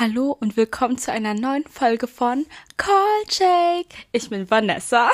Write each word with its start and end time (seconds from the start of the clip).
Hallo 0.00 0.36
und 0.38 0.56
willkommen 0.56 0.96
zu 0.96 1.10
einer 1.10 1.34
neuen 1.34 1.64
Folge 1.64 2.06
von 2.06 2.46
Call 2.76 3.24
Jake. 3.30 3.96
Ich 4.12 4.30
bin 4.30 4.48
Vanessa. 4.48 5.10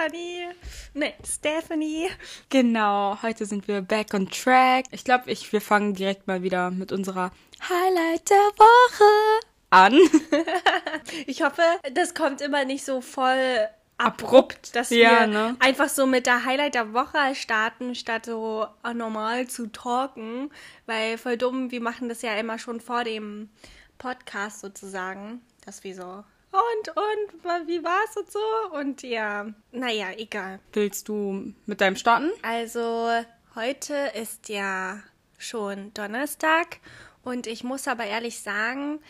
Stephanie. 0.00 0.48
Nee, 0.94 1.12
Stephanie. 1.22 2.08
Genau, 2.48 3.18
heute 3.20 3.44
sind 3.44 3.68
wir 3.68 3.82
back 3.82 4.14
on 4.14 4.30
track. 4.30 4.86
Ich 4.92 5.04
glaube, 5.04 5.30
ich, 5.30 5.52
wir 5.52 5.60
fangen 5.60 5.92
direkt 5.92 6.26
mal 6.26 6.42
wieder 6.42 6.70
mit 6.70 6.90
unserer 6.90 7.32
Highlight 7.68 8.30
der 8.30 8.50
Woche 8.56 9.46
an. 9.68 9.92
ich 11.26 11.42
hoffe, 11.42 11.60
das 11.92 12.14
kommt 12.14 12.40
immer 12.40 12.64
nicht 12.64 12.86
so 12.86 13.02
voll 13.02 13.68
abrupt, 13.98 14.74
dass 14.74 14.90
ja, 14.90 15.20
wir 15.20 15.26
ne? 15.26 15.56
einfach 15.60 15.88
so 15.88 16.06
mit 16.06 16.26
der 16.26 16.44
Highlight 16.44 16.74
der 16.74 16.92
Woche 16.92 17.34
starten, 17.34 17.94
statt 17.94 18.26
so 18.26 18.66
normal 18.94 19.46
zu 19.46 19.68
talken. 19.68 20.50
Weil 20.86 21.18
voll 21.18 21.36
dumm, 21.36 21.70
wir 21.70 21.80
machen 21.80 22.08
das 22.08 22.22
ja 22.22 22.34
immer 22.36 22.58
schon 22.58 22.80
vor 22.80 23.04
dem 23.04 23.50
Podcast 23.98 24.60
sozusagen, 24.60 25.40
dass 25.64 25.84
wir 25.84 25.94
so 25.94 26.24
und, 26.54 26.96
und, 26.96 27.66
wie 27.66 27.82
war's 27.82 28.16
und 28.16 28.30
so? 28.30 28.38
Und 28.78 29.02
ja, 29.02 29.46
naja, 29.72 30.12
egal. 30.16 30.60
Willst 30.72 31.08
du 31.08 31.52
mit 31.66 31.80
deinem 31.80 31.96
starten? 31.96 32.30
Also, 32.42 33.10
heute 33.56 34.12
ist 34.14 34.48
ja 34.48 35.00
schon 35.36 35.92
Donnerstag 35.94 36.78
und 37.24 37.48
ich 37.48 37.64
muss 37.64 37.88
aber 37.88 38.04
ehrlich 38.04 38.40
sagen, 38.40 39.00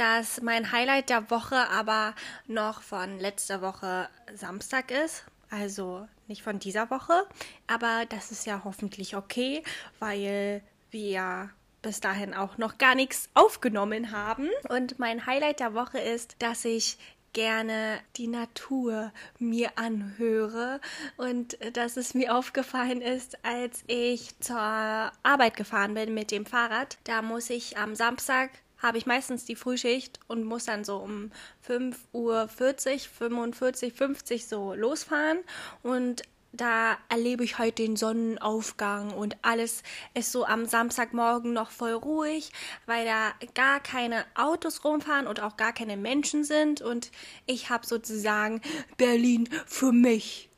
dass 0.00 0.40
mein 0.40 0.72
Highlight 0.72 1.10
der 1.10 1.30
Woche 1.30 1.68
aber 1.68 2.14
noch 2.46 2.80
von 2.80 3.18
letzter 3.18 3.60
Woche 3.60 4.08
Samstag 4.34 4.90
ist. 4.90 5.24
Also 5.50 6.08
nicht 6.26 6.42
von 6.42 6.58
dieser 6.58 6.88
Woche, 6.88 7.26
aber 7.66 8.06
das 8.08 8.30
ist 8.30 8.46
ja 8.46 8.62
hoffentlich 8.64 9.14
okay, 9.14 9.62
weil 9.98 10.62
wir 10.90 11.50
bis 11.82 12.00
dahin 12.00 12.32
auch 12.32 12.56
noch 12.56 12.78
gar 12.78 12.94
nichts 12.94 13.28
aufgenommen 13.34 14.10
haben. 14.10 14.48
Und 14.70 14.98
mein 14.98 15.26
Highlight 15.26 15.60
der 15.60 15.74
Woche 15.74 15.98
ist, 15.98 16.34
dass 16.38 16.64
ich 16.64 16.96
gerne 17.34 18.00
die 18.16 18.26
Natur 18.26 19.12
mir 19.38 19.70
anhöre 19.76 20.80
und 21.18 21.58
dass 21.74 21.98
es 21.98 22.14
mir 22.14 22.34
aufgefallen 22.34 23.02
ist, 23.02 23.44
als 23.44 23.84
ich 23.86 24.38
zur 24.40 24.58
Arbeit 24.58 25.56
gefahren 25.56 25.92
bin 25.92 26.14
mit 26.14 26.30
dem 26.30 26.46
Fahrrad. 26.46 26.96
Da 27.04 27.20
muss 27.20 27.50
ich 27.50 27.76
am 27.76 27.94
Samstag 27.94 28.50
habe 28.82 28.98
ich 28.98 29.06
meistens 29.06 29.44
die 29.44 29.56
Frühschicht 29.56 30.20
und 30.26 30.44
muss 30.44 30.64
dann 30.64 30.84
so 30.84 30.96
um 30.96 31.30
5.40 31.68 31.96
Uhr, 32.12 32.48
45, 32.48 33.92
50 33.92 34.46
so 34.46 34.74
losfahren. 34.74 35.38
Und 35.82 36.22
da 36.52 36.98
erlebe 37.08 37.44
ich 37.44 37.58
heute 37.58 37.82
den 37.82 37.96
Sonnenaufgang 37.96 39.12
und 39.12 39.36
alles 39.42 39.82
ist 40.14 40.32
so 40.32 40.44
am 40.44 40.66
Samstagmorgen 40.66 41.52
noch 41.52 41.70
voll 41.70 41.92
ruhig, 41.92 42.50
weil 42.86 43.04
da 43.04 43.32
gar 43.54 43.80
keine 43.80 44.24
Autos 44.34 44.84
rumfahren 44.84 45.26
und 45.26 45.40
auch 45.40 45.56
gar 45.56 45.72
keine 45.72 45.96
Menschen 45.96 46.42
sind 46.42 46.82
und 46.82 47.12
ich 47.46 47.70
habe 47.70 47.86
sozusagen 47.86 48.60
Berlin 48.96 49.48
für 49.66 49.92
mich 49.92 50.48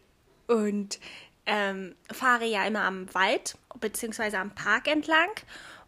und 0.47 0.99
ähm, 1.45 1.95
fahre 2.11 2.47
ja 2.47 2.65
immer 2.65 2.83
am 2.83 3.13
Wald 3.15 3.59
beziehungsweise 3.79 4.39
am 4.39 4.55
Park 4.55 4.89
entlang 4.89 5.31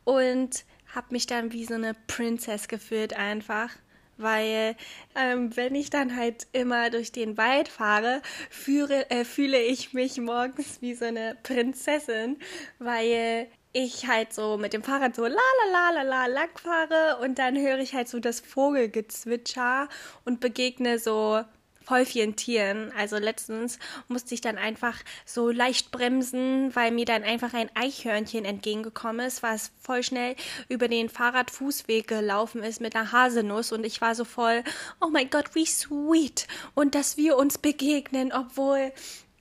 und 0.05 0.65
habe 0.95 1.09
mich 1.11 1.27
dann 1.27 1.53
wie 1.53 1.65
so 1.65 1.75
eine 1.75 1.95
Princess 2.07 2.69
gefühlt 2.69 3.15
einfach. 3.15 3.71
Weil 4.17 4.77
ähm, 5.17 5.57
wenn 5.57 5.75
ich 5.75 5.91
dann 5.91 6.15
halt 6.15 6.47
immer 6.53 6.91
durch 6.91 7.11
den 7.11 7.37
Wald 7.37 7.69
fahre, 7.69 8.23
führe, 8.49 9.11
äh, 9.11 9.25
fühle 9.25 9.61
ich 9.61 9.93
mich 9.93 10.19
morgens 10.21 10.81
wie 10.81 10.95
so 10.95 11.05
eine 11.05 11.37
Prinzessin, 11.43 12.39
weil 12.79 13.49
ich 13.73 14.07
halt 14.07 14.33
so 14.33 14.57
mit 14.57 14.73
dem 14.73 14.85
Fahrrad 14.85 15.17
so 15.17 15.27
la 15.27 15.31
la 15.31 15.73
la 15.73 15.91
la 15.91 16.03
la 16.03 16.27
lang 16.27 16.57
fahre 16.57 17.19
und 17.23 17.41
dann 17.41 17.57
höre 17.57 17.81
ich 17.81 17.93
halt 17.93 18.09
so 18.09 18.21
das 18.21 18.39
Vogelgezwitscher 18.39 19.89
und 20.25 20.39
begegne 20.39 21.01
so 21.01 21.43
voll 21.85 22.05
vielen 22.05 22.37
Tieren. 22.37 22.93
Also 22.97 23.17
letztens 23.17 23.79
musste 24.09 24.35
ich 24.35 24.41
dann 24.41 24.59
einfach 24.59 24.99
so 25.25 25.51
leicht 25.51 25.91
bremsen, 25.91 26.75
weil 26.75 26.91
mir 26.91 27.05
dann 27.05 27.23
einfach 27.23 27.55
ein 27.55 27.71
Eichhörnchen 27.75 28.45
entgegengekommen 28.45 29.27
ist, 29.27 29.43
was 29.43 29.73
voll 29.81 30.03
schnell 30.03 30.37
über 30.69 30.89
den 30.89 31.09
Fahrradfußweg 31.09 32.09
gelaufen 32.09 32.63
ist 32.63 32.81
mit 32.81 32.97
einer 32.97 33.13
Haselnuss 33.13 33.73
und 33.73 33.85
ich 33.85 34.01
war 34.01 34.15
so 34.15 34.25
voll, 34.25 34.63
oh 35.01 35.09
mein 35.09 35.31
Gott, 35.31 35.55
wie 35.55 35.67
sweet 35.67 36.47
und 36.75 36.95
dass 36.95 37.17
wir 37.17 37.37
uns 37.37 37.59
begegnen, 37.59 38.33
obwohl 38.33 38.93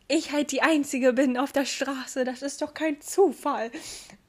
ich 0.07 0.31
halt 0.31 0.51
die 0.51 0.61
Einzige 0.61 1.13
bin 1.13 1.37
auf 1.37 1.51
der 1.51 1.65
Straße. 1.65 2.23
Das 2.23 2.41
ist 2.41 2.61
doch 2.61 2.73
kein 2.73 3.01
Zufall. 3.01 3.71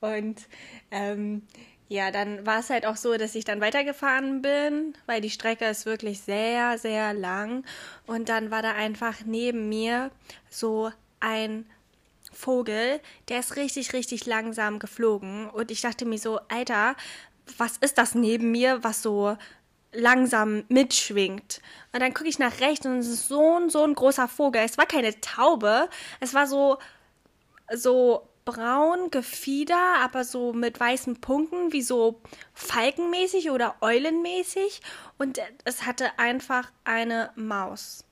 Und 0.00 0.42
ähm, 0.90 1.42
ja, 1.88 2.10
dann 2.10 2.46
war 2.46 2.60
es 2.60 2.70
halt 2.70 2.86
auch 2.86 2.96
so, 2.96 3.16
dass 3.16 3.34
ich 3.34 3.44
dann 3.44 3.60
weitergefahren 3.60 4.42
bin, 4.42 4.94
weil 5.06 5.20
die 5.20 5.30
Strecke 5.30 5.66
ist 5.66 5.86
wirklich 5.86 6.20
sehr, 6.20 6.78
sehr 6.78 7.12
lang. 7.12 7.64
Und 8.06 8.28
dann 8.28 8.50
war 8.50 8.62
da 8.62 8.72
einfach 8.72 9.20
neben 9.26 9.68
mir 9.68 10.10
so 10.48 10.90
ein 11.20 11.66
Vogel, 12.32 13.00
der 13.28 13.40
ist 13.40 13.56
richtig, 13.56 13.92
richtig 13.92 14.26
langsam 14.26 14.78
geflogen. 14.78 15.48
Und 15.50 15.70
ich 15.70 15.82
dachte 15.82 16.04
mir 16.04 16.18
so, 16.18 16.40
Alter, 16.48 16.96
was 17.58 17.76
ist 17.76 17.98
das 17.98 18.14
neben 18.14 18.50
mir, 18.50 18.82
was 18.82 19.02
so 19.02 19.36
langsam 19.92 20.64
mitschwingt. 20.68 21.60
Und 21.92 22.00
dann 22.00 22.14
gucke 22.14 22.28
ich 22.28 22.38
nach 22.38 22.60
rechts 22.60 22.84
und 22.86 22.98
es 22.98 23.08
ist 23.08 23.28
so 23.28 23.58
ein, 23.58 23.70
so 23.70 23.84
ein 23.84 23.94
großer 23.94 24.26
Vogel. 24.26 24.62
Es 24.62 24.78
war 24.78 24.86
keine 24.86 25.20
Taube, 25.20 25.88
es 26.20 26.34
war 26.34 26.46
so, 26.46 26.78
so 27.72 28.26
braun 28.44 29.10
Gefieder, 29.10 29.96
aber 30.00 30.24
so 30.24 30.52
mit 30.52 30.78
weißen 30.78 31.20
Punkten, 31.20 31.72
wie 31.72 31.82
so 31.82 32.20
falkenmäßig 32.52 33.50
oder 33.50 33.76
eulenmäßig. 33.80 34.80
Und 35.18 35.40
es 35.64 35.86
hatte 35.86 36.18
einfach 36.18 36.70
eine 36.84 37.30
Maus 37.36 38.04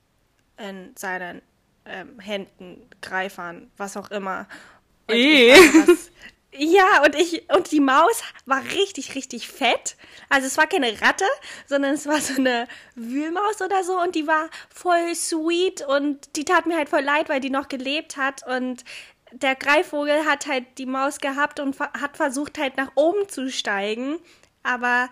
in 0.57 0.93
seinen 0.95 1.41
ähm, 1.85 2.19
Händen, 2.19 2.89
Greifern, 3.01 3.71
was 3.77 3.97
auch 3.97 4.11
immer. 4.11 4.47
Und 5.07 5.17
was, 5.17 6.11
ja, 6.55 7.03
und 7.03 7.15
ich, 7.15 7.49
und 7.53 7.71
die 7.71 7.79
Maus 7.79 8.23
war 8.45 8.63
richtig, 8.63 9.15
richtig 9.15 9.47
fett. 9.47 9.97
Also 10.29 10.47
es 10.47 10.57
war 10.57 10.67
keine 10.67 11.01
Ratte, 11.01 11.25
sondern 11.67 11.93
es 11.93 12.07
war 12.07 12.19
so 12.21 12.35
eine 12.35 12.67
Wühlmaus 12.95 13.61
oder 13.61 13.83
so 13.83 13.99
und 13.99 14.15
die 14.15 14.27
war 14.27 14.49
voll 14.73 15.13
sweet 15.15 15.81
und 15.81 16.35
die 16.35 16.45
tat 16.45 16.65
mir 16.65 16.77
halt 16.77 16.89
voll 16.89 17.01
leid, 17.01 17.29
weil 17.29 17.39
die 17.39 17.49
noch 17.49 17.67
gelebt 17.67 18.17
hat 18.17 18.45
und 18.47 18.83
der 19.33 19.55
Greifvogel 19.55 20.25
hat 20.25 20.47
halt 20.47 20.65
die 20.77 20.85
Maus 20.85 21.19
gehabt 21.19 21.59
und 21.59 21.79
hat 21.79 22.17
versucht 22.17 22.57
halt 22.57 22.77
nach 22.77 22.91
oben 22.95 23.27
zu 23.27 23.49
steigen, 23.49 24.17
aber 24.63 25.09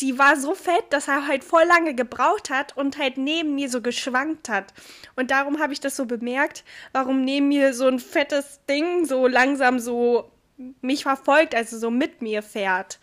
die 0.00 0.18
war 0.18 0.36
so 0.36 0.54
fett, 0.54 0.84
dass 0.90 1.08
er 1.08 1.26
halt 1.26 1.42
voll 1.42 1.64
lange 1.64 1.94
gebraucht 1.94 2.50
hat 2.50 2.76
und 2.76 2.98
halt 2.98 3.18
neben 3.18 3.54
mir 3.56 3.68
so 3.68 3.82
geschwankt 3.82 4.48
hat. 4.48 4.72
Und 5.16 5.30
darum 5.30 5.58
habe 5.58 5.72
ich 5.72 5.80
das 5.80 5.96
so 5.96 6.06
bemerkt, 6.06 6.64
warum 6.92 7.24
neben 7.24 7.48
mir 7.48 7.74
so 7.74 7.86
ein 7.86 7.98
fettes 7.98 8.60
Ding 8.68 9.04
so 9.06 9.26
langsam 9.26 9.78
so 9.80 10.30
mich 10.80 11.02
verfolgt, 11.02 11.54
also 11.54 11.78
so 11.78 11.90
mit 11.90 12.22
mir 12.22 12.42
fährt. 12.42 12.98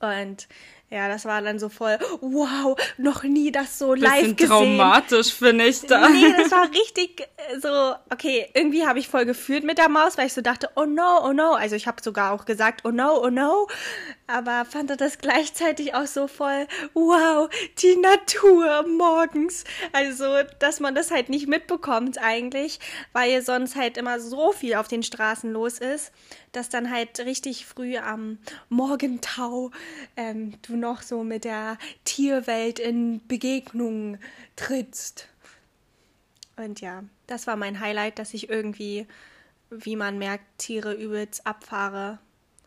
Und 0.00 0.46
ja, 0.88 1.08
das 1.08 1.24
war 1.24 1.42
dann 1.42 1.58
so 1.58 1.68
voll, 1.68 1.98
wow, 2.20 2.78
noch 2.96 3.24
nie 3.24 3.50
das 3.50 3.76
so 3.76 3.94
live 3.94 4.12
Bisschen 4.12 4.36
gesehen. 4.36 4.50
traumatisch, 4.50 5.34
finde 5.34 5.66
ich 5.66 5.80
da. 5.80 6.08
Nee, 6.08 6.32
das 6.36 6.52
war 6.52 6.70
richtig 6.70 7.22
äh, 7.22 7.58
so, 7.58 7.94
okay, 8.12 8.48
irgendwie 8.54 8.86
habe 8.86 9.00
ich 9.00 9.08
voll 9.08 9.24
gefühlt 9.24 9.64
mit 9.64 9.78
der 9.78 9.88
Maus, 9.88 10.16
weil 10.16 10.28
ich 10.28 10.32
so 10.32 10.42
dachte, 10.42 10.70
oh 10.76 10.84
no, 10.84 11.24
oh 11.24 11.32
no. 11.32 11.54
Also 11.54 11.74
ich 11.74 11.88
habe 11.88 12.00
sogar 12.00 12.32
auch 12.32 12.44
gesagt, 12.44 12.82
oh 12.84 12.92
no, 12.92 13.20
oh 13.20 13.30
no. 13.30 13.66
Aber 14.28 14.64
fand 14.64 14.90
das 15.00 15.18
gleichzeitig 15.18 15.94
auch 15.94 16.06
so 16.06 16.28
voll, 16.28 16.68
wow, 16.94 17.48
die 17.78 17.96
Natur 17.96 18.84
morgens. 18.86 19.64
Also, 19.92 20.24
dass 20.60 20.78
man 20.78 20.94
das 20.94 21.10
halt 21.10 21.28
nicht 21.28 21.48
mitbekommt 21.48 22.18
eigentlich, 22.22 22.78
weil 23.12 23.42
sonst 23.42 23.74
halt 23.74 23.96
immer 23.96 24.20
so 24.20 24.52
viel 24.52 24.76
auf 24.76 24.86
den 24.86 25.02
Straßen 25.02 25.52
los 25.52 25.78
ist, 25.78 26.12
dass 26.56 26.70
dann 26.70 26.90
halt 26.90 27.20
richtig 27.20 27.66
früh 27.66 27.98
am 27.98 28.38
Morgentau 28.70 29.70
ähm, 30.16 30.54
du 30.62 30.76
noch 30.76 31.02
so 31.02 31.22
mit 31.22 31.44
der 31.44 31.76
Tierwelt 32.04 32.78
in 32.78 33.20
Begegnung 33.28 34.18
trittst. 34.56 35.28
Und 36.56 36.80
ja, 36.80 37.04
das 37.26 37.46
war 37.46 37.56
mein 37.56 37.78
Highlight, 37.80 38.18
dass 38.18 38.32
ich 38.32 38.48
irgendwie, 38.48 39.06
wie 39.68 39.96
man 39.96 40.16
merkt, 40.16 40.44
Tiere 40.56 40.94
übelst 40.94 41.46
abfahre. 41.46 42.18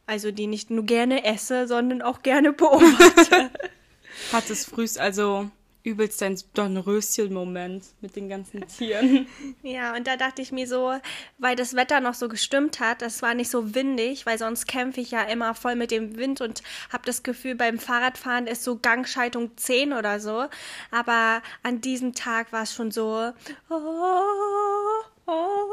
Also 0.06 0.30
die 0.31 0.46
nicht 0.46 0.69
nur 0.69 0.86
gerne 0.86 1.25
esse, 1.25 1.68
sondern 1.68 2.04
auch 2.04 2.22
gerne 2.22 2.54
beobachte. 2.54 3.50
Hattest 4.31 4.69
frühst 4.69 5.00
also 5.00 5.50
übelst 5.84 6.22
dein 6.22 6.38
Dornröschen-Moment 6.54 7.86
mit 8.02 8.16
den 8.16 8.28
ganzen 8.28 8.68
Tieren. 8.68 9.28
ja, 9.64 9.96
und 9.96 10.08
da 10.08 10.18
dachte 10.18 10.42
ich 10.42 10.52
mir 10.52 10.68
so, 10.68 10.94
weil 11.38 11.56
das 11.56 11.76
Wetter 11.76 12.00
noch 12.02 12.14
so 12.14 12.28
gestimmt 12.28 12.80
hat, 12.80 13.02
es 13.02 13.22
war 13.22 13.34
nicht 13.34 13.50
so 13.50 13.76
windig, 13.76 14.26
weil 14.26 14.38
sonst 14.38 14.68
kämpfe 14.68 15.00
ich 15.00 15.12
ja 15.12 15.24
immer 15.24 15.56
voll 15.56 15.76
mit 15.76 15.92
dem 15.92 16.18
Wind 16.18 16.42
und 16.42 16.62
habe 16.92 17.06
das 17.06 17.24
Gefühl, 17.24 17.56
beim 17.56 17.80
Fahrradfahren 17.80 18.48
ist 18.48 18.64
so 18.64 18.78
Gangschaltung 18.78 19.56
10 19.56 19.94
oder 19.94 20.20
so. 20.20 20.46
Aber 20.92 21.42
an 21.64 21.81
diesem 21.81 22.14
Tag 22.14 22.52
war 22.52 22.64
es 22.64 22.74
schon 22.74 22.92
so, 22.92 23.31
oh, 23.70 23.76
oh, 25.26 25.66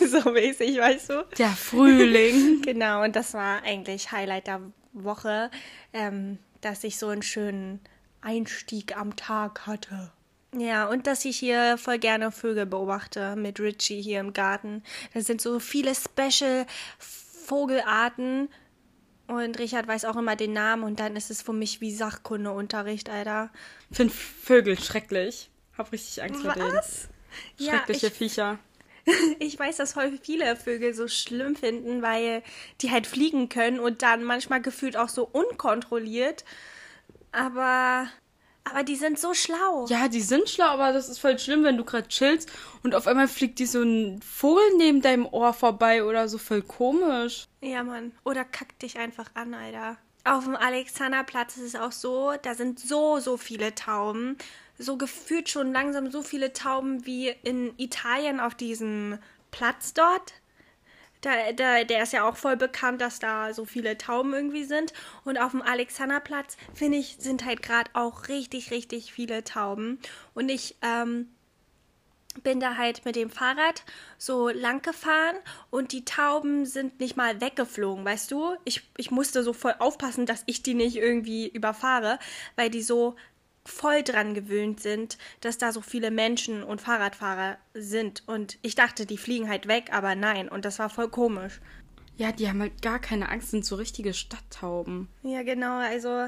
so 0.06 0.30
mäßig, 0.30 0.78
weißt 0.78 1.10
du? 1.10 1.26
Der 1.38 1.50
Frühling. 1.50 2.62
Genau, 2.70 3.02
und 3.02 3.16
das 3.16 3.34
war 3.34 3.62
eigentlich 3.62 4.12
Highlight 4.12 4.46
der 4.46 4.60
Woche, 4.92 5.50
ähm, 5.92 6.38
dass 6.60 6.84
ich 6.84 6.98
so 6.98 7.08
einen 7.08 7.22
schönen 7.22 7.80
Einstieg 8.20 8.96
am 8.96 9.16
Tag 9.16 9.66
hatte. 9.66 10.12
Ja, 10.56 10.86
und 10.86 11.06
dass 11.06 11.24
ich 11.24 11.38
hier 11.38 11.78
voll 11.78 11.98
gerne 11.98 12.32
Vögel 12.32 12.66
beobachte 12.66 13.36
mit 13.36 13.60
Richie 13.60 14.02
hier 14.02 14.20
im 14.20 14.32
Garten. 14.32 14.82
Da 15.14 15.20
sind 15.20 15.40
so 15.40 15.60
viele 15.60 15.92
Special 15.94 16.66
Vogelarten 16.98 18.48
und 19.28 19.58
Richard 19.60 19.86
weiß 19.86 20.06
auch 20.06 20.16
immer 20.16 20.34
den 20.34 20.52
Namen 20.52 20.82
und 20.82 20.98
dann 20.98 21.14
ist 21.14 21.30
es 21.30 21.42
für 21.42 21.52
mich 21.52 21.80
wie 21.80 21.94
Sachkundeunterricht, 21.94 23.08
Alter. 23.08 23.50
Ich 23.90 23.96
finde 23.96 24.12
Vögel 24.12 24.78
schrecklich. 24.78 25.50
Hab 25.78 25.92
richtig 25.92 26.22
Angst 26.22 26.42
vor 26.42 26.52
denen. 26.52 26.74
Was? 26.74 27.08
Schreckliche 27.56 28.06
ja, 28.06 28.12
ich, 28.12 28.18
Viecher. 28.18 28.58
ich 29.38 29.58
weiß, 29.58 29.76
dass 29.76 29.94
häufig 29.94 30.20
viele 30.22 30.56
Vögel 30.56 30.94
so 30.94 31.06
schlimm 31.06 31.54
finden, 31.54 32.02
weil 32.02 32.42
die 32.80 32.90
halt 32.90 33.06
fliegen 33.06 33.48
können 33.48 33.78
und 33.78 34.02
dann 34.02 34.24
manchmal 34.24 34.60
gefühlt 34.60 34.96
auch 34.96 35.08
so 35.08 35.24
unkontrolliert. 35.24 36.44
Aber 37.32 38.08
aber 38.64 38.84
die 38.84 38.96
sind 38.96 39.18
so 39.18 39.34
schlau. 39.34 39.86
Ja, 39.88 40.08
die 40.08 40.20
sind 40.20 40.48
schlau, 40.48 40.66
aber 40.66 40.92
das 40.92 41.08
ist 41.08 41.18
voll 41.18 41.38
schlimm, 41.38 41.64
wenn 41.64 41.76
du 41.76 41.84
gerade 41.84 42.08
chillst 42.08 42.50
und 42.82 42.94
auf 42.94 43.06
einmal 43.06 43.26
fliegt 43.26 43.58
dir 43.58 43.66
so 43.66 43.82
ein 43.82 44.20
Vogel 44.22 44.62
neben 44.76 45.00
deinem 45.00 45.26
Ohr 45.26 45.52
vorbei 45.52 46.04
oder 46.04 46.28
so 46.28 46.38
voll 46.38 46.62
komisch. 46.62 47.46
Ja, 47.60 47.82
Mann. 47.82 48.12
Oder 48.24 48.44
kackt 48.44 48.82
dich 48.82 48.98
einfach 48.98 49.30
an, 49.34 49.54
Alter. 49.54 49.96
Auf 50.24 50.44
dem 50.44 50.54
Alexanderplatz 50.54 51.56
ist 51.56 51.74
es 51.74 51.74
auch 51.74 51.92
so, 51.92 52.34
da 52.42 52.54
sind 52.54 52.78
so, 52.78 53.18
so 53.18 53.36
viele 53.36 53.74
Tauben. 53.74 54.36
So 54.78 54.96
gefühlt 54.96 55.48
schon 55.48 55.72
langsam 55.72 56.10
so 56.10 56.22
viele 56.22 56.52
Tauben 56.52 57.04
wie 57.06 57.28
in 57.42 57.72
Italien 57.78 58.40
auf 58.40 58.54
diesem 58.54 59.18
Platz 59.50 59.94
dort. 59.94 60.34
Da, 61.20 61.52
da, 61.52 61.84
der 61.84 62.02
ist 62.02 62.12
ja 62.12 62.28
auch 62.28 62.36
voll 62.36 62.56
bekannt, 62.56 63.00
dass 63.00 63.18
da 63.18 63.52
so 63.52 63.64
viele 63.64 63.98
Tauben 63.98 64.32
irgendwie 64.32 64.64
sind. 64.64 64.92
Und 65.24 65.38
auf 65.38 65.50
dem 65.52 65.62
Alexanderplatz, 65.62 66.56
finde 66.74 66.98
ich, 66.98 67.16
sind 67.18 67.44
halt 67.44 67.62
gerade 67.62 67.90
auch 67.94 68.28
richtig, 68.28 68.70
richtig 68.70 69.12
viele 69.12 69.44
Tauben. 69.44 69.98
Und 70.34 70.48
ich 70.48 70.76
ähm, 70.82 71.28
bin 72.42 72.60
da 72.60 72.76
halt 72.76 73.04
mit 73.04 73.16
dem 73.16 73.30
Fahrrad 73.30 73.82
so 74.16 74.48
lang 74.48 74.82
gefahren 74.82 75.36
und 75.70 75.92
die 75.92 76.04
Tauben 76.04 76.64
sind 76.64 77.00
nicht 77.00 77.16
mal 77.16 77.40
weggeflogen, 77.40 78.04
weißt 78.04 78.30
du? 78.30 78.54
Ich, 78.64 78.88
ich 78.96 79.10
musste 79.10 79.42
so 79.42 79.52
voll 79.52 79.74
aufpassen, 79.78 80.26
dass 80.26 80.44
ich 80.46 80.62
die 80.62 80.74
nicht 80.74 80.96
irgendwie 80.96 81.48
überfahre, 81.48 82.18
weil 82.56 82.70
die 82.70 82.82
so 82.82 83.16
voll 83.70 84.02
dran 84.02 84.34
gewöhnt 84.34 84.80
sind, 84.80 85.18
dass 85.40 85.58
da 85.58 85.72
so 85.72 85.80
viele 85.80 86.10
Menschen 86.10 86.62
und 86.62 86.80
Fahrradfahrer 86.80 87.58
sind. 87.74 88.22
Und 88.26 88.58
ich 88.62 88.74
dachte, 88.74 89.06
die 89.06 89.18
fliegen 89.18 89.48
halt 89.48 89.68
weg, 89.68 89.90
aber 89.92 90.14
nein. 90.14 90.48
Und 90.48 90.64
das 90.64 90.78
war 90.78 90.90
voll 90.90 91.08
komisch. 91.08 91.60
Ja, 92.16 92.32
die 92.32 92.48
haben 92.48 92.60
halt 92.60 92.82
gar 92.82 92.98
keine 92.98 93.30
Angst, 93.30 93.50
sind 93.50 93.64
so 93.64 93.76
richtige 93.76 94.12
Stadttauben. 94.12 95.08
Ja, 95.22 95.42
genau. 95.42 95.78
Also 95.78 96.26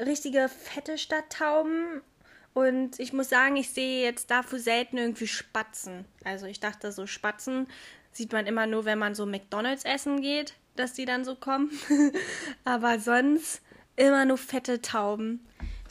richtige 0.00 0.48
fette 0.48 0.96
Stadttauben. 0.96 2.00
Und 2.54 2.98
ich 3.00 3.12
muss 3.12 3.28
sagen, 3.28 3.56
ich 3.56 3.70
sehe 3.70 4.02
jetzt 4.02 4.30
dafür 4.30 4.58
selten 4.58 4.96
irgendwie 4.96 5.26
Spatzen. 5.26 6.06
Also 6.24 6.46
ich 6.46 6.60
dachte, 6.60 6.92
so 6.92 7.06
Spatzen 7.06 7.66
sieht 8.12 8.32
man 8.32 8.46
immer 8.46 8.66
nur, 8.66 8.84
wenn 8.84 8.98
man 8.98 9.14
so 9.14 9.26
McDonalds 9.26 9.84
essen 9.84 10.22
geht, 10.22 10.54
dass 10.76 10.94
die 10.94 11.04
dann 11.04 11.24
so 11.24 11.34
kommen. 11.34 11.70
aber 12.64 12.98
sonst 12.98 13.60
immer 13.96 14.24
nur 14.24 14.38
fette 14.38 14.80
Tauben. 14.80 15.44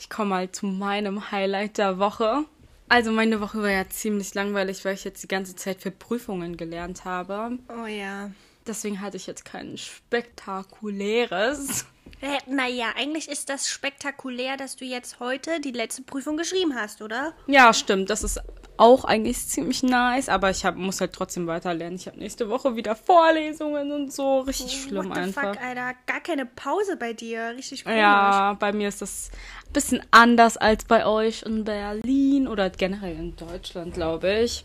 Ich 0.04 0.10
komme 0.10 0.28
mal 0.28 0.52
zu 0.52 0.66
meinem 0.66 1.30
Highlight 1.30 1.78
der 1.78 1.98
Woche. 1.98 2.44
Also 2.90 3.10
meine 3.10 3.40
Woche 3.40 3.62
war 3.62 3.70
ja 3.70 3.88
ziemlich 3.88 4.34
langweilig, 4.34 4.84
weil 4.84 4.92
ich 4.92 5.04
jetzt 5.04 5.22
die 5.22 5.28
ganze 5.28 5.56
Zeit 5.56 5.80
für 5.80 5.90
Prüfungen 5.90 6.58
gelernt 6.58 7.06
habe. 7.06 7.58
Oh 7.70 7.86
ja. 7.86 8.30
Deswegen 8.66 9.00
hatte 9.00 9.16
ich 9.16 9.26
jetzt 9.26 9.46
kein 9.46 9.78
spektakuläres. 9.78 11.86
Äh, 12.20 12.36
naja, 12.46 12.88
eigentlich 12.96 13.30
ist 13.30 13.48
das 13.48 13.70
spektakulär, 13.70 14.58
dass 14.58 14.76
du 14.76 14.84
jetzt 14.84 15.20
heute 15.20 15.58
die 15.62 15.72
letzte 15.72 16.02
Prüfung 16.02 16.36
geschrieben 16.36 16.74
hast, 16.74 17.00
oder? 17.00 17.32
Ja, 17.46 17.72
stimmt. 17.72 18.10
Das 18.10 18.22
ist 18.22 18.38
auch 18.76 19.04
eigentlich 19.04 19.46
ziemlich 19.46 19.82
nice, 19.82 20.28
aber 20.28 20.50
ich 20.50 20.64
hab, 20.64 20.76
muss 20.76 21.00
halt 21.00 21.12
trotzdem 21.12 21.46
weiterlernen. 21.46 21.96
Ich 21.96 22.06
habe 22.06 22.18
nächste 22.18 22.48
Woche 22.48 22.74
wieder 22.74 22.96
Vorlesungen 22.96 23.92
und 23.92 24.12
so. 24.12 24.40
Richtig 24.40 24.74
oh, 24.74 24.88
schlimm 24.88 25.08
what 25.08 25.14
the 25.14 25.20
einfach. 25.20 25.54
Fuck, 25.54 25.62
Alter. 25.62 25.94
Gar 26.06 26.20
keine 26.20 26.46
Pause 26.46 26.96
bei 26.96 27.12
dir. 27.12 27.54
Richtig 27.56 27.84
komisch. 27.84 27.98
Ja, 27.98 28.54
bei 28.54 28.72
mir 28.72 28.88
ist 28.88 29.00
das 29.00 29.30
ein 29.66 29.72
bisschen 29.72 30.02
anders 30.10 30.56
als 30.56 30.84
bei 30.84 31.06
euch 31.06 31.42
in 31.42 31.64
Berlin 31.64 32.48
oder 32.48 32.68
generell 32.70 33.16
in 33.16 33.36
Deutschland, 33.36 33.94
glaube 33.94 34.40
ich. 34.40 34.64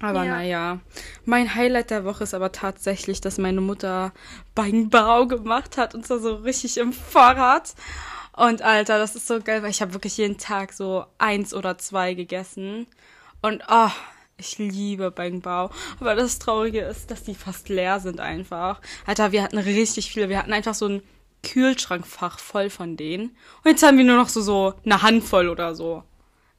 Aber 0.00 0.24
ja. 0.24 0.36
naja, 0.36 0.80
mein 1.24 1.54
Highlight 1.54 1.90
der 1.90 2.04
Woche 2.04 2.24
ist 2.24 2.34
aber 2.34 2.52
tatsächlich, 2.52 3.20
dass 3.20 3.38
meine 3.38 3.60
Mutter 3.60 4.12
Beinbau 4.54 5.26
gemacht 5.26 5.78
hat 5.78 5.94
und 5.94 6.06
zwar 6.06 6.18
so 6.18 6.34
richtig 6.34 6.76
im 6.78 6.92
Fahrrad. 6.92 7.74
Und 8.36 8.60
Alter, 8.60 8.98
das 8.98 9.16
ist 9.16 9.26
so 9.26 9.40
geil, 9.40 9.62
weil 9.62 9.70
ich 9.70 9.80
habe 9.80 9.94
wirklich 9.94 10.18
jeden 10.18 10.36
Tag 10.36 10.74
so 10.74 11.06
eins 11.16 11.54
oder 11.54 11.78
zwei 11.78 12.12
gegessen. 12.12 12.86
Und 13.46 13.62
oh, 13.68 13.90
ich 14.38 14.58
liebe 14.58 15.12
Beinbau. 15.12 15.70
Aber 16.00 16.16
das 16.16 16.40
Traurige 16.40 16.80
ist, 16.80 17.12
dass 17.12 17.22
die 17.22 17.36
fast 17.36 17.68
leer 17.68 18.00
sind 18.00 18.18
einfach. 18.18 18.80
Alter, 19.06 19.30
wir 19.30 19.44
hatten 19.44 19.58
richtig 19.58 20.10
viele. 20.10 20.28
Wir 20.28 20.38
hatten 20.38 20.52
einfach 20.52 20.74
so 20.74 20.88
ein 20.88 21.02
Kühlschrankfach 21.44 22.40
voll 22.40 22.70
von 22.70 22.96
denen. 22.96 23.36
Und 23.62 23.70
jetzt 23.70 23.84
haben 23.84 23.98
wir 23.98 24.04
nur 24.04 24.16
noch 24.16 24.30
so, 24.30 24.40
so 24.40 24.74
eine 24.84 25.00
Handvoll 25.02 25.48
oder 25.48 25.76
so. 25.76 26.02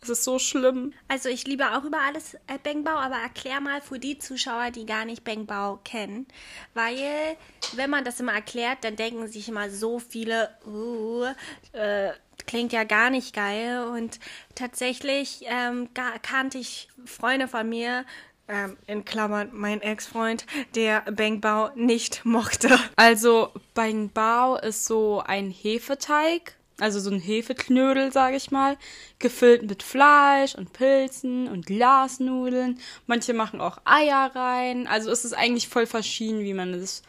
Es 0.01 0.09
ist 0.09 0.23
so 0.23 0.39
schlimm. 0.39 0.93
Also 1.07 1.29
ich 1.29 1.45
liebe 1.47 1.75
auch 1.75 1.83
über 1.83 1.99
alles 1.99 2.35
äh, 2.47 2.57
Bengbao, 2.61 2.97
aber 2.97 3.15
erklär 3.15 3.59
mal 3.61 3.81
für 3.81 3.99
die 3.99 4.19
Zuschauer, 4.19 4.71
die 4.71 4.85
gar 4.85 5.05
nicht 5.05 5.23
Bengbao 5.23 5.79
kennen. 5.83 6.27
Weil, 6.73 7.35
wenn 7.73 7.89
man 7.89 8.03
das 8.03 8.19
immer 8.19 8.33
erklärt, 8.33 8.83
dann 8.83 8.95
denken 8.95 9.27
sich 9.27 9.49
immer 9.49 9.69
so 9.69 9.99
viele, 9.99 10.55
uh, 10.65 11.25
äh, 11.73 12.11
klingt 12.45 12.73
ja 12.73 12.83
gar 12.83 13.09
nicht 13.09 13.35
geil. 13.35 13.87
Und 13.87 14.19
tatsächlich 14.55 15.43
ähm, 15.47 15.89
kannte 16.21 16.59
ich 16.59 16.89
Freunde 17.05 17.47
von 17.47 17.67
mir, 17.67 18.05
ähm, 18.47 18.77
in 18.87 19.03
Klammern 19.03 19.49
mein 19.51 19.81
Ex-Freund, 19.81 20.45
der 20.75 21.01
Bengbao 21.01 21.71
nicht 21.75 22.23
mochte. 22.23 22.79
Also 22.95 23.51
Bengbao 23.73 24.55
ist 24.55 24.85
so 24.85 25.21
ein 25.25 25.51
Hefeteig 25.51 26.56
also 26.79 26.99
so 26.99 27.09
ein 27.09 27.19
Hefeknödel, 27.19 28.11
sage 28.11 28.37
ich 28.37 28.51
mal, 28.51 28.77
gefüllt 29.19 29.63
mit 29.63 29.81
Fleisch 29.81 30.55
und 30.55 30.73
Pilzen 30.73 31.47
und 31.47 31.65
Glasnudeln. 31.65 32.79
Manche 33.07 33.33
machen 33.33 33.61
auch 33.61 33.79
Eier 33.83 34.31
rein. 34.35 34.87
Also 34.87 35.09
es 35.09 35.25
ist 35.25 35.33
eigentlich 35.33 35.67
voll 35.67 35.87
verschieden, 35.87 36.41
wie 36.41 36.53
man 36.53 36.73
es 36.73 37.01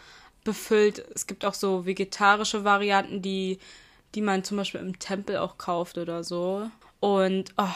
befüllt. 0.45 1.05
Es 1.15 1.27
gibt 1.27 1.45
auch 1.45 1.55
so 1.55 1.85
vegetarische 1.85 2.65
Varianten, 2.65 3.21
die, 3.21 3.59
die 4.15 4.23
man 4.23 4.45
zum 4.45 4.57
Beispiel 4.57 4.81
im 4.81 4.99
Tempel 4.99 5.37
auch 5.37 5.59
kauft 5.59 5.99
oder 5.99 6.25
so. 6.25 6.71
Und 7.01 7.53
oh, 7.59 7.67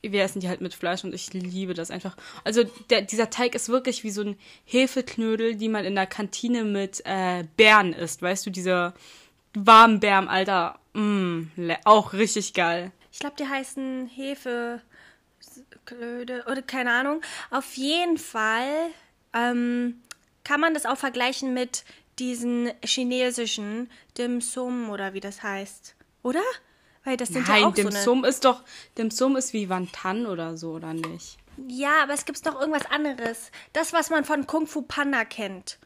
wir 0.00 0.22
essen 0.22 0.40
die 0.40 0.48
halt 0.48 0.60
mit 0.60 0.74
Fleisch 0.74 1.04
und 1.04 1.14
ich 1.14 1.32
liebe 1.34 1.74
das 1.74 1.90
einfach. 1.90 2.16
Also 2.44 2.64
der, 2.88 3.02
dieser 3.02 3.28
Teig 3.30 3.54
ist 3.54 3.68
wirklich 3.68 4.04
wie 4.04 4.10
so 4.10 4.22
ein 4.22 4.36
Hefeknödel, 4.64 5.56
die 5.56 5.68
man 5.68 5.84
in 5.84 5.94
der 5.94 6.06
Kantine 6.06 6.64
mit 6.64 7.02
äh, 7.04 7.44
Beeren 7.56 7.92
isst. 7.92 8.22
Weißt 8.22 8.46
du, 8.46 8.50
diese 8.50 8.94
warmen 9.54 10.00
Beeren, 10.00 10.28
Alter. 10.28 10.78
Mm, 10.94 11.44
auch 11.84 12.12
richtig 12.12 12.54
geil. 12.54 12.92
Ich 13.12 13.18
glaube, 13.18 13.36
die 13.38 13.48
heißen 13.48 14.06
Hefe. 14.06 14.80
Klöde 15.84 16.44
oder 16.50 16.62
keine 16.62 16.92
Ahnung. 16.92 17.22
Auf 17.50 17.74
jeden 17.74 18.18
Fall 18.18 18.90
ähm, 19.32 20.02
kann 20.44 20.60
man 20.60 20.74
das 20.74 20.86
auch 20.86 20.98
vergleichen 20.98 21.54
mit 21.54 21.84
diesen 22.18 22.70
chinesischen 22.84 23.90
Dim 24.16 24.40
Sum 24.40 24.90
oder 24.90 25.14
wie 25.14 25.20
das 25.20 25.42
heißt. 25.42 25.94
Oder? 26.22 26.42
Weil 27.04 27.16
das 27.16 27.30
sind 27.30 27.48
Nein, 27.48 27.62
ja 27.62 27.68
auch 27.68 27.74
Dim 27.74 27.90
so 27.90 27.96
eine... 27.96 28.04
Sum 28.04 28.24
ist 28.24 28.44
doch 28.44 28.62
Dim 28.98 29.10
Sum 29.10 29.36
ist 29.36 29.52
wie 29.52 29.68
Wantan 29.68 30.26
oder 30.26 30.56
so 30.56 30.72
oder 30.72 30.92
nicht? 30.92 31.38
Ja, 31.68 32.02
aber 32.02 32.12
es 32.12 32.24
gibt 32.24 32.44
noch 32.44 32.60
irgendwas 32.60 32.86
anderes. 32.86 33.50
Das 33.72 33.92
was 33.92 34.10
man 34.10 34.24
von 34.24 34.46
Kung 34.46 34.66
Fu 34.66 34.82
Panda 34.82 35.24
kennt. 35.24 35.78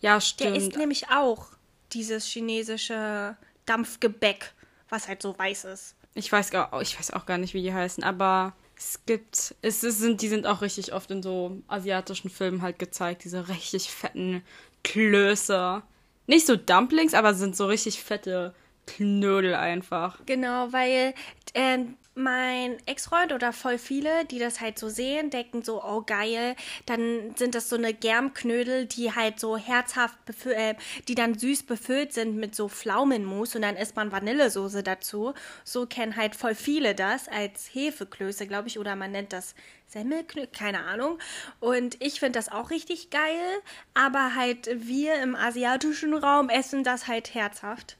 Ja, 0.00 0.20
stimmt. 0.20 0.50
Der 0.50 0.62
ist 0.62 0.76
nämlich 0.76 1.10
auch 1.10 1.46
dieses 1.92 2.24
chinesische 2.26 3.36
Dampfgebäck, 3.66 4.52
was 4.88 5.08
halt 5.08 5.22
so 5.22 5.38
weiß 5.38 5.64
ist. 5.66 5.94
Ich 6.14 6.30
weiß, 6.30 6.50
gar, 6.50 6.80
ich 6.80 6.98
weiß 6.98 7.12
auch 7.12 7.26
gar 7.26 7.38
nicht, 7.38 7.54
wie 7.54 7.62
die 7.62 7.72
heißen, 7.72 8.02
aber 8.02 8.54
es 8.76 9.00
gibt, 9.06 9.54
es 9.62 9.80
sind, 9.80 10.22
die 10.22 10.28
sind 10.28 10.46
auch 10.46 10.62
richtig 10.62 10.92
oft 10.92 11.10
in 11.10 11.22
so 11.22 11.62
asiatischen 11.68 12.30
Filmen 12.30 12.62
halt 12.62 12.78
gezeigt, 12.78 13.24
diese 13.24 13.48
richtig 13.48 13.90
fetten 13.90 14.42
Klöße. 14.84 15.82
Nicht 16.26 16.46
so 16.46 16.56
Dumplings, 16.56 17.14
aber 17.14 17.34
sind 17.34 17.56
so 17.56 17.66
richtig 17.66 18.02
fette 18.02 18.54
Knödel 18.86 19.54
einfach. 19.54 20.18
Genau, 20.26 20.72
weil 20.72 21.14
äh, 21.54 21.78
mein 22.18 22.76
Ex-Freund 22.86 23.32
oder 23.32 23.52
voll 23.52 23.78
viele, 23.78 24.24
die 24.26 24.38
das 24.38 24.60
halt 24.60 24.78
so 24.78 24.88
sehen, 24.88 25.30
denken 25.30 25.62
so, 25.62 25.82
oh 25.82 26.02
geil, 26.02 26.56
dann 26.86 27.34
sind 27.36 27.54
das 27.54 27.68
so 27.68 27.76
eine 27.76 27.94
Germknödel, 27.94 28.86
die 28.86 29.14
halt 29.14 29.40
so 29.40 29.56
herzhaft, 29.56 30.18
äh, 30.46 30.74
die 31.06 31.14
dann 31.14 31.38
süß 31.38 31.62
befüllt 31.62 32.12
sind 32.12 32.36
mit 32.36 32.54
so 32.54 32.68
Pflaumenmus 32.68 33.54
und 33.54 33.62
dann 33.62 33.76
isst 33.76 33.96
man 33.96 34.12
Vanillesoße 34.12 34.82
dazu. 34.82 35.32
So 35.64 35.86
kennen 35.86 36.16
halt 36.16 36.34
voll 36.34 36.54
viele 36.54 36.94
das 36.94 37.28
als 37.28 37.70
Hefeklöße, 37.72 38.46
glaube 38.46 38.68
ich, 38.68 38.78
oder 38.78 38.96
man 38.96 39.12
nennt 39.12 39.32
das 39.32 39.54
Semmelknödel, 39.86 40.48
keine 40.48 40.84
Ahnung. 40.84 41.18
Und 41.60 42.02
ich 42.02 42.20
finde 42.20 42.38
das 42.38 42.50
auch 42.50 42.70
richtig 42.70 43.10
geil, 43.10 43.62
aber 43.94 44.34
halt 44.34 44.68
wir 44.74 45.22
im 45.22 45.34
asiatischen 45.34 46.14
Raum 46.14 46.48
essen 46.48 46.84
das 46.84 47.06
halt 47.06 47.32
herzhaft. 47.34 47.96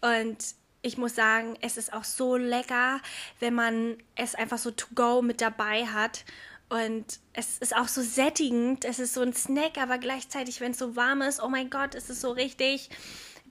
Und 0.00 0.56
ich 0.82 0.98
muss 0.98 1.14
sagen, 1.14 1.56
es 1.60 1.76
ist 1.76 1.92
auch 1.92 2.04
so 2.04 2.36
lecker, 2.36 3.00
wenn 3.40 3.54
man 3.54 3.96
es 4.16 4.34
einfach 4.34 4.58
so 4.58 4.72
to 4.72 4.86
go 4.94 5.22
mit 5.22 5.40
dabei 5.40 5.86
hat. 5.86 6.24
Und 6.68 7.20
es 7.32 7.58
ist 7.58 7.76
auch 7.76 7.88
so 7.88 8.02
sättigend. 8.02 8.84
Es 8.84 8.98
ist 8.98 9.14
so 9.14 9.20
ein 9.20 9.32
Snack, 9.32 9.78
aber 9.78 9.98
gleichzeitig, 9.98 10.60
wenn 10.60 10.72
es 10.72 10.78
so 10.78 10.96
warm 10.96 11.22
ist, 11.22 11.42
oh 11.42 11.48
mein 11.48 11.70
Gott, 11.70 11.94
es 11.94 12.10
ist 12.10 12.20
so 12.20 12.32
richtig 12.32 12.90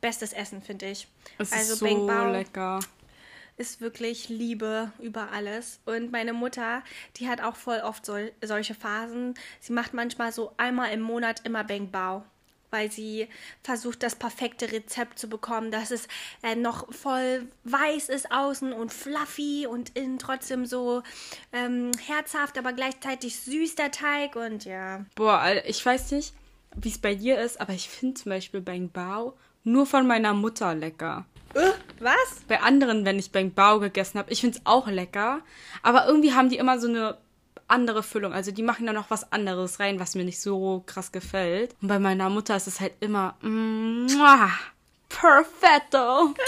bestes 0.01 0.33
Essen, 0.33 0.61
finde 0.61 0.89
ich. 0.89 1.07
Es 1.37 1.51
also 1.53 1.73
ist 1.73 1.79
so 1.79 1.85
Beng 1.85 2.07
Bao 2.07 2.31
lecker. 2.31 2.79
ist 3.57 3.79
wirklich 3.79 4.27
Liebe 4.27 4.91
über 4.99 5.31
alles. 5.31 5.79
Und 5.85 6.11
meine 6.11 6.33
Mutter, 6.33 6.83
die 7.17 7.29
hat 7.29 7.41
auch 7.41 7.55
voll 7.55 7.79
oft 7.79 8.05
sol 8.05 8.31
solche 8.41 8.73
Phasen. 8.73 9.35
Sie 9.59 9.71
macht 9.71 9.93
manchmal 9.93 10.33
so 10.33 10.53
einmal 10.57 10.91
im 10.91 11.01
Monat 11.01 11.45
immer 11.45 11.63
Beng 11.63 11.91
Bao 11.91 12.25
weil 12.71 12.91
sie 12.91 13.27
versucht, 13.63 14.01
das 14.03 14.15
perfekte 14.15 14.71
Rezept 14.71 15.19
zu 15.19 15.29
bekommen, 15.29 15.71
dass 15.71 15.91
es 15.91 16.07
äh, 16.41 16.55
noch 16.55 16.91
voll 16.93 17.47
weiß 17.63 18.09
ist 18.09 18.31
außen 18.31 18.73
und 18.73 18.91
fluffy 18.91 19.67
und 19.67 19.95
innen 19.97 20.17
trotzdem 20.17 20.65
so 20.65 21.03
ähm, 21.53 21.91
herzhaft, 22.05 22.57
aber 22.57 22.73
gleichzeitig 22.73 23.39
süß 23.39 23.75
der 23.75 23.91
Teig 23.91 24.35
und 24.35 24.65
ja. 24.65 25.05
Boah, 25.15 25.61
ich 25.65 25.85
weiß 25.85 26.11
nicht, 26.11 26.33
wie 26.75 26.89
es 26.89 26.97
bei 26.97 27.15
dir 27.15 27.39
ist, 27.39 27.59
aber 27.61 27.73
ich 27.73 27.89
finde 27.89 28.15
zum 28.15 28.31
Beispiel 28.31 28.61
Bang 28.61 28.89
Bao 28.89 29.37
nur 29.63 29.85
von 29.85 30.07
meiner 30.07 30.33
Mutter 30.33 30.73
lecker. 30.73 31.25
Äh, 31.53 31.71
was? 31.99 32.41
Bei 32.47 32.61
anderen, 32.61 33.05
wenn 33.05 33.19
ich 33.19 33.31
Bang 33.31 33.51
Bao 33.51 33.79
gegessen 33.79 34.17
habe, 34.17 34.31
ich 34.31 34.41
finde 34.41 34.57
es 34.57 34.65
auch 34.65 34.87
lecker, 34.87 35.41
aber 35.83 36.07
irgendwie 36.07 36.33
haben 36.33 36.49
die 36.49 36.57
immer 36.57 36.79
so 36.79 36.87
eine 36.87 37.17
andere 37.71 38.03
Füllung. 38.03 38.33
Also 38.33 38.51
die 38.51 38.63
machen 38.63 38.85
da 38.85 38.93
noch 38.93 39.09
was 39.09 39.31
anderes 39.31 39.79
rein, 39.79 39.99
was 39.99 40.15
mir 40.15 40.23
nicht 40.23 40.41
so 40.41 40.83
krass 40.85 41.11
gefällt. 41.11 41.75
Und 41.81 41.87
bei 41.87 41.99
meiner 41.99 42.29
Mutter 42.29 42.55
ist 42.55 42.67
es 42.67 42.79
halt 42.79 42.93
immer 42.99 43.35
muah, 43.41 44.51
perfetto. 45.09 46.35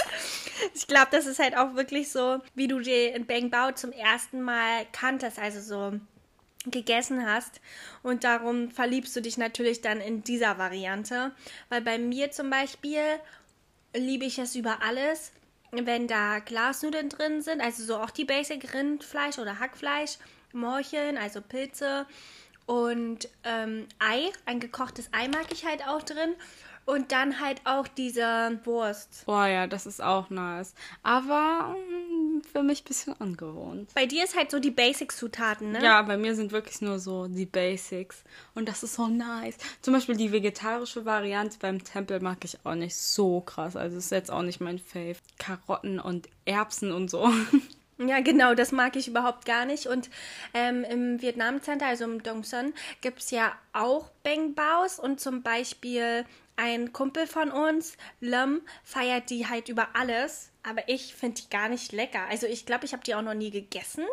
Ich 0.75 0.87
glaube, 0.87 1.07
das 1.11 1.25
ist 1.25 1.39
halt 1.39 1.57
auch 1.57 1.73
wirklich 1.75 2.11
so, 2.11 2.39
wie 2.53 2.67
du 2.67 2.79
den 2.79 3.25
Bang 3.25 3.49
Bao 3.49 3.71
zum 3.73 3.91
ersten 3.91 4.41
Mal 4.41 4.85
kanntest, 4.93 5.37
also 5.37 5.59
so 5.59 5.99
gegessen 6.65 7.25
hast 7.25 7.59
und 8.03 8.23
darum 8.23 8.71
verliebst 8.71 9.15
du 9.15 9.21
dich 9.21 9.37
natürlich 9.37 9.81
dann 9.81 9.99
in 9.99 10.23
dieser 10.23 10.57
Variante, 10.57 11.31
weil 11.69 11.81
bei 11.81 11.97
mir 11.97 12.31
zum 12.31 12.49
Beispiel 12.49 13.01
liebe 13.95 14.25
ich 14.25 14.39
es 14.39 14.55
über 14.55 14.81
alles, 14.81 15.31
wenn 15.71 16.07
da 16.07 16.39
Glasnudeln 16.39 17.09
drin 17.09 17.41
sind, 17.41 17.61
also 17.61 17.83
so 17.83 17.97
auch 17.97 18.11
die 18.11 18.25
Basic 18.25 18.73
Rindfleisch 18.73 19.39
oder 19.39 19.59
Hackfleisch 19.59 20.17
Morcheln, 20.53 21.17
also 21.17 21.41
Pilze 21.41 22.05
und 22.65 23.27
ähm, 23.43 23.87
Ei, 23.99 24.31
ein 24.45 24.59
gekochtes 24.59 25.09
Ei 25.11 25.27
mag 25.27 25.47
ich 25.51 25.65
halt 25.65 25.85
auch 25.87 26.01
drin. 26.01 26.35
Und 26.85 27.13
dann 27.13 27.39
halt 27.39 27.61
auch 27.63 27.87
diese 27.87 28.59
Wurst. 28.65 29.23
Boah, 29.25 29.47
ja, 29.47 29.67
das 29.67 29.85
ist 29.85 30.03
auch 30.03 30.29
nice. 30.29 30.73
Aber 31.01 31.77
mh, 31.77 32.41
für 32.51 32.61
mich 32.61 32.81
ein 32.81 32.87
bisschen 32.89 33.13
ungewohnt. 33.13 33.93
Bei 33.95 34.05
dir 34.05 34.25
ist 34.25 34.35
halt 34.35 34.51
so 34.51 34.59
die 34.59 34.69
Basic-Zutaten, 34.71 35.71
ne? 35.71 35.81
Ja, 35.81 36.01
bei 36.01 36.17
mir 36.17 36.35
sind 36.35 36.51
wirklich 36.51 36.81
nur 36.81 36.99
so 36.99 37.27
die 37.27 37.45
Basics. 37.45 38.25
Und 38.53 38.67
das 38.67 38.83
ist 38.83 38.95
so 38.95 39.07
nice. 39.07 39.55
Zum 39.81 39.93
Beispiel 39.93 40.17
die 40.17 40.33
vegetarische 40.33 41.05
Variante 41.05 41.57
beim 41.57 41.81
Tempel 41.81 42.19
mag 42.19 42.43
ich 42.43 42.57
auch 42.65 42.75
nicht 42.75 42.97
so 42.97 43.39
krass. 43.39 43.77
Also 43.77 43.95
ist 43.95 44.11
jetzt 44.11 44.29
auch 44.29 44.41
nicht 44.41 44.59
mein 44.59 44.77
Fave. 44.79 45.15
Karotten 45.39 46.01
und 46.01 46.27
Erbsen 46.43 46.91
und 46.91 47.09
so. 47.09 47.31
Ja, 47.99 48.21
genau, 48.21 48.55
das 48.55 48.71
mag 48.71 48.95
ich 48.95 49.07
überhaupt 49.07 49.45
gar 49.45 49.65
nicht. 49.65 49.87
Und 49.87 50.09
ähm, 50.53 50.83
im 50.83 51.21
Vietnam 51.21 51.61
Center, 51.61 51.87
also 51.87 52.05
im 52.05 52.23
Dong 52.23 52.43
Son, 52.43 52.73
gibt 53.01 53.19
es 53.19 53.31
ja 53.31 53.53
auch 53.71 54.09
Beng 54.23 54.55
Baos 54.55 54.99
und 54.99 55.19
zum 55.19 55.43
Beispiel 55.43 56.25
ein 56.55 56.93
Kumpel 56.93 57.27
von 57.27 57.51
uns, 57.51 57.97
Lem, 58.19 58.61
feiert 58.83 59.29
die 59.29 59.47
halt 59.47 59.69
über 59.69 59.89
alles. 59.93 60.49
Aber 60.63 60.87
ich 60.87 61.13
finde 61.13 61.41
die 61.41 61.49
gar 61.49 61.69
nicht 61.69 61.91
lecker. 61.91 62.25
Also 62.29 62.47
ich 62.47 62.65
glaube, 62.65 62.85
ich 62.85 62.93
habe 62.93 63.03
die 63.03 63.15
auch 63.15 63.21
noch 63.21 63.33
nie 63.33 63.51
gegessen. 63.51 64.05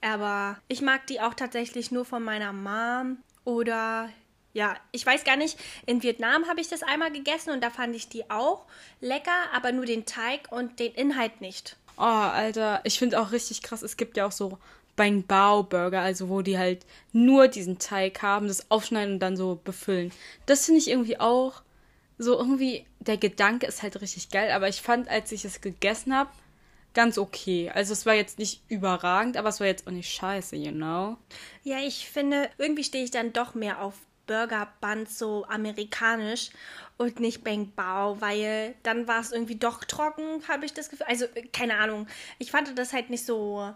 Aber 0.00 0.58
ich 0.68 0.82
mag 0.82 1.06
die 1.06 1.20
auch 1.20 1.34
tatsächlich 1.34 1.90
nur 1.90 2.04
von 2.04 2.22
meiner 2.22 2.52
Mom. 2.52 3.18
Oder 3.44 4.10
ja, 4.52 4.76
ich 4.92 5.04
weiß 5.04 5.24
gar 5.24 5.36
nicht. 5.36 5.58
In 5.86 6.02
Vietnam 6.02 6.46
habe 6.46 6.60
ich 6.60 6.68
das 6.68 6.82
einmal 6.82 7.10
gegessen 7.10 7.50
und 7.50 7.62
da 7.62 7.70
fand 7.70 7.96
ich 7.96 8.08
die 8.08 8.30
auch 8.30 8.66
lecker, 9.00 9.32
aber 9.52 9.72
nur 9.72 9.86
den 9.86 10.06
Teig 10.06 10.52
und 10.52 10.78
den 10.78 10.92
Inhalt 10.94 11.40
nicht. 11.40 11.76
Oh, 11.96 12.02
Alter, 12.02 12.80
ich 12.84 12.98
finde 12.98 13.20
auch 13.20 13.32
richtig 13.32 13.62
krass, 13.62 13.82
es 13.82 13.96
gibt 13.96 14.16
ja 14.16 14.26
auch 14.26 14.32
so 14.32 14.58
Bang 14.96 15.24
Bao 15.26 15.62
Burger, 15.62 16.00
also 16.00 16.28
wo 16.28 16.42
die 16.42 16.58
halt 16.58 16.84
nur 17.12 17.48
diesen 17.48 17.78
Teig 17.78 18.22
haben, 18.22 18.48
das 18.48 18.70
aufschneiden 18.70 19.14
und 19.14 19.20
dann 19.20 19.36
so 19.36 19.60
befüllen. 19.62 20.12
Das 20.46 20.66
finde 20.66 20.80
ich 20.80 20.88
irgendwie 20.88 21.18
auch 21.18 21.62
so 22.18 22.38
irgendwie, 22.38 22.86
der 23.00 23.16
Gedanke 23.16 23.66
ist 23.66 23.82
halt 23.82 24.00
richtig 24.00 24.30
geil, 24.30 24.52
aber 24.52 24.68
ich 24.68 24.82
fand, 24.82 25.08
als 25.08 25.32
ich 25.32 25.44
es 25.44 25.60
gegessen 25.60 26.14
habe, 26.16 26.30
ganz 26.94 27.18
okay. 27.18 27.70
Also 27.74 27.92
es 27.92 28.06
war 28.06 28.14
jetzt 28.14 28.38
nicht 28.38 28.62
überragend, 28.68 29.36
aber 29.36 29.48
es 29.48 29.60
war 29.60 29.66
jetzt 29.66 29.86
auch 29.86 29.92
nicht 29.92 30.12
scheiße, 30.12 30.56
you 30.56 30.70
know? 30.70 31.16
Ja, 31.64 31.78
ich 31.78 32.08
finde, 32.08 32.48
irgendwie 32.56 32.84
stehe 32.84 33.04
ich 33.04 33.10
dann 33.10 33.32
doch 33.32 33.54
mehr 33.54 33.82
auf 33.82 33.94
Burger 34.26 34.68
Buns 34.80 35.18
so 35.18 35.44
amerikanisch 35.46 36.50
und 36.96 37.20
nicht 37.20 37.44
Bang 37.44 37.72
Bao, 37.74 38.20
weil 38.20 38.74
dann 38.82 39.08
war 39.08 39.20
es 39.20 39.32
irgendwie 39.32 39.56
doch 39.56 39.84
trocken, 39.84 40.46
habe 40.48 40.64
ich 40.64 40.74
das 40.74 40.90
Gefühl. 40.90 41.06
Also, 41.06 41.26
keine 41.52 41.76
Ahnung. 41.76 42.06
Ich 42.38 42.50
fand 42.50 42.76
das 42.78 42.92
halt 42.92 43.10
nicht 43.10 43.26
so. 43.26 43.74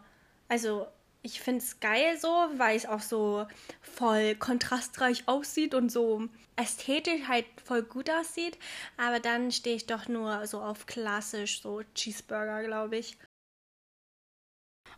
Also, 0.49 0.87
ich 1.23 1.41
finde 1.41 1.63
es 1.63 1.81
geil 1.81 2.19
so, 2.19 2.29
weil 2.57 2.77
es 2.77 2.87
auch 2.87 3.01
so 3.01 3.47
voll 3.83 4.35
kontrastreich 4.37 5.25
aussieht 5.27 5.75
und 5.75 5.91
so 5.91 6.29
ästhetisch 6.57 7.27
halt 7.29 7.47
voll 7.65 7.83
gut 7.83 8.11
aussieht. 8.11 8.59
Aber 8.97 9.21
dann 9.21 9.51
stehe 9.51 9.77
ich 9.77 9.87
doch 9.87 10.09
nur 10.09 10.47
so 10.47 10.61
auf 10.61 10.87
klassisch, 10.87 11.63
so 11.63 11.83
Cheeseburger, 11.95 12.63
glaube 12.63 12.99
ich. 12.99 13.17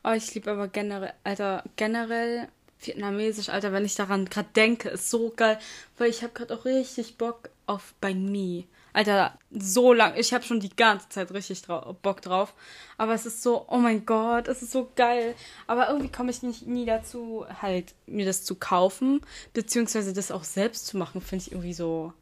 Oh, 0.02 0.12
ich 0.12 0.34
liebe 0.34 0.50
aber 0.50 0.68
generell, 0.68 1.12
Alter, 1.24 1.62
generell 1.76 2.48
Vietnamesisch, 2.80 3.48
Alter, 3.48 3.72
wenn 3.72 3.84
ich 3.84 3.94
daran 3.94 4.24
gerade 4.26 4.48
denke, 4.54 4.88
ist 4.88 5.10
so 5.10 5.32
geil, 5.34 5.58
weil 5.98 6.10
ich 6.10 6.22
habe 6.22 6.32
gerade 6.32 6.54
auch 6.54 6.64
richtig 6.64 7.18
Bock 7.18 7.50
auf 7.66 7.94
Banh 8.00 8.30
Mi. 8.30 8.66
Alter, 8.92 9.38
so 9.52 9.92
lang, 9.92 10.14
ich 10.16 10.34
habe 10.34 10.42
schon 10.42 10.58
die 10.58 10.74
ganze 10.74 11.08
Zeit 11.08 11.32
richtig 11.32 11.62
drau 11.62 11.96
Bock 12.02 12.22
drauf, 12.22 12.54
aber 12.98 13.14
es 13.14 13.24
ist 13.24 13.42
so, 13.42 13.64
oh 13.68 13.78
mein 13.78 14.04
Gott, 14.04 14.48
es 14.48 14.62
ist 14.62 14.72
so 14.72 14.90
geil, 14.96 15.34
aber 15.68 15.88
irgendwie 15.88 16.10
komme 16.10 16.30
ich 16.30 16.42
nicht 16.42 16.66
nie 16.66 16.86
dazu, 16.86 17.46
halt 17.62 17.94
mir 18.06 18.26
das 18.26 18.44
zu 18.44 18.56
kaufen, 18.56 19.20
beziehungsweise 19.52 20.12
das 20.12 20.32
auch 20.32 20.42
selbst 20.42 20.86
zu 20.86 20.96
machen, 20.96 21.20
finde 21.20 21.44
ich 21.44 21.52
irgendwie 21.52 21.74
so 21.74 22.12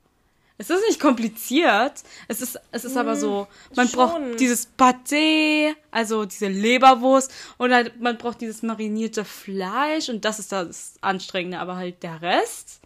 es 0.58 0.70
ist 0.70 0.84
nicht 0.88 1.00
kompliziert. 1.00 2.02
Es 2.26 2.42
ist, 2.42 2.60
es 2.72 2.84
ist 2.84 2.96
aber 2.96 3.14
so, 3.14 3.46
man 3.76 3.88
schon. 3.88 3.96
braucht 3.96 4.40
dieses 4.40 4.68
Pâté, 4.76 5.74
also 5.92 6.24
diese 6.24 6.48
Leberwurst 6.48 7.32
und 7.58 7.72
halt, 7.72 8.00
man 8.00 8.18
braucht 8.18 8.40
dieses 8.40 8.62
marinierte 8.62 9.24
Fleisch 9.24 10.08
und 10.08 10.24
das 10.24 10.40
ist 10.40 10.50
das 10.50 10.94
Anstrengende, 11.00 11.60
aber 11.60 11.76
halt 11.76 12.02
der 12.02 12.20
Rest 12.20 12.80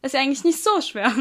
ist 0.00 0.16
eigentlich 0.16 0.44
nicht 0.44 0.64
so 0.64 0.80
schwer. 0.80 1.12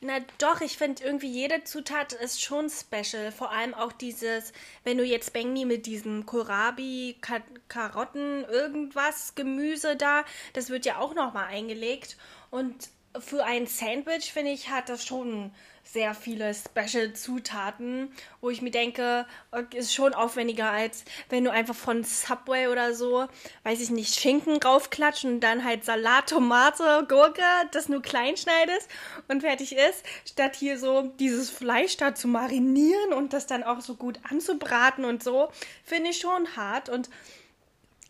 Na 0.00 0.18
doch, 0.38 0.60
ich 0.60 0.76
finde 0.76 1.02
irgendwie 1.02 1.28
jede 1.28 1.64
Zutat 1.64 2.12
ist 2.12 2.40
schon 2.40 2.68
special. 2.70 3.32
Vor 3.32 3.50
allem 3.50 3.74
auch 3.74 3.90
dieses, 3.90 4.52
wenn 4.84 4.98
du 4.98 5.04
jetzt 5.04 5.32
Beng 5.32 5.52
Mi 5.52 5.64
mit 5.64 5.86
diesem 5.86 6.24
Kohlrabi, 6.24 7.16
Ka 7.20 7.40
Karotten, 7.66 8.44
irgendwas, 8.44 9.34
Gemüse 9.34 9.96
da, 9.96 10.24
das 10.52 10.70
wird 10.70 10.86
ja 10.86 10.98
auch 10.98 11.14
nochmal 11.14 11.46
eingelegt. 11.46 12.16
Und 12.50 12.90
für 13.20 13.44
ein 13.44 13.66
Sandwich, 13.66 14.32
finde 14.32 14.52
ich, 14.52 14.70
hat 14.70 14.88
das 14.88 15.04
schon 15.04 15.52
sehr 15.92 16.14
viele 16.14 16.52
Special-Zutaten, 16.52 18.12
wo 18.42 18.50
ich 18.50 18.60
mir 18.60 18.70
denke, 18.70 19.26
ist 19.74 19.94
schon 19.94 20.12
aufwendiger, 20.12 20.70
als 20.70 21.04
wenn 21.30 21.44
du 21.44 21.50
einfach 21.50 21.74
von 21.74 22.04
Subway 22.04 22.68
oder 22.68 22.94
so, 22.94 23.26
weiß 23.62 23.80
ich 23.80 23.88
nicht, 23.88 24.14
Schinken 24.14 24.62
raufklatschen 24.62 25.34
und 25.34 25.40
dann 25.40 25.64
halt 25.64 25.84
Salat, 25.84 26.28
Tomate, 26.28 27.06
Gurke, 27.08 27.42
das 27.70 27.88
nur 27.88 28.02
klein 28.02 28.36
schneidest 28.36 28.88
und 29.28 29.40
fertig 29.40 29.74
ist, 29.74 30.04
statt 30.26 30.56
hier 30.56 30.78
so 30.78 31.02
dieses 31.18 31.48
Fleisch 31.48 31.96
da 31.96 32.14
zu 32.14 32.28
marinieren 32.28 33.14
und 33.14 33.32
das 33.32 33.46
dann 33.46 33.62
auch 33.62 33.80
so 33.80 33.94
gut 33.94 34.20
anzubraten 34.28 35.06
und 35.06 35.22
so, 35.22 35.48
finde 35.84 36.10
ich 36.10 36.18
schon 36.18 36.54
hart. 36.54 36.90
Und 36.90 37.08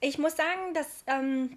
ich 0.00 0.18
muss 0.18 0.36
sagen, 0.36 0.74
dass 0.74 0.86
ähm, 1.06 1.56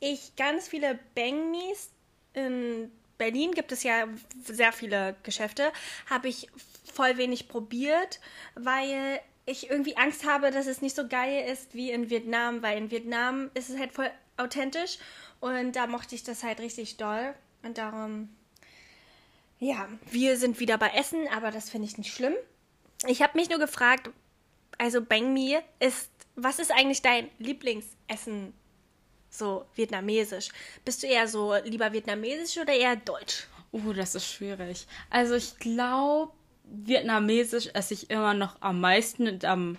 ich 0.00 0.36
ganz 0.36 0.68
viele 0.68 0.98
Mis 1.14 1.90
in 2.36 2.92
Berlin 3.18 3.52
gibt 3.52 3.72
es 3.72 3.82
ja 3.82 4.06
sehr 4.44 4.72
viele 4.72 5.16
Geschäfte, 5.22 5.72
habe 6.08 6.28
ich 6.28 6.48
voll 6.92 7.16
wenig 7.16 7.48
probiert, 7.48 8.20
weil 8.54 9.20
ich 9.46 9.70
irgendwie 9.70 9.96
Angst 9.96 10.26
habe, 10.26 10.50
dass 10.50 10.66
es 10.66 10.82
nicht 10.82 10.94
so 10.94 11.08
geil 11.08 11.48
ist 11.50 11.74
wie 11.74 11.90
in 11.90 12.10
Vietnam, 12.10 12.62
weil 12.62 12.78
in 12.78 12.90
Vietnam 12.90 13.50
ist 13.54 13.70
es 13.70 13.78
halt 13.78 13.92
voll 13.92 14.10
authentisch 14.36 14.98
und 15.40 15.76
da 15.76 15.86
mochte 15.86 16.14
ich 16.14 16.24
das 16.24 16.42
halt 16.42 16.60
richtig 16.60 16.96
doll. 16.96 17.34
Und 17.62 17.78
darum, 17.78 18.28
ja, 19.58 19.88
wir 20.10 20.36
sind 20.36 20.60
wieder 20.60 20.78
bei 20.78 20.90
Essen, 20.90 21.26
aber 21.34 21.50
das 21.50 21.70
finde 21.70 21.88
ich 21.88 21.98
nicht 21.98 22.12
schlimm. 22.12 22.34
Ich 23.06 23.22
habe 23.22 23.38
mich 23.38 23.48
nur 23.48 23.58
gefragt, 23.58 24.10
also 24.78 25.02
Bang 25.02 25.32
Mi 25.32 25.58
ist, 25.80 26.10
was 26.34 26.58
ist 26.58 26.70
eigentlich 26.70 27.02
dein 27.02 27.28
Lieblingsessen 27.38 28.52
so 29.38 29.66
vietnamesisch. 29.74 30.48
Bist 30.84 31.02
du 31.02 31.06
eher 31.06 31.28
so 31.28 31.54
lieber 31.64 31.92
vietnamesisch 31.92 32.58
oder 32.58 32.72
eher 32.72 32.96
deutsch? 32.96 33.46
Uh, 33.72 33.92
das 33.92 34.14
ist 34.14 34.26
schwierig. 34.26 34.86
Also 35.10 35.34
ich 35.34 35.58
glaube, 35.58 36.32
Vietnamesisch 36.68 37.68
esse 37.74 37.94
ich 37.94 38.10
immer 38.10 38.34
noch 38.34 38.56
am 38.60 38.80
meisten 38.80 39.28
und 39.28 39.44
am 39.44 39.76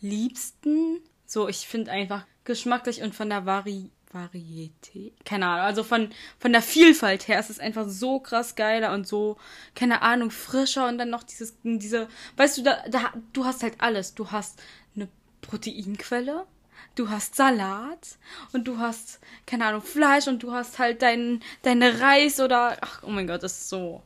liebsten. 0.00 1.00
So, 1.26 1.48
ich 1.48 1.68
finde 1.68 1.92
einfach 1.92 2.26
geschmacklich 2.44 3.02
und 3.02 3.14
von 3.14 3.28
der 3.28 3.46
Vari 3.46 3.90
Varietät. 4.12 5.12
Keine 5.24 5.46
Ahnung, 5.46 5.66
also 5.66 5.82
von, 5.82 6.10
von 6.38 6.52
der 6.52 6.62
Vielfalt 6.62 7.26
her 7.26 7.40
ist 7.40 7.50
es 7.50 7.58
einfach 7.58 7.88
so 7.88 8.20
krass 8.20 8.54
geiler 8.54 8.92
und 8.92 9.08
so, 9.08 9.36
keine 9.74 10.02
Ahnung, 10.02 10.30
frischer 10.30 10.86
und 10.86 10.98
dann 10.98 11.10
noch 11.10 11.24
dieses, 11.24 11.56
diese, 11.64 12.06
weißt 12.36 12.58
du, 12.58 12.62
da, 12.62 12.84
da, 12.88 13.12
du 13.32 13.44
hast 13.44 13.64
halt 13.64 13.74
alles. 13.78 14.14
Du 14.14 14.30
hast 14.30 14.62
eine 14.94 15.08
Proteinquelle, 15.40 16.46
du 16.94 17.10
hast 17.10 17.34
Salat 17.36 18.18
und 18.52 18.68
du 18.68 18.78
hast, 18.78 19.20
keine 19.46 19.66
Ahnung, 19.66 19.82
Fleisch 19.82 20.26
und 20.26 20.42
du 20.42 20.52
hast 20.52 20.78
halt 20.78 21.02
dein, 21.02 21.42
deine 21.62 22.00
Reis 22.00 22.40
oder, 22.40 22.76
ach, 22.80 23.02
oh 23.02 23.10
mein 23.10 23.26
Gott, 23.26 23.42
das 23.42 23.52
ist 23.52 23.68
so 23.68 24.02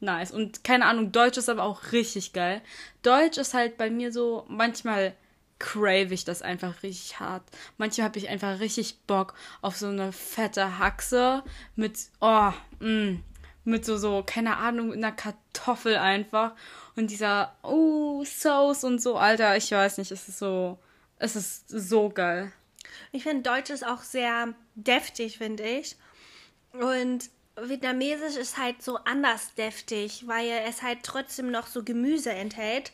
nice. 0.00 0.30
Und 0.30 0.64
keine 0.64 0.86
Ahnung, 0.86 1.12
Deutsch 1.12 1.38
ist 1.38 1.48
aber 1.48 1.64
auch 1.64 1.92
richtig 1.92 2.32
geil. 2.32 2.62
Deutsch 3.02 3.38
ist 3.38 3.54
halt 3.54 3.76
bei 3.76 3.90
mir 3.90 4.12
so 4.12 4.44
manchmal 4.48 5.14
crave 5.58 6.14
ich 6.14 6.24
das 6.24 6.42
einfach 6.42 6.82
richtig 6.82 7.18
hart. 7.20 7.42
Manchmal 7.78 8.06
habe 8.06 8.18
ich 8.18 8.28
einfach 8.28 8.60
richtig 8.60 9.00
Bock 9.06 9.34
auf 9.60 9.76
so 9.76 9.88
eine 9.88 10.12
fette 10.12 10.78
Haxe 10.78 11.42
mit, 11.74 11.98
oh, 12.20 12.52
mm, 12.80 13.16
mit 13.64 13.84
so, 13.84 13.96
so, 13.96 14.22
keine 14.24 14.56
Ahnung, 14.56 14.88
mit 14.88 14.98
einer 14.98 15.12
Kartoffel 15.12 15.96
einfach. 15.96 16.52
Und 16.96 17.10
dieser, 17.10 17.56
oh, 17.62 18.24
Sauce 18.24 18.84
und 18.84 19.02
so, 19.02 19.16
Alter, 19.16 19.56
ich 19.56 19.70
weiß 19.70 19.98
nicht, 19.98 20.10
es 20.10 20.28
ist 20.28 20.38
so, 20.38 20.78
es 21.18 21.36
ist 21.36 21.68
so 21.68 22.08
geil. 22.08 22.52
Ich 23.12 23.22
finde 23.22 23.42
Deutsch 23.42 23.70
ist 23.70 23.86
auch 23.86 24.02
sehr 24.02 24.54
deftig, 24.74 25.38
finde 25.38 25.64
ich. 25.64 25.96
Und 26.72 27.30
Vietnamesisch 27.60 28.36
ist 28.36 28.58
halt 28.58 28.82
so 28.82 28.96
anders 28.98 29.54
deftig, 29.54 30.26
weil 30.26 30.48
es 30.66 30.82
halt 30.82 31.02
trotzdem 31.02 31.50
noch 31.50 31.66
so 31.66 31.82
Gemüse 31.82 32.30
enthält 32.30 32.92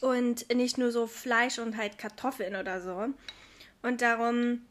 und 0.00 0.52
nicht 0.54 0.78
nur 0.78 0.92
so 0.92 1.06
Fleisch 1.06 1.58
und 1.58 1.76
halt 1.76 1.98
Kartoffeln 1.98 2.56
oder 2.56 2.80
so. 2.80 3.12
Und 3.82 4.00
darum 4.00 4.62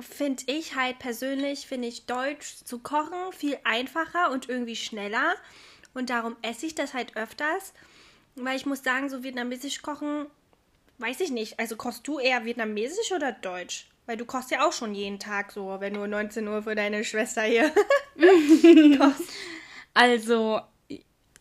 finde 0.00 0.42
ich 0.46 0.74
halt 0.74 0.98
persönlich, 0.98 1.66
finde 1.66 1.88
ich 1.88 2.06
Deutsch 2.06 2.56
zu 2.64 2.78
kochen 2.78 3.32
viel 3.32 3.58
einfacher 3.64 4.30
und 4.30 4.48
irgendwie 4.48 4.76
schneller. 4.76 5.34
Und 5.94 6.10
darum 6.10 6.36
esse 6.42 6.66
ich 6.66 6.74
das 6.74 6.94
halt 6.94 7.16
öfters. 7.16 7.72
Weil 8.34 8.56
ich 8.56 8.66
muss 8.66 8.82
sagen, 8.82 9.08
so 9.08 9.22
vietnamesisch 9.22 9.80
kochen, 9.80 10.26
weiß 10.98 11.20
ich 11.20 11.30
nicht. 11.30 11.58
Also 11.58 11.76
kochst 11.76 12.06
du 12.06 12.18
eher 12.18 12.44
vietnamesisch 12.44 13.12
oder 13.12 13.32
deutsch? 13.32 13.88
Weil 14.06 14.16
du 14.16 14.24
kochst 14.24 14.50
ja 14.50 14.66
auch 14.66 14.72
schon 14.72 14.94
jeden 14.94 15.18
Tag 15.18 15.50
so, 15.50 15.76
wenn 15.80 15.94
du 15.94 16.06
19 16.06 16.46
Uhr 16.46 16.62
für 16.62 16.74
deine 16.74 17.04
Schwester 17.04 17.42
hier 17.42 17.70
kochst. 18.98 19.30
Also, 19.94 20.60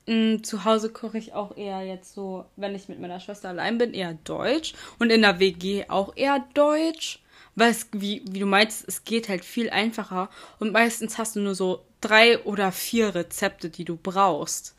Mm, 0.07 0.43
zu 0.43 0.65
Hause 0.65 0.91
koche 0.91 1.17
ich 1.17 1.33
auch 1.33 1.57
eher 1.57 1.81
jetzt 1.81 2.13
so, 2.13 2.45
wenn 2.55 2.75
ich 2.75 2.87
mit 2.89 2.99
meiner 2.99 3.19
Schwester 3.19 3.49
allein 3.49 3.77
bin, 3.77 3.93
eher 3.93 4.13
Deutsch. 4.23 4.73
Und 4.99 5.11
in 5.11 5.21
der 5.21 5.39
WG 5.39 5.85
auch 5.87 6.15
eher 6.15 6.45
Deutsch. 6.53 7.21
Weil 7.55 7.71
es, 7.71 7.87
wie, 7.93 8.21
wie 8.29 8.39
du 8.39 8.45
meinst, 8.45 8.85
es 8.87 9.05
geht 9.05 9.29
halt 9.29 9.45
viel 9.45 9.69
einfacher. 9.69 10.29
Und 10.59 10.73
meistens 10.73 11.17
hast 11.17 11.35
du 11.35 11.39
nur 11.39 11.55
so 11.55 11.85
drei 12.01 12.39
oder 12.43 12.71
vier 12.71 13.15
Rezepte, 13.15 13.69
die 13.69 13.85
du 13.85 13.97
brauchst. 13.97 14.75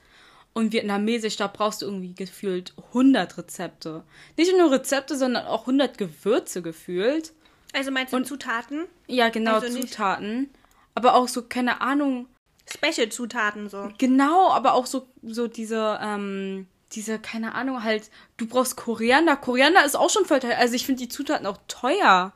Und 0.56 0.72
Vietnamesisch, 0.72 1.36
da 1.36 1.48
brauchst 1.48 1.82
du 1.82 1.86
irgendwie 1.86 2.14
gefühlt 2.14 2.72
100 2.88 3.36
Rezepte. 3.36 4.04
Nicht 4.38 4.56
nur 4.56 4.70
Rezepte, 4.70 5.14
sondern 5.14 5.44
auch 5.44 5.60
100 5.60 5.98
Gewürze 5.98 6.62
gefühlt. 6.62 7.34
Also 7.74 7.90
meinst 7.90 8.14
du 8.14 8.16
Und, 8.16 8.26
Zutaten? 8.26 8.86
Ja, 9.06 9.28
genau, 9.28 9.56
also 9.56 9.78
Zutaten. 9.78 10.48
Aber 10.94 11.14
auch 11.14 11.28
so, 11.28 11.42
keine 11.42 11.82
Ahnung, 11.82 12.26
Special-Zutaten 12.70 13.68
so. 13.68 13.90
Genau, 13.98 14.50
aber 14.50 14.72
auch 14.72 14.86
so, 14.86 15.06
so 15.22 15.46
diese, 15.46 15.98
ähm, 16.02 16.66
diese, 16.92 17.18
keine 17.18 17.54
Ahnung, 17.54 17.84
halt, 17.84 18.10
du 18.38 18.46
brauchst 18.46 18.76
Koriander. 18.76 19.36
Koriander 19.36 19.84
ist 19.84 19.94
auch 19.94 20.08
schon 20.08 20.24
voll 20.24 20.40
teuer. 20.40 20.56
Also 20.56 20.72
ich 20.72 20.86
finde 20.86 21.02
die 21.02 21.10
Zutaten 21.10 21.46
auch 21.46 21.58
teuer. 21.68 22.32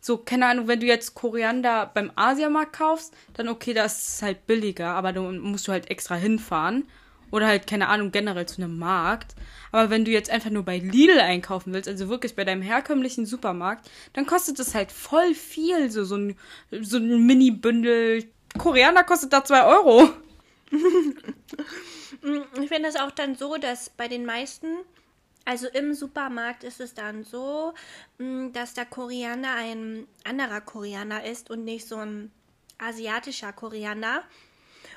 So, 0.00 0.18
keine 0.18 0.46
Ahnung, 0.46 0.68
wenn 0.68 0.78
du 0.78 0.86
jetzt 0.86 1.16
Koriander 1.16 1.90
beim 1.92 2.12
Asiamarkt 2.14 2.74
kaufst, 2.74 3.12
dann 3.34 3.48
okay, 3.48 3.74
das 3.74 4.06
ist 4.06 4.22
halt 4.22 4.46
billiger, 4.46 4.94
aber 4.94 5.12
du 5.12 5.22
musst 5.22 5.66
du 5.66 5.72
halt 5.72 5.90
extra 5.90 6.14
hinfahren. 6.14 6.86
Oder 7.30 7.46
halt, 7.46 7.66
keine 7.66 7.88
Ahnung, 7.88 8.10
generell 8.10 8.46
zu 8.46 8.62
einem 8.62 8.78
Markt. 8.78 9.34
Aber 9.72 9.90
wenn 9.90 10.04
du 10.04 10.10
jetzt 10.10 10.30
einfach 10.30 10.50
nur 10.50 10.64
bei 10.64 10.78
Lidl 10.78 11.20
einkaufen 11.20 11.72
willst, 11.72 11.88
also 11.88 12.08
wirklich 12.08 12.34
bei 12.34 12.44
deinem 12.44 12.62
herkömmlichen 12.62 13.26
Supermarkt, 13.26 13.88
dann 14.12 14.26
kostet 14.26 14.58
das 14.58 14.74
halt 14.74 14.90
voll 14.90 15.34
viel, 15.34 15.90
so, 15.90 16.04
so 16.04 16.16
ein, 16.16 16.36
so 16.70 16.96
ein 16.96 17.26
Mini-Bündel 17.26 18.24
Koriander 18.58 19.04
kostet 19.04 19.32
da 19.32 19.44
2 19.44 19.64
Euro. 19.64 20.10
ich 22.60 22.68
finde 22.68 22.88
es 22.88 22.96
auch 22.96 23.10
dann 23.10 23.34
so, 23.36 23.56
dass 23.56 23.90
bei 23.90 24.08
den 24.08 24.24
meisten, 24.26 24.66
also 25.44 25.68
im 25.68 25.94
Supermarkt 25.94 26.64
ist 26.64 26.80
es 26.80 26.94
dann 26.94 27.24
so, 27.24 27.74
mm, 28.18 28.52
dass 28.52 28.74
der 28.74 28.86
Koriander 28.86 29.54
ein 29.54 30.06
anderer 30.24 30.60
Koriander 30.60 31.24
ist 31.24 31.50
und 31.50 31.64
nicht 31.64 31.86
so 31.86 31.96
ein 31.96 32.32
asiatischer 32.78 33.52
Koriander. 33.52 34.22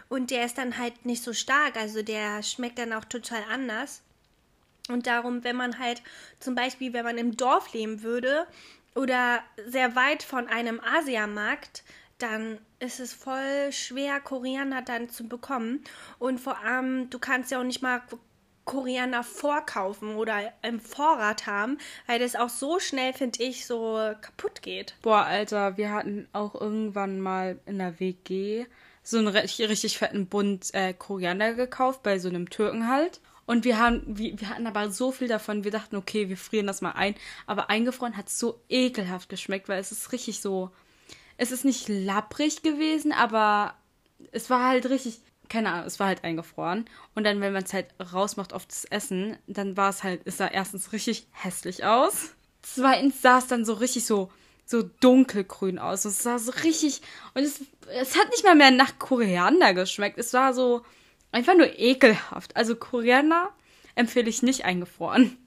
Und 0.10 0.32
der 0.32 0.46
ist 0.46 0.58
dann 0.58 0.78
halt 0.78 1.06
nicht 1.06 1.24
so 1.24 1.34
stark, 1.34 1.76
also 1.78 2.02
der 2.02 2.44
schmeckt 2.44 2.80
dann 2.80 2.94
auch 2.94 3.06
total 3.06 3.44
anders. 3.50 4.02
Und 4.90 5.08
darum, 5.08 5.44
wenn 5.44 5.56
man 5.56 5.80
halt 5.80 6.02
zum 6.40 6.56
Beispiel, 6.56 6.94
wenn 6.94 7.06
man 7.06 7.18
im 7.18 7.38
Dorf 7.38 7.74
leben 7.74 8.04
würde 8.04 8.46
oder 8.96 9.42
sehr 9.66 9.96
weit 9.96 10.24
von 10.24 10.48
einem 10.48 10.80
Asiamarkt, 10.82 11.84
dann 12.18 12.60
ist 12.80 13.00
es 13.00 13.14
voll 13.14 13.72
schwer, 13.72 14.20
Koriander 14.20 14.82
dann 14.82 15.10
zu 15.10 15.28
bekommen. 15.28 15.84
Und 16.20 16.40
vor 16.40 16.60
allem, 16.60 17.10
du 17.10 17.20
kannst 17.20 17.52
ja 17.52 17.60
auch 17.60 17.64
nicht 17.64 17.82
mal 17.82 18.02
Koriander 18.66 19.24
vorkaufen 19.24 20.16
oder 20.16 20.54
im 20.62 20.80
Vorrat 20.80 21.48
haben, 21.48 21.78
weil 22.08 22.20
das 22.20 22.36
auch 22.36 22.50
so 22.50 22.80
schnell, 22.80 23.14
finde 23.14 23.44
ich, 23.44 23.66
so 23.66 24.14
kaputt 24.22 24.62
geht. 24.62 24.96
Boah, 25.02 25.26
Alter, 25.26 25.78
wir 25.78 25.92
hatten 25.92 26.28
auch 26.32 26.60
irgendwann 26.60 27.20
mal 27.20 27.60
in 27.66 27.80
der 27.80 28.00
WG 28.00 28.66
so 29.04 29.18
einen 29.18 29.28
richtig, 29.28 29.70
richtig 29.70 29.98
fetten 29.98 30.28
Bund 30.28 30.74
äh, 30.74 30.94
Koriander 30.94 31.54
gekauft, 31.54 32.04
bei 32.04 32.20
so 32.20 32.30
einem 32.30 32.50
Türken 32.50 32.88
halt. 32.88 33.20
Und 33.46 33.66
wir 33.66 33.78
haben, 33.78 34.02
wir, 34.06 34.40
wir 34.40 34.50
hatten 34.50 34.68
aber 34.68 34.90
so 34.90 35.12
viel 35.12 35.28
davon, 35.28 35.66
wir 35.66 35.72
dachten, 35.72 35.98
okay, 35.98 36.30
wir 36.30 36.38
frieren 36.38 36.68
das 36.68 36.82
mal 36.82 36.92
ein. 36.92 37.16
Aber 37.46 37.70
eingefroren 37.70 38.16
hat 38.16 38.30
es 38.30 38.40
so 38.40 38.62
ekelhaft 38.70 39.28
geschmeckt, 39.28 39.68
weil 39.68 39.82
es 39.82 39.92
ist 39.92 40.14
richtig 40.14 40.40
so, 40.40 40.72
es 41.38 41.52
ist 41.52 41.66
nicht 41.66 41.90
lapprig 41.90 42.64
gewesen, 42.64 43.12
aber 43.12 43.76
es 44.32 44.50
war 44.50 44.70
halt 44.70 44.90
richtig, 44.90 45.20
keine 45.50 45.72
Ahnung, 45.72 45.88
es 45.88 46.00
war 46.00 46.08
halt 46.08 46.24
eingefroren. 46.24 46.86
Und 47.16 47.26
dann, 47.26 47.42
wenn 47.42 47.52
man 47.52 47.64
es 47.64 47.74
halt 47.74 47.88
rausmacht 48.00 48.54
auf 48.54 48.66
das 48.66 48.86
Essen, 48.86 49.38
dann 49.48 49.76
war 49.76 49.90
es 49.90 50.04
halt, 50.04 50.22
es 50.24 50.38
sah 50.38 50.48
erstens 50.48 50.94
richtig 50.94 51.28
hässlich 51.32 51.84
aus. 51.84 52.32
Zweitens 52.62 53.22
sah 53.22 53.40
es 53.40 53.48
dann 53.48 53.66
so 53.66 53.74
richtig 53.74 54.06
so, 54.06 54.32
so 54.66 54.84
dunkelgrün 54.84 55.80
aus. 55.80 56.06
Es 56.06 56.24
sah 56.24 56.40
so 56.40 56.52
richtig, 56.64 57.02
und 57.34 57.44
es, 57.44 57.62
es 57.90 58.18
hat 58.18 58.30
nicht 58.30 58.44
mal 58.44 58.56
mehr 58.56 58.72
nach 58.72 59.00
Koriander 59.00 59.74
geschmeckt. 59.74 60.18
Es 60.18 60.34
war 60.34 60.54
so 60.54 60.84
einfach 61.32 61.56
nur 61.56 61.80
ekelhaft. 61.80 62.56
Also 62.56 62.76
Koriander 62.76 63.52
empfehle 63.96 64.30
ich 64.30 64.42
nicht 64.42 64.66
eingefroren. 64.66 65.38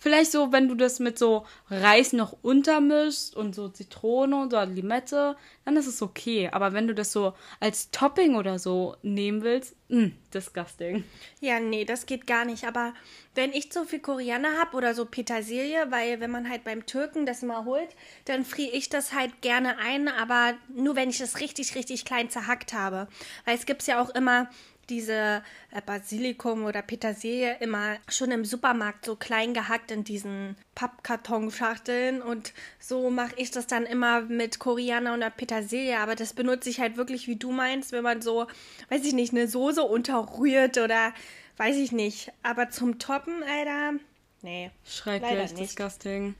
Vielleicht 0.00 0.30
so, 0.30 0.52
wenn 0.52 0.68
du 0.68 0.76
das 0.76 1.00
mit 1.00 1.18
so 1.18 1.44
Reis 1.68 2.12
noch 2.12 2.36
untermischst 2.42 3.34
und 3.34 3.54
so 3.54 3.68
Zitrone 3.68 4.44
oder 4.44 4.64
Limette, 4.64 5.36
dann 5.64 5.76
ist 5.76 5.88
es 5.88 6.02
okay. 6.02 6.48
Aber 6.52 6.72
wenn 6.72 6.86
du 6.86 6.94
das 6.94 7.12
so 7.12 7.34
als 7.58 7.90
Topping 7.90 8.36
oder 8.36 8.60
so 8.60 8.96
nehmen 9.02 9.42
willst, 9.42 9.74
mh, 9.88 10.00
hm, 10.00 10.12
disgusting. 10.32 11.04
Ja, 11.40 11.58
nee, 11.58 11.84
das 11.84 12.06
geht 12.06 12.28
gar 12.28 12.44
nicht. 12.44 12.64
Aber 12.64 12.94
wenn 13.34 13.52
ich 13.52 13.72
so 13.72 13.84
viel 13.84 13.98
Koriander 13.98 14.56
habe 14.56 14.76
oder 14.76 14.94
so 14.94 15.04
Petersilie, 15.04 15.90
weil 15.90 16.20
wenn 16.20 16.30
man 16.30 16.48
halt 16.48 16.62
beim 16.62 16.86
Türken 16.86 17.26
das 17.26 17.42
mal 17.42 17.64
holt, 17.64 17.88
dann 18.24 18.44
friere 18.44 18.70
ich 18.70 18.88
das 18.88 19.12
halt 19.12 19.42
gerne 19.42 19.78
ein, 19.78 20.06
aber 20.06 20.54
nur 20.72 20.94
wenn 20.94 21.10
ich 21.10 21.18
das 21.18 21.40
richtig, 21.40 21.74
richtig 21.74 22.04
klein 22.04 22.30
zerhackt 22.30 22.72
habe. 22.72 23.08
Weil 23.44 23.56
es 23.56 23.66
gibt 23.66 23.84
ja 23.88 24.00
auch 24.00 24.10
immer 24.10 24.48
diese 24.88 25.42
äh, 25.70 25.80
Basilikum 25.84 26.64
oder 26.64 26.82
Petersilie 26.82 27.56
immer 27.60 27.96
schon 28.08 28.30
im 28.30 28.44
Supermarkt 28.44 29.04
so 29.04 29.16
klein 29.16 29.54
gehackt 29.54 29.90
in 29.90 30.04
diesen 30.04 30.56
Pappkartonschachteln 30.74 32.22
und 32.22 32.52
so 32.78 33.10
mache 33.10 33.34
ich 33.36 33.50
das 33.50 33.66
dann 33.66 33.86
immer 33.86 34.22
mit 34.22 34.58
Koriander 34.58 35.14
oder 35.14 35.30
Petersilie, 35.30 35.98
aber 35.98 36.14
das 36.14 36.32
benutze 36.32 36.70
ich 36.70 36.80
halt 36.80 36.96
wirklich, 36.96 37.26
wie 37.26 37.36
du 37.36 37.52
meinst, 37.52 37.92
wenn 37.92 38.04
man 38.04 38.22
so, 38.22 38.46
weiß 38.88 39.04
ich 39.04 39.12
nicht, 39.12 39.32
eine 39.32 39.48
Soße 39.48 39.82
unterrührt 39.82 40.78
oder 40.78 41.12
weiß 41.56 41.76
ich 41.76 41.92
nicht, 41.92 42.32
aber 42.42 42.70
zum 42.70 42.98
Toppen, 42.98 43.42
Alter, 43.42 43.98
nee. 44.42 44.70
Schrecklich, 44.84 45.54
disgusting. 45.54 46.34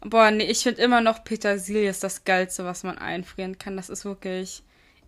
Boah, 0.00 0.30
nee, 0.30 0.44
ich 0.44 0.62
finde 0.62 0.82
immer 0.82 1.00
noch 1.00 1.24
Petersilie 1.24 1.88
ist 1.88 2.04
das 2.04 2.24
Geilste, 2.24 2.66
was 2.66 2.82
man 2.82 2.98
einfrieren 2.98 3.58
kann. 3.58 3.76
Das 3.76 3.88
ist 3.88 4.04
wirklich 4.04 4.62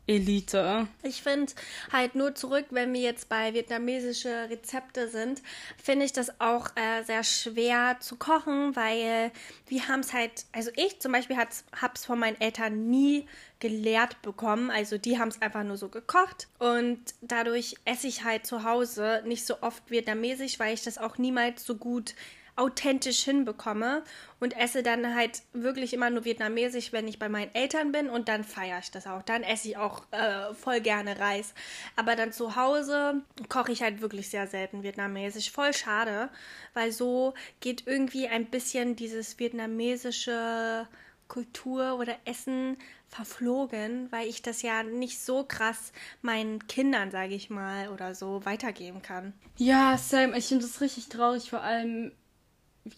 Elite. 0.07 0.87
Ich 1.03 1.23
finde 1.23 1.53
halt 1.93 2.15
nur 2.15 2.35
zurück, 2.35 2.67
wenn 2.71 2.93
wir 2.93 3.01
jetzt 3.01 3.29
bei 3.29 3.55
vietnamesische 3.55 4.49
Rezepte 4.49 5.09
sind, 5.09 5.43
finde 5.83 6.07
ich 6.07 6.13
das 6.13 6.41
auch 6.41 6.69
äh, 6.77 7.03
sehr 7.05 7.25
schwer 7.25 7.97
zu 8.01 8.17
kochen, 8.17 8.77
weil 8.77 9.33
wir 9.67 9.89
haben 9.89 10.01
es 10.01 10.13
halt, 10.13 10.47
also 10.53 10.71
ich 10.77 11.01
zum 11.01 11.13
Beispiel 11.13 11.37
habe 11.37 11.51
es 11.95 12.05
von 12.05 12.19
meinen 12.19 12.41
Eltern 12.41 12.89
nie 12.89 13.27
gelehrt 13.59 14.21
bekommen. 14.23 14.71
Also 14.71 14.99
die 14.99 15.19
haben 15.19 15.29
es 15.29 15.41
einfach 15.43 15.65
nur 15.65 15.77
so 15.77 15.89
gekocht 15.89 16.49
und 16.59 17.01
dadurch 17.21 17.77
esse 17.85 18.07
ich 18.07 18.25
halt 18.25 18.47
zu 18.47 18.65
Hause 18.65 19.23
nicht 19.25 19.47
so 19.47 19.63
oft 19.63 19.91
vietnamesisch, 19.91 20.59
weil 20.59 20.75
ich 20.75 20.83
das 20.83 20.99
auch 20.99 21.19
niemals 21.19 21.65
so 21.65 21.77
gut 21.77 22.15
authentisch 22.57 23.23
hinbekomme 23.23 24.03
und 24.41 24.57
esse 24.57 24.83
dann 24.83 25.15
halt 25.15 25.43
wirklich 25.53 25.93
immer 25.93 26.11
nur 26.11 26.25
vietnamesisch, 26.25 26.93
wenn 26.93 27.07
ich 27.07 27.19
bei 27.19 27.29
meinen 27.29 27.55
Eltern 27.55 27.93
bin 27.93 28.09
und 28.09 28.29
dann 28.29 28.45
feiere 28.45 28.79
ich 28.79 28.91
das 28.91 29.07
auch. 29.07 29.23
Dann 29.23 29.43
esse 29.43 29.69
ich 29.69 29.77
auch 29.77 30.03
äh, 30.11 30.55
voll 30.55 30.81
gerne 30.81 31.19
Reis. 31.19 31.55
Aber 31.97 32.17
dann 32.17 32.33
zu 32.33 32.57
Hause 32.57 33.23
koche 33.49 33.73
ich 33.73 33.83
halt 33.83 34.01
wirklich 34.01 34.31
sehr 34.31 34.47
selten 34.47 34.83
vietnamesisch. 34.83 35.51
Voll 35.51 35.75
schade, 35.75 36.31
weil 36.75 36.93
so 36.93 37.35
geht 37.61 37.87
irgendwie 37.87 38.27
ein 38.29 38.47
bisschen 38.47 38.97
dieses 38.97 39.39
vietnamesische 39.39 40.89
Kultur 41.29 41.99
oder 41.99 42.17
Essen 42.25 42.77
verflogen, 43.09 44.11
weil 44.11 44.29
ich 44.29 44.43
das 44.43 44.63
ja 44.63 44.83
nicht 44.83 45.21
so 45.21 45.45
krass 45.45 45.93
meinen 46.23 46.67
Kindern, 46.67 47.11
sage 47.11 47.35
ich 47.35 47.51
mal, 47.51 47.89
oder 47.89 48.15
so 48.15 48.45
weitergeben 48.45 49.03
kann. 49.03 49.33
Ja, 49.57 49.97
Sam, 49.99 50.35
ich 50.35 50.47
finde 50.47 50.65
das 50.65 50.81
richtig 50.81 51.09
traurig, 51.09 51.51
vor 51.51 51.63
allem 51.63 52.13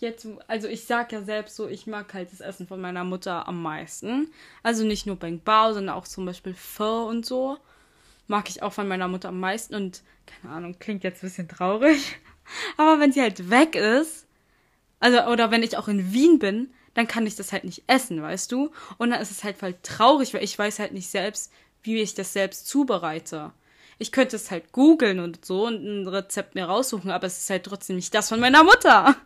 jetzt, 0.01 0.27
also 0.47 0.69
ich 0.69 0.85
sag 0.85 1.13
ja 1.13 1.23
selbst 1.23 1.57
so, 1.57 1.69
ich 1.69 1.87
mag 1.87 2.13
halt 2.15 2.33
das 2.33 2.41
Essen 2.41 2.67
von 2.67 2.81
meiner 2.81 3.05
Mutter 3.05 3.49
am 3.49 3.63
meisten. 3.63 4.31
Also 4.63 4.85
nicht 4.85 5.07
nur 5.07 5.17
Bang 5.17 5.41
Bao, 5.41 5.73
sondern 5.73 5.95
auch 5.95 6.07
zum 6.07 6.27
Beispiel 6.27 6.55
Pho 6.55 7.09
und 7.09 7.27
so. 7.27 7.59
Mag 8.27 8.49
ich 8.49 8.63
auch 8.63 8.73
von 8.73 8.89
meiner 8.89 9.09
Mutter 9.09 9.31
am 9.31 9.41
meisten 9.41 9.75
und, 9.75 10.03
keine 10.27 10.55
Ahnung, 10.55 10.77
klingt 10.79 11.05
jetzt 11.05 11.23
ein 11.23 11.29
bisschen 11.29 11.49
traurig. 11.49 12.17
Aber 12.77 13.01
wenn 13.01 13.13
sie 13.13 13.23
halt 13.23 13.51
weg 13.51 13.75
ist, 13.75 14.27
also, 15.01 15.23
oder 15.25 15.51
wenn 15.51 15.63
ich 15.63 15.77
auch 15.77 15.89
in 15.89 16.13
Wien 16.13 16.39
bin, 16.39 16.71
dann 16.95 17.07
kann 17.07 17.27
ich 17.27 17.37
das 17.37 17.53
halt 17.53 17.65
nicht 17.65 17.85
essen, 17.87 18.21
weißt 18.21 18.51
du? 18.51 18.73
Und 18.99 19.11
dann 19.11 19.21
ist 19.21 19.31
es 19.31 19.45
halt 19.45 19.57
voll 19.57 19.75
traurig, 19.83 20.35
weil 20.35 20.43
ich 20.43 20.59
weiß 20.59 20.79
halt 20.79 20.93
nicht 20.93 21.09
selbst, 21.09 21.53
wie 21.83 22.01
ich 22.01 22.15
das 22.15 22.33
selbst 22.33 22.67
zubereite. 22.67 23.53
Ich 23.99 24.13
könnte 24.13 24.37
es 24.37 24.51
halt 24.51 24.73
googeln 24.73 25.21
und 25.21 25.45
so 25.45 25.67
und 25.67 25.85
ein 25.85 26.09
Rezept 26.09 26.55
mir 26.55 26.67
raussuchen, 26.67 27.11
aber 27.11 27.27
es 27.27 27.39
ist 27.39 27.51
halt 27.51 27.65
trotzdem 27.65 27.97
nicht 27.97 28.15
das 28.15 28.29
von 28.29 28.41
meiner 28.41 28.65
Mutter. 28.65 29.17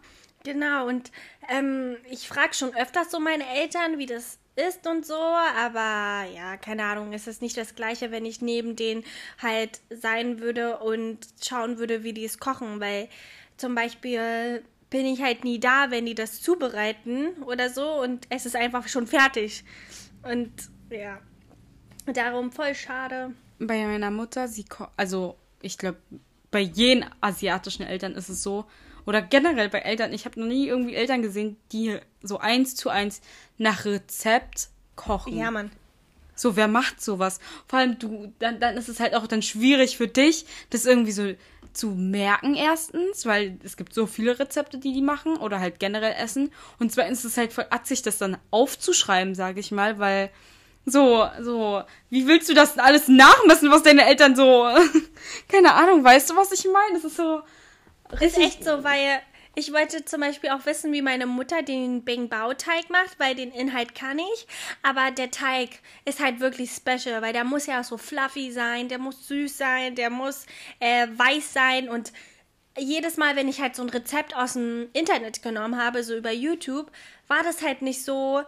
Genau, 0.44 0.88
und 0.88 1.12
ähm, 1.48 1.96
ich 2.11 2.28
frage 2.28 2.55
schon 2.55 2.74
öfters 2.74 3.11
so 3.11 3.20
meine 3.20 3.46
Eltern, 3.46 3.98
wie 3.98 4.07
das 4.07 4.38
ist 4.57 4.87
und 4.87 5.07
so, 5.07 5.14
aber 5.14 6.24
ja, 6.35 6.57
keine 6.57 6.85
Ahnung, 6.85 7.12
es 7.12 7.26
ist 7.26 7.42
nicht 7.42 7.57
das 7.57 7.74
gleiche, 7.74 8.11
wenn 8.11 8.26
ich 8.26 8.42
neben 8.42 8.76
denen 8.76 9.05
halt 9.40 9.81
sein 9.90 10.40
würde 10.40 10.78
und 10.78 11.18
schauen 11.42 11.78
würde, 11.78 12.02
wie 12.05 12.12
die 12.12 12.24
es 12.24 12.38
kochen, 12.38 12.81
weil 12.81 13.09
zum 13.57 13.74
Beispiel 13.74 14.62
bin 14.90 15.07
ich 15.07 15.22
halt 15.22 15.44
nie 15.44 15.59
da, 15.59 15.90
wenn 15.90 16.05
die 16.05 16.14
das 16.14 16.42
zubereiten 16.42 17.42
oder 17.44 17.70
so 17.70 18.02
und 18.02 18.26
es 18.28 18.44
ist 18.44 18.57
einfach 18.57 18.88
schon 18.88 19.07
fertig. 19.07 19.64
Und 20.22 20.52
ja, 20.90 21.18
darum 22.12 22.52
voll 22.52 22.74
schade. 22.74 23.33
Bei 23.59 23.87
meiner 23.87 24.11
Mutter, 24.11 24.48
sie 24.48 24.66
also 24.96 25.37
ich 25.62 25.78
glaube, 25.78 25.98
bei 26.50 26.61
jeden 26.61 27.07
asiatischen 27.22 27.87
Eltern 27.87 28.14
ist 28.14 28.28
es 28.28 28.42
so, 28.42 28.66
oder 29.06 29.22
generell 29.22 29.68
bei 29.68 29.80
Eltern, 29.80 30.12
ich 30.12 30.24
habe 30.24 30.40
noch 30.40 30.46
nie 30.46 30.66
irgendwie 30.66 30.94
Eltern 30.94 31.22
gesehen, 31.22 31.56
die 31.72 31.98
so 32.22 32.38
eins 32.38 32.74
zu 32.74 32.88
eins 32.88 33.20
nach 33.58 33.84
Rezept 33.84 34.68
kochen. 34.96 35.36
Ja, 35.36 35.50
Mann. 35.50 35.70
So, 36.34 36.56
wer 36.56 36.68
macht 36.68 37.00
sowas? 37.00 37.40
Vor 37.68 37.78
allem 37.78 37.98
du, 37.98 38.32
dann, 38.38 38.58
dann 38.58 38.76
ist 38.76 38.88
es 38.88 39.00
halt 39.00 39.14
auch 39.14 39.26
dann 39.26 39.42
schwierig 39.42 39.96
für 39.96 40.08
dich, 40.08 40.46
das 40.70 40.86
irgendwie 40.86 41.12
so 41.12 41.34
zu 41.72 41.88
merken 41.88 42.54
erstens, 42.54 43.24
weil 43.26 43.58
es 43.62 43.76
gibt 43.76 43.94
so 43.94 44.06
viele 44.06 44.38
Rezepte, 44.38 44.78
die 44.78 44.92
die 44.92 45.02
machen 45.02 45.36
oder 45.36 45.60
halt 45.60 45.78
generell 45.78 46.14
essen. 46.18 46.52
Und 46.78 46.92
zweitens 46.92 47.20
ist 47.20 47.32
es 47.32 47.36
halt 47.36 47.52
voll 47.52 47.66
atzig, 47.70 48.02
das 48.02 48.18
dann 48.18 48.36
aufzuschreiben, 48.50 49.34
sage 49.34 49.60
ich 49.60 49.70
mal, 49.70 49.98
weil 49.98 50.30
so, 50.84 51.28
so, 51.40 51.82
wie 52.10 52.26
willst 52.26 52.48
du 52.48 52.54
das 52.54 52.78
alles 52.78 53.08
nachmessen, 53.08 53.70
was 53.70 53.82
deine 53.82 54.04
Eltern 54.04 54.34
so, 54.34 54.66
keine 55.48 55.74
Ahnung, 55.74 56.02
weißt 56.02 56.30
du, 56.30 56.36
was 56.36 56.52
ich 56.52 56.64
meine? 56.64 56.94
Das 56.94 57.04
ist 57.04 57.16
so, 57.16 57.42
ist 58.20 58.38
echt 58.38 58.64
so, 58.64 58.85
weil 58.85 59.20
ich 59.55 59.72
wollte 59.72 60.05
zum 60.05 60.20
Beispiel 60.20 60.51
auch 60.51 60.64
wissen, 60.64 60.92
wie 60.92 61.03
meine 61.03 61.27
Mutter 61.27 61.62
den 61.62 62.05
Bing 62.05 62.29
Bao 62.29 62.55
Teig 62.55 62.88
macht, 62.88 63.18
weil 63.18 63.35
den 63.35 63.51
Inhalt 63.53 63.94
kann 63.94 64.18
ich. 64.18 64.46
Aber 64.83 65.11
der 65.11 65.31
Teig 65.31 65.81
ist 66.07 66.20
halt 66.20 66.40
wirklich 66.40 66.70
special, 66.70 67.20
weil 67.20 67.35
der 67.35 67.44
muss 67.44 67.66
ja 67.66 67.85
so 67.85 67.98
fluffy 67.98 68.51
sein, 68.51 68.88
der 68.88 68.98
muss 68.98 69.29
süß 69.29 69.59
sein, 69.59 69.94
der 69.94 70.09
muss 70.09 70.46
äh, 70.81 71.07
weiß 71.07 71.53
sein 71.53 71.88
und 71.90 72.12
jedes 72.79 73.18
Mal, 73.18 73.37
wenn 73.37 73.48
ich 73.48 73.61
halt 73.61 73.77
so 73.77 73.83
ein 73.83 73.90
Rezept 73.90 74.35
aus 74.35 74.55
dem 74.55 74.88
Internet 74.94 75.42
genommen 75.42 75.79
habe, 75.79 76.03
so 76.03 76.16
über 76.16 76.33
YouTube, 76.33 76.90
war 77.29 77.42
das 77.42 77.62
halt 77.62 77.83
nicht 77.83 78.03
so, 78.03 78.42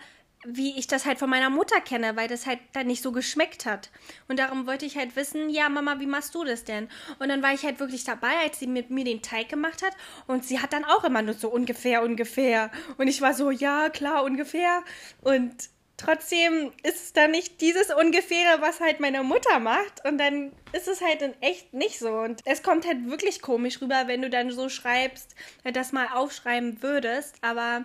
wie 0.45 0.79
ich 0.79 0.87
das 0.87 1.07
halt 1.07 1.19
von 1.19 1.31
meiner 1.31 1.51
Mutter 1.51 1.81
kenne, 1.81 2.17
weil 2.17 2.29
das 2.29 2.47
halt 2.47 2.59
dann 2.73 2.87
nicht 2.87 3.03
so 3.03 3.13
geschmeckt 3.13 3.67
hat. 3.67 3.91
Und 4.29 4.39
darum 4.39 4.67
wollte 4.67 4.87
ich 4.87 4.97
halt 4.97 5.17
wissen, 5.17 5.49
ja, 5.51 5.69
Mama, 5.69 6.01
wie 6.01 6.07
machst 6.07 6.35
du 6.35 6.45
das 6.45 6.65
denn? 6.65 6.89
Und 7.19 7.29
dann 7.29 7.43
war 7.43 7.55
ich 7.55 7.65
halt 7.65 7.81
wirklich 7.81 8.05
dabei, 8.05 8.37
als 8.43 8.59
sie 8.59 8.67
mit 8.67 8.91
mir 8.91 9.05
den 9.05 9.23
Teig 9.23 9.49
gemacht 9.49 9.83
hat. 9.83 9.95
Und 10.27 10.45
sie 10.45 10.61
hat 10.61 10.73
dann 10.73 10.85
auch 10.85 11.05
immer 11.05 11.23
nur 11.23 11.35
so 11.35 11.49
ungefähr, 11.49 12.03
ungefähr. 12.03 12.71
Und 12.99 13.09
ich 13.09 13.21
war 13.21 13.35
so, 13.35 13.51
ja, 13.51 13.89
klar, 13.89 14.25
ungefähr. 14.25 14.83
Und 15.23 15.55
trotzdem 15.97 16.73
ist 16.83 17.03
es 17.03 17.13
dann 17.13 17.31
nicht 17.31 17.61
dieses 17.61 17.93
Ungefähre, 17.93 18.61
was 18.61 18.81
halt 18.81 19.01
meine 19.01 19.23
Mutter 19.23 19.61
macht. 19.61 20.05
Und 20.05 20.19
dann 20.19 20.53
ist 20.73 20.89
es 20.89 21.01
halt 21.01 21.23
in 21.23 21.35
echt 21.41 21.73
nicht 21.73 21.99
so. 21.99 22.11
Und 22.11 22.43
es 22.45 22.63
kommt 22.63 22.87
halt 22.87 23.09
wirklich 23.09 23.41
komisch 23.41 23.81
rüber, 23.81 24.05
wenn 24.07 24.23
du 24.23 24.31
dann 24.31 24.51
so 24.51 24.69
schreibst, 24.69 25.35
das 25.73 25.93
mal 25.93 26.09
aufschreiben 26.13 26.83
würdest. 26.83 27.37
Aber 27.43 27.85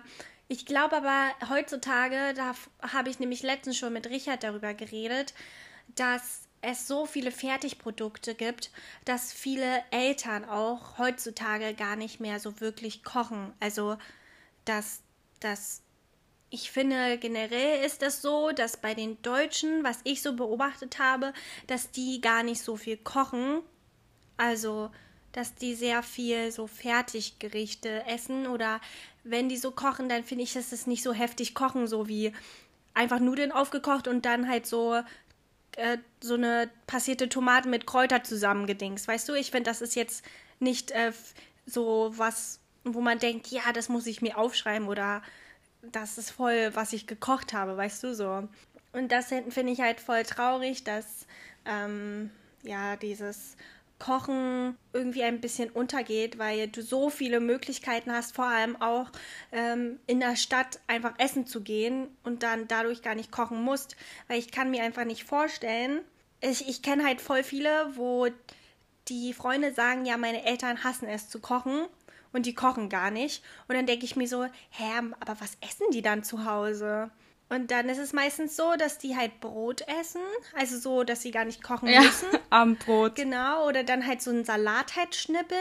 ich 0.50 0.66
glaube 0.66 0.96
aber 0.96 1.30
heutzutage, 1.48 2.34
da 2.34 2.54
habe 2.82 3.08
ich 3.08 3.20
nämlich 3.20 3.44
letztens 3.44 3.78
schon 3.78 3.92
mit 3.92 4.10
Richard 4.10 4.42
darüber 4.42 4.74
geredet, 4.74 5.32
dass 5.94 6.48
es 6.60 6.88
so 6.88 7.06
viele 7.06 7.30
Fertigprodukte 7.30 8.34
gibt, 8.34 8.72
dass 9.04 9.32
viele 9.32 9.84
Eltern 9.92 10.44
auch 10.44 10.98
heutzutage 10.98 11.72
gar 11.74 11.94
nicht 11.94 12.18
mehr 12.18 12.40
so 12.40 12.60
wirklich 12.60 13.04
kochen. 13.04 13.52
Also, 13.60 13.96
dass 14.64 15.02
das 15.38 15.82
ich 16.52 16.72
finde, 16.72 17.16
generell 17.18 17.84
ist 17.84 18.02
das 18.02 18.20
so, 18.20 18.50
dass 18.50 18.76
bei 18.76 18.94
den 18.94 19.22
Deutschen, 19.22 19.84
was 19.84 20.00
ich 20.02 20.20
so 20.20 20.34
beobachtet 20.34 20.98
habe, 20.98 21.32
dass 21.68 21.92
die 21.92 22.20
gar 22.20 22.42
nicht 22.42 22.60
so 22.60 22.76
viel 22.76 22.96
kochen. 22.96 23.62
Also, 24.36 24.90
dass 25.32 25.54
die 25.54 25.74
sehr 25.74 26.02
viel 26.02 26.50
so 26.50 26.66
Fertiggerichte 26.66 28.04
essen 28.06 28.46
oder 28.48 28.80
wenn 29.24 29.48
die 29.48 29.56
so 29.56 29.70
kochen, 29.70 30.08
dann 30.08 30.24
finde 30.24 30.44
ich, 30.44 30.52
dass 30.52 30.72
es 30.72 30.86
nicht 30.86 31.02
so 31.02 31.12
heftig 31.12 31.54
kochen, 31.54 31.86
so 31.86 32.08
wie 32.08 32.32
einfach 32.94 33.20
Nudeln 33.20 33.52
aufgekocht 33.52 34.08
und 34.08 34.24
dann 34.24 34.48
halt 34.48 34.66
so 34.66 35.02
äh, 35.76 35.98
so 36.20 36.34
eine 36.34 36.68
passierte 36.86 37.28
Tomate 37.28 37.68
mit 37.68 37.86
Kräuter 37.86 38.22
zusammengedingst. 38.22 39.06
Weißt 39.06 39.28
du, 39.28 39.34
ich 39.34 39.50
finde, 39.50 39.70
das 39.70 39.80
ist 39.80 39.94
jetzt 39.94 40.24
nicht 40.58 40.90
äh, 40.90 41.12
so 41.66 42.12
was, 42.16 42.60
wo 42.84 43.00
man 43.00 43.18
denkt, 43.18 43.48
ja, 43.48 43.72
das 43.72 43.88
muss 43.88 44.06
ich 44.06 44.22
mir 44.22 44.36
aufschreiben 44.36 44.88
oder 44.88 45.22
das 45.82 46.18
ist 46.18 46.30
voll, 46.30 46.70
was 46.74 46.92
ich 46.92 47.06
gekocht 47.06 47.52
habe, 47.52 47.76
weißt 47.76 48.02
du 48.02 48.14
so. 48.14 48.48
Und 48.92 49.12
das 49.12 49.28
finde 49.28 49.72
ich 49.72 49.80
halt 49.80 50.00
voll 50.00 50.24
traurig, 50.24 50.84
dass 50.84 51.26
ähm, 51.64 52.30
ja 52.62 52.96
dieses 52.96 53.56
Kochen 54.00 54.76
irgendwie 54.92 55.22
ein 55.22 55.40
bisschen 55.40 55.70
untergeht, 55.70 56.38
weil 56.38 56.66
du 56.66 56.82
so 56.82 57.10
viele 57.10 57.38
Möglichkeiten 57.38 58.10
hast, 58.10 58.34
vor 58.34 58.46
allem 58.46 58.80
auch 58.82 59.10
ähm, 59.52 60.00
in 60.08 60.18
der 60.18 60.34
Stadt 60.34 60.80
einfach 60.88 61.14
essen 61.18 61.46
zu 61.46 61.60
gehen 61.60 62.08
und 62.24 62.42
dann 62.42 62.66
dadurch 62.66 63.02
gar 63.02 63.14
nicht 63.14 63.30
kochen 63.30 63.62
musst, 63.62 63.96
weil 64.26 64.40
ich 64.40 64.50
kann 64.50 64.70
mir 64.72 64.82
einfach 64.82 65.04
nicht 65.04 65.24
vorstellen. 65.24 66.00
Ich, 66.40 66.68
ich 66.68 66.82
kenne 66.82 67.04
halt 67.04 67.20
voll 67.20 67.44
viele, 67.44 67.92
wo 67.94 68.28
die 69.08 69.32
Freunde 69.34 69.72
sagen, 69.72 70.06
ja, 70.06 70.16
meine 70.16 70.44
Eltern 70.44 70.82
hassen 70.82 71.06
es 71.06 71.28
zu 71.28 71.38
kochen 71.38 71.86
und 72.32 72.46
die 72.46 72.54
kochen 72.54 72.88
gar 72.88 73.10
nicht. 73.10 73.44
Und 73.68 73.76
dann 73.76 73.86
denke 73.86 74.04
ich 74.04 74.16
mir 74.16 74.28
so, 74.28 74.44
hä, 74.44 75.12
aber 75.20 75.40
was 75.40 75.56
essen 75.60 75.86
die 75.92 76.02
dann 76.02 76.24
zu 76.24 76.44
Hause? 76.44 77.10
Und 77.50 77.72
dann 77.72 77.88
ist 77.88 77.98
es 77.98 78.12
meistens 78.12 78.56
so, 78.56 78.76
dass 78.78 78.98
die 78.98 79.16
halt 79.16 79.40
Brot 79.40 79.82
essen, 80.00 80.20
also 80.54 80.78
so, 80.78 81.02
dass 81.02 81.22
sie 81.22 81.32
gar 81.32 81.44
nicht 81.44 81.62
kochen 81.62 81.88
ja, 81.88 82.00
müssen. 82.00 82.28
Abendbrot. 82.50 83.16
Genau, 83.16 83.66
oder 83.66 83.82
dann 83.82 84.06
halt 84.06 84.22
so 84.22 84.30
einen 84.30 84.44
Salat 84.44 84.94
halt 84.94 85.16
schnippeln 85.16 85.58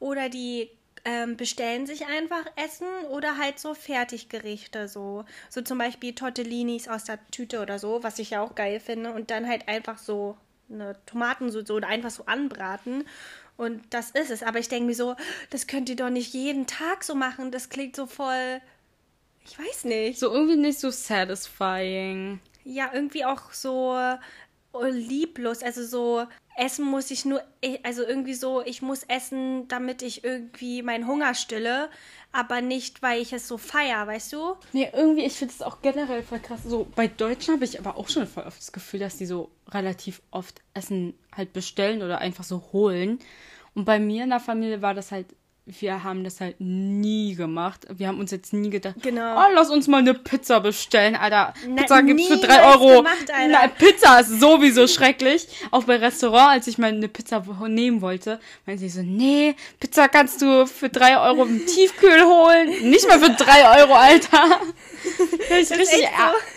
oder 0.00 0.30
die 0.30 0.70
ähm, 1.04 1.36
bestellen 1.36 1.86
sich 1.86 2.06
einfach 2.06 2.44
Essen 2.56 2.86
oder 3.10 3.36
halt 3.36 3.58
so 3.58 3.74
Fertiggerichte, 3.74 4.88
so. 4.88 5.26
So 5.50 5.60
zum 5.60 5.76
Beispiel 5.76 6.14
Tortellinis 6.14 6.88
aus 6.88 7.04
der 7.04 7.18
Tüte 7.30 7.60
oder 7.60 7.78
so, 7.78 8.02
was 8.02 8.18
ich 8.18 8.30
ja 8.30 8.42
auch 8.42 8.54
geil 8.54 8.80
finde. 8.80 9.12
Und 9.12 9.30
dann 9.30 9.46
halt 9.46 9.68
einfach 9.68 9.98
so 9.98 10.38
eine 10.70 10.96
Tomatensoße 11.04 11.74
oder 11.74 11.88
einfach 11.88 12.10
so 12.10 12.24
anbraten. 12.24 13.04
Und 13.58 13.82
das 13.90 14.12
ist 14.12 14.30
es. 14.30 14.42
Aber 14.42 14.60
ich 14.60 14.68
denke 14.68 14.86
mir 14.86 14.94
so, 14.94 15.14
das 15.50 15.66
könnt 15.66 15.90
ihr 15.90 15.96
doch 15.96 16.10
nicht 16.10 16.32
jeden 16.32 16.66
Tag 16.66 17.04
so 17.04 17.14
machen. 17.14 17.50
Das 17.50 17.68
klingt 17.68 17.96
so 17.96 18.06
voll 18.06 18.62
ich 19.48 19.58
weiß 19.58 19.84
nicht. 19.84 20.18
So 20.18 20.32
irgendwie 20.32 20.56
nicht 20.56 20.78
so 20.78 20.90
satisfying. 20.90 22.40
Ja, 22.64 22.90
irgendwie 22.92 23.24
auch 23.24 23.52
so 23.52 23.96
lieblos. 24.72 25.62
Also 25.62 25.84
so, 25.84 26.26
essen 26.58 26.84
muss 26.84 27.10
ich 27.10 27.24
nur, 27.24 27.42
also 27.84 28.02
irgendwie 28.02 28.34
so, 28.34 28.62
ich 28.62 28.82
muss 28.82 29.04
essen, 29.04 29.68
damit 29.68 30.02
ich 30.02 30.24
irgendwie 30.24 30.82
meinen 30.82 31.06
Hunger 31.06 31.34
stille, 31.34 31.88
aber 32.32 32.60
nicht, 32.60 33.00
weil 33.00 33.22
ich 33.22 33.32
es 33.32 33.46
so 33.48 33.58
feier, 33.58 34.06
weißt 34.06 34.32
du? 34.32 34.56
Nee, 34.72 34.90
irgendwie, 34.92 35.24
ich 35.24 35.34
finde 35.34 35.54
es 35.54 35.62
auch 35.62 35.80
generell 35.82 36.22
voll 36.22 36.40
krass. 36.40 36.60
So, 36.64 36.86
bei 36.96 37.06
Deutschen 37.06 37.54
habe 37.54 37.64
ich 37.64 37.78
aber 37.78 37.96
auch 37.96 38.08
schon 38.08 38.26
voll 38.26 38.44
oft 38.44 38.58
das 38.58 38.72
Gefühl, 38.72 39.00
dass 39.00 39.16
die 39.16 39.26
so 39.26 39.50
relativ 39.68 40.20
oft 40.30 40.60
Essen 40.74 41.14
halt 41.34 41.52
bestellen 41.52 42.02
oder 42.02 42.18
einfach 42.18 42.44
so 42.44 42.62
holen. 42.72 43.20
Und 43.74 43.84
bei 43.84 44.00
mir 44.00 44.24
in 44.24 44.30
der 44.30 44.40
Familie 44.40 44.82
war 44.82 44.94
das 44.94 45.12
halt 45.12 45.26
wir 45.68 46.02
haben 46.02 46.24
das 46.24 46.40
halt 46.40 46.56
nie 46.60 47.34
gemacht. 47.34 47.86
Wir 47.90 48.08
haben 48.08 48.18
uns 48.18 48.30
jetzt 48.30 48.54
nie 48.54 48.70
gedacht, 48.70 48.96
genau. 49.02 49.38
oh, 49.38 49.52
lass 49.54 49.68
uns 49.68 49.86
mal 49.86 49.98
eine 49.98 50.14
Pizza 50.14 50.60
bestellen, 50.60 51.14
Alter. 51.14 51.52
Na, 51.68 51.82
Pizza 51.82 52.02
gibt's 52.02 52.26
für 52.26 52.38
drei 52.38 52.64
Euro. 52.64 52.96
Gemacht, 52.96 53.26
Na, 53.50 53.68
Pizza 53.68 54.20
ist 54.20 54.40
sowieso 54.40 54.86
schrecklich. 54.86 55.46
Auch 55.70 55.84
bei 55.84 55.96
Restaurant, 55.96 56.52
als 56.52 56.66
ich 56.68 56.78
mal 56.78 56.88
eine 56.88 57.08
Pizza 57.08 57.44
nehmen 57.68 58.00
wollte, 58.00 58.40
meinte 58.64 58.86
ich 58.86 58.94
so, 58.94 59.02
nee, 59.02 59.54
Pizza 59.78 60.08
kannst 60.08 60.40
du 60.40 60.66
für 60.66 60.88
drei 60.88 61.18
Euro 61.20 61.44
im 61.44 61.66
Tiefkühl 61.66 62.24
holen. 62.24 62.88
Nicht 62.88 63.06
mal 63.06 63.20
für 63.20 63.30
drei 63.30 63.80
Euro, 63.82 63.92
Alter. 63.92 64.60
ich 65.50 65.70
richtig, 65.70 66.08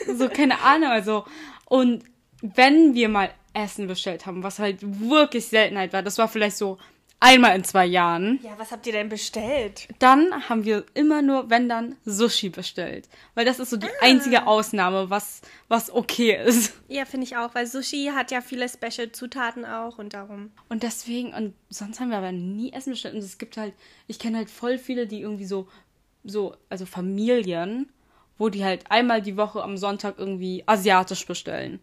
so. 0.05 0.15
so, 0.15 0.29
keine 0.29 0.61
Ahnung, 0.61 0.89
also. 0.89 1.25
Und 1.65 2.05
wenn 2.41 2.93
wir 2.93 3.09
mal 3.09 3.29
Essen 3.53 3.87
bestellt 3.87 4.25
haben, 4.25 4.41
was 4.41 4.59
halt 4.59 4.77
wirklich 4.81 5.47
Seltenheit 5.47 5.91
war, 5.91 6.01
das 6.01 6.17
war 6.17 6.29
vielleicht 6.29 6.55
so 6.55 6.77
Einmal 7.23 7.55
in 7.55 7.63
zwei 7.63 7.85
Jahren. 7.85 8.39
Ja, 8.41 8.57
was 8.57 8.71
habt 8.71 8.87
ihr 8.87 8.93
denn 8.93 9.07
bestellt? 9.07 9.87
Dann 9.99 10.49
haben 10.49 10.65
wir 10.65 10.87
immer 10.95 11.21
nur, 11.21 11.51
wenn 11.51 11.69
dann, 11.69 11.95
Sushi 12.03 12.49
bestellt. 12.49 13.07
Weil 13.35 13.45
das 13.45 13.59
ist 13.59 13.69
so 13.69 13.77
die 13.77 13.85
ah. 13.85 14.01
einzige 14.01 14.47
Ausnahme, 14.47 15.11
was, 15.11 15.41
was 15.67 15.93
okay 15.93 16.43
ist. 16.43 16.73
Ja, 16.87 17.05
finde 17.05 17.27
ich 17.27 17.37
auch, 17.37 17.53
weil 17.53 17.67
Sushi 17.67 18.11
hat 18.15 18.31
ja 18.31 18.41
viele 18.41 18.67
Special-Zutaten 18.67 19.65
auch 19.65 19.99
und 19.99 20.15
darum. 20.15 20.49
Und 20.67 20.81
deswegen, 20.81 21.31
und 21.35 21.53
sonst 21.69 21.99
haben 21.99 22.09
wir 22.09 22.17
aber 22.17 22.31
nie 22.31 22.73
Essen 22.73 22.93
bestellt. 22.93 23.13
Und 23.13 23.21
es 23.21 23.37
gibt 23.37 23.55
halt, 23.55 23.75
ich 24.07 24.17
kenne 24.17 24.37
halt 24.37 24.49
voll 24.49 24.79
viele, 24.79 25.05
die 25.05 25.21
irgendwie 25.21 25.45
so, 25.45 25.67
so, 26.23 26.57
also 26.69 26.87
Familien, 26.87 27.91
wo 28.39 28.49
die 28.49 28.65
halt 28.65 28.89
einmal 28.89 29.21
die 29.21 29.37
Woche 29.37 29.61
am 29.61 29.77
Sonntag 29.77 30.15
irgendwie 30.17 30.63
asiatisch 30.65 31.27
bestellen. 31.27 31.79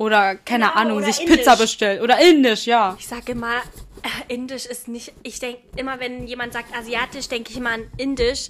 Oder, 0.00 0.34
keine 0.34 0.64
genau, 0.64 0.76
Ahnung, 0.76 1.04
sich 1.04 1.20
Indisch. 1.20 1.36
Pizza 1.36 1.56
bestellt. 1.56 2.00
Oder 2.00 2.18
Indisch, 2.20 2.64
ja. 2.64 2.96
Ich 2.98 3.06
sage 3.06 3.32
immer, 3.32 3.56
äh, 3.56 4.34
Indisch 4.34 4.64
ist 4.64 4.88
nicht. 4.88 5.12
Ich 5.24 5.40
denke 5.40 5.60
immer, 5.76 6.00
wenn 6.00 6.26
jemand 6.26 6.54
sagt 6.54 6.74
Asiatisch, 6.74 7.28
denke 7.28 7.50
ich 7.50 7.58
immer 7.58 7.72
an 7.72 7.86
Indisch. 7.98 8.48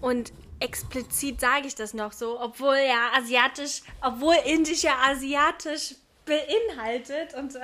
Und 0.00 0.32
explizit 0.60 1.40
sage 1.40 1.66
ich 1.66 1.74
das 1.74 1.92
noch 1.92 2.12
so, 2.12 2.40
obwohl 2.40 2.76
ja 2.76 3.18
Asiatisch, 3.18 3.82
obwohl 4.00 4.36
Indisch 4.44 4.84
ja 4.84 4.94
Asiatisch 5.04 5.96
beinhaltet. 6.24 7.34
Und 7.34 7.56
oh, 7.56 7.58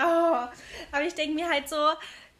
aber 0.90 1.04
ich 1.06 1.14
denke 1.14 1.36
mir 1.36 1.48
halt 1.48 1.68
so, 1.68 1.76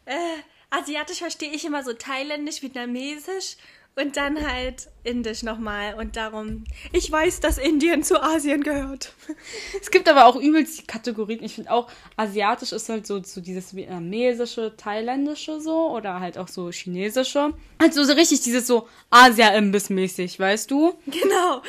äh, 0.03 0.41
Asiatisch 0.69 1.19
verstehe 1.19 1.53
ich 1.53 1.63
immer 1.63 1.81
so 1.81 1.93
thailändisch, 1.93 2.61
vietnamesisch 2.61 3.55
und 3.95 4.15
dann 4.15 4.47
halt 4.47 4.87
Indisch 5.03 5.43
nochmal. 5.43 5.95
Und 5.95 6.15
darum, 6.15 6.63
ich 6.93 7.11
weiß, 7.11 7.39
dass 7.41 7.57
Indien 7.57 8.03
zu 8.03 8.21
Asien 8.21 8.63
gehört. 8.63 9.13
Es 9.81 9.91
gibt 9.91 10.09
aber 10.09 10.25
auch 10.25 10.35
übelst 10.35 10.79
die 10.79 10.85
Kategorien. 10.85 11.43
Ich 11.43 11.55
finde 11.55 11.71
auch, 11.71 11.89
asiatisch 12.15 12.71
ist 12.71 12.89
halt 12.89 13.07
so, 13.07 13.21
so 13.23 13.41
dieses 13.41 13.75
vietnamesische, 13.75 14.73
thailändische 14.77 15.59
so. 15.61 15.91
Oder 15.91 16.19
halt 16.19 16.37
auch 16.37 16.47
so 16.47 16.69
chinesische. 16.71 17.53
Halt 17.81 17.93
so, 17.93 18.03
so 18.03 18.13
richtig 18.13 18.41
dieses 18.41 18.67
so 18.67 18.87
Asia-Imbiss-mäßig, 19.09 20.39
weißt 20.39 20.69
du? 20.71 20.93
Genau. 21.05 21.61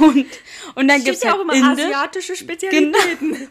Und, 0.00 0.26
und 0.74 0.88
dann 0.88 1.02
gibt 1.04 1.16
es 1.16 1.22
ja 1.22 1.30
halt 1.30 1.38
auch 1.38 1.44
immer 1.44 1.54
Indisch. 1.54 1.84
asiatische 1.84 2.36
Spezialitäten. 2.36 3.32
Genau. 3.32 3.48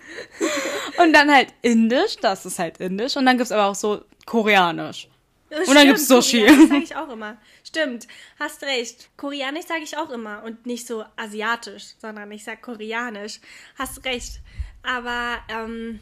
Und 1.03 1.13
dann 1.13 1.31
halt 1.31 1.53
Indisch, 1.61 2.17
das 2.21 2.45
ist 2.45 2.59
halt 2.59 2.77
Indisch. 2.79 3.15
Und 3.17 3.25
dann 3.25 3.37
gibt 3.37 3.45
es 3.45 3.51
aber 3.51 3.67
auch 3.67 3.75
so 3.75 4.01
Koreanisch. 4.25 5.07
Und 5.49 5.75
dann 5.75 5.85
gibt 5.87 5.97
es 5.97 6.07
Sushi. 6.07 6.45
Das 6.45 6.67
sage 6.67 6.83
ich 6.83 6.95
auch 6.95 7.09
immer. 7.09 7.37
Stimmt, 7.63 8.07
hast 8.39 8.63
recht. 8.63 9.09
Koreanisch 9.17 9.65
sage 9.65 9.83
ich 9.83 9.97
auch 9.97 10.09
immer 10.09 10.43
und 10.43 10.65
nicht 10.65 10.87
so 10.87 11.05
asiatisch, 11.15 11.93
sondern 11.99 12.31
ich 12.31 12.43
sage 12.43 12.59
koreanisch. 12.61 13.39
Hast 13.77 14.03
recht. 14.05 14.39
Aber 14.83 15.37
ähm, 15.49 15.99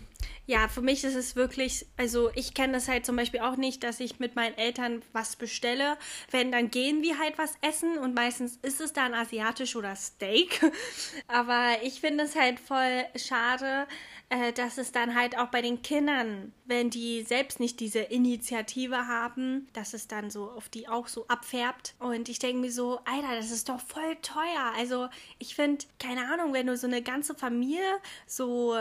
ja, 0.48 0.68
für 0.68 0.82
mich 0.82 1.04
ist 1.04 1.16
es 1.16 1.36
wirklich, 1.36 1.88
also 1.98 2.30
ich 2.36 2.54
kenne 2.54 2.74
das 2.74 2.88
halt 2.88 3.06
zum 3.06 3.16
Beispiel 3.16 3.40
auch 3.40 3.58
nicht, 3.58 3.84
dass 3.84 4.00
ich 4.00 4.20
mit 4.20 4.36
meinen 4.36 4.56
Eltern 4.58 5.02
was 5.12 5.36
bestelle. 5.36 5.98
Wenn, 6.30 6.52
dann 6.52 6.70
gehen 6.70 7.02
wir 7.02 7.18
halt 7.18 7.38
was 7.38 7.56
essen 7.62 7.98
und 7.98 8.14
meistens 8.14 8.58
ist 8.62 8.80
es 8.80 8.94
dann 8.94 9.14
asiatisch 9.14 9.76
oder 9.76 9.96
Steak. 9.96 10.62
Aber 11.28 11.78
ich 11.82 12.00
finde 12.00 12.26
es 12.26 12.36
halt 12.36 12.60
voll 12.60 13.06
schade, 13.16 13.88
äh, 14.30 14.54
dass 14.54 14.78
es 14.78 14.92
dann 14.92 15.16
halt 15.16 15.38
auch 15.38 15.48
bei 15.48 15.62
den 15.62 15.82
Kindern, 15.82 16.54
wenn 16.66 16.92
die 16.92 17.24
selbst 17.24 17.60
nicht 17.60 17.80
diese 17.80 18.00
Initiative 18.00 19.08
haben, 19.08 19.68
dass 19.74 19.94
es 19.94 20.08
dann 20.08 20.30
so 20.30 20.52
auf 20.52 20.70
die 20.70 20.88
auch 20.88 21.08
so 21.08 21.28
abfärbt. 21.28 21.96
Und 22.00 22.30
ich 22.30 22.38
denke 22.38 22.62
mir 22.62 22.72
so, 22.72 23.00
Alter, 23.06 23.36
das 23.36 23.50
ist 23.50 23.70
doch 23.70 23.80
voll 23.80 24.16
teuer. 24.22 24.74
Also 24.78 25.10
ich 25.40 25.56
finde, 25.56 25.86
keine 26.00 26.32
Ahnung, 26.32 26.54
wenn 26.54 26.68
du 26.68 26.78
so 26.78 26.88
eine 26.88 27.02
ganze 27.02 27.34
Familie 27.34 27.82
so 28.28 28.76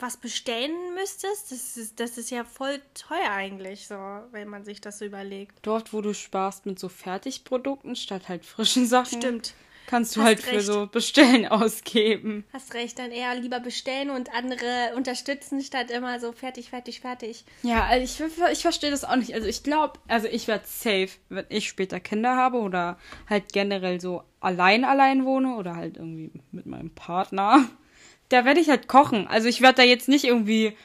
was 0.00 0.16
bestellen 0.16 0.94
müsstest, 0.94 1.50
das 1.52 1.76
ist, 1.76 2.00
das 2.00 2.18
ist 2.18 2.30
ja 2.30 2.44
voll 2.44 2.80
teuer 2.94 3.30
eigentlich, 3.30 3.86
so, 3.86 3.94
wenn 4.30 4.48
man 4.48 4.64
sich 4.64 4.80
das 4.80 4.98
so 4.98 5.04
überlegt. 5.04 5.58
Dort, 5.62 5.92
wo 5.92 6.00
du 6.00 6.14
sparst 6.14 6.66
mit 6.66 6.78
so 6.78 6.88
Fertigprodukten 6.88 7.96
statt 7.96 8.28
halt 8.28 8.44
frischen 8.44 8.86
Sachen. 8.86 9.20
Stimmt. 9.20 9.54
Kannst 9.86 10.16
du 10.16 10.20
Hast 10.20 10.26
halt 10.26 10.38
recht. 10.46 10.54
für 10.54 10.60
so 10.60 10.86
Bestellen 10.86 11.46
ausgeben. 11.48 12.44
Hast 12.52 12.74
recht, 12.74 12.98
dann 12.98 13.10
eher 13.10 13.34
lieber 13.36 13.58
bestellen 13.58 14.10
und 14.10 14.34
andere 14.34 14.92
unterstützen, 14.94 15.62
statt 15.62 15.90
immer 15.90 16.20
so 16.20 16.32
fertig, 16.32 16.68
fertig, 16.68 17.00
fertig. 17.00 17.46
Ja, 17.62 17.86
also 17.86 18.04
ich, 18.04 18.32
ich 18.52 18.60
verstehe 18.60 18.90
das 18.90 19.04
auch 19.04 19.16
nicht. 19.16 19.32
Also 19.32 19.46
ich 19.46 19.62
glaube, 19.62 19.98
also 20.06 20.28
ich 20.28 20.46
werde 20.46 20.64
safe, 20.66 21.08
wenn 21.30 21.46
ich 21.48 21.68
später 21.70 22.00
Kinder 22.00 22.36
habe 22.36 22.58
oder 22.58 22.98
halt 23.30 23.50
generell 23.54 23.98
so 23.98 24.22
allein 24.40 24.84
allein 24.84 25.24
wohne 25.24 25.56
oder 25.56 25.74
halt 25.74 25.96
irgendwie 25.96 26.32
mit 26.52 26.66
meinem 26.66 26.90
Partner 26.90 27.66
da 28.28 28.44
werde 28.44 28.60
ich 28.60 28.68
halt 28.68 28.88
kochen. 28.88 29.26
Also 29.26 29.48
ich 29.48 29.60
werde 29.60 29.76
da 29.76 29.82
jetzt 29.82 30.08
nicht 30.08 30.24
irgendwie. 30.24 30.76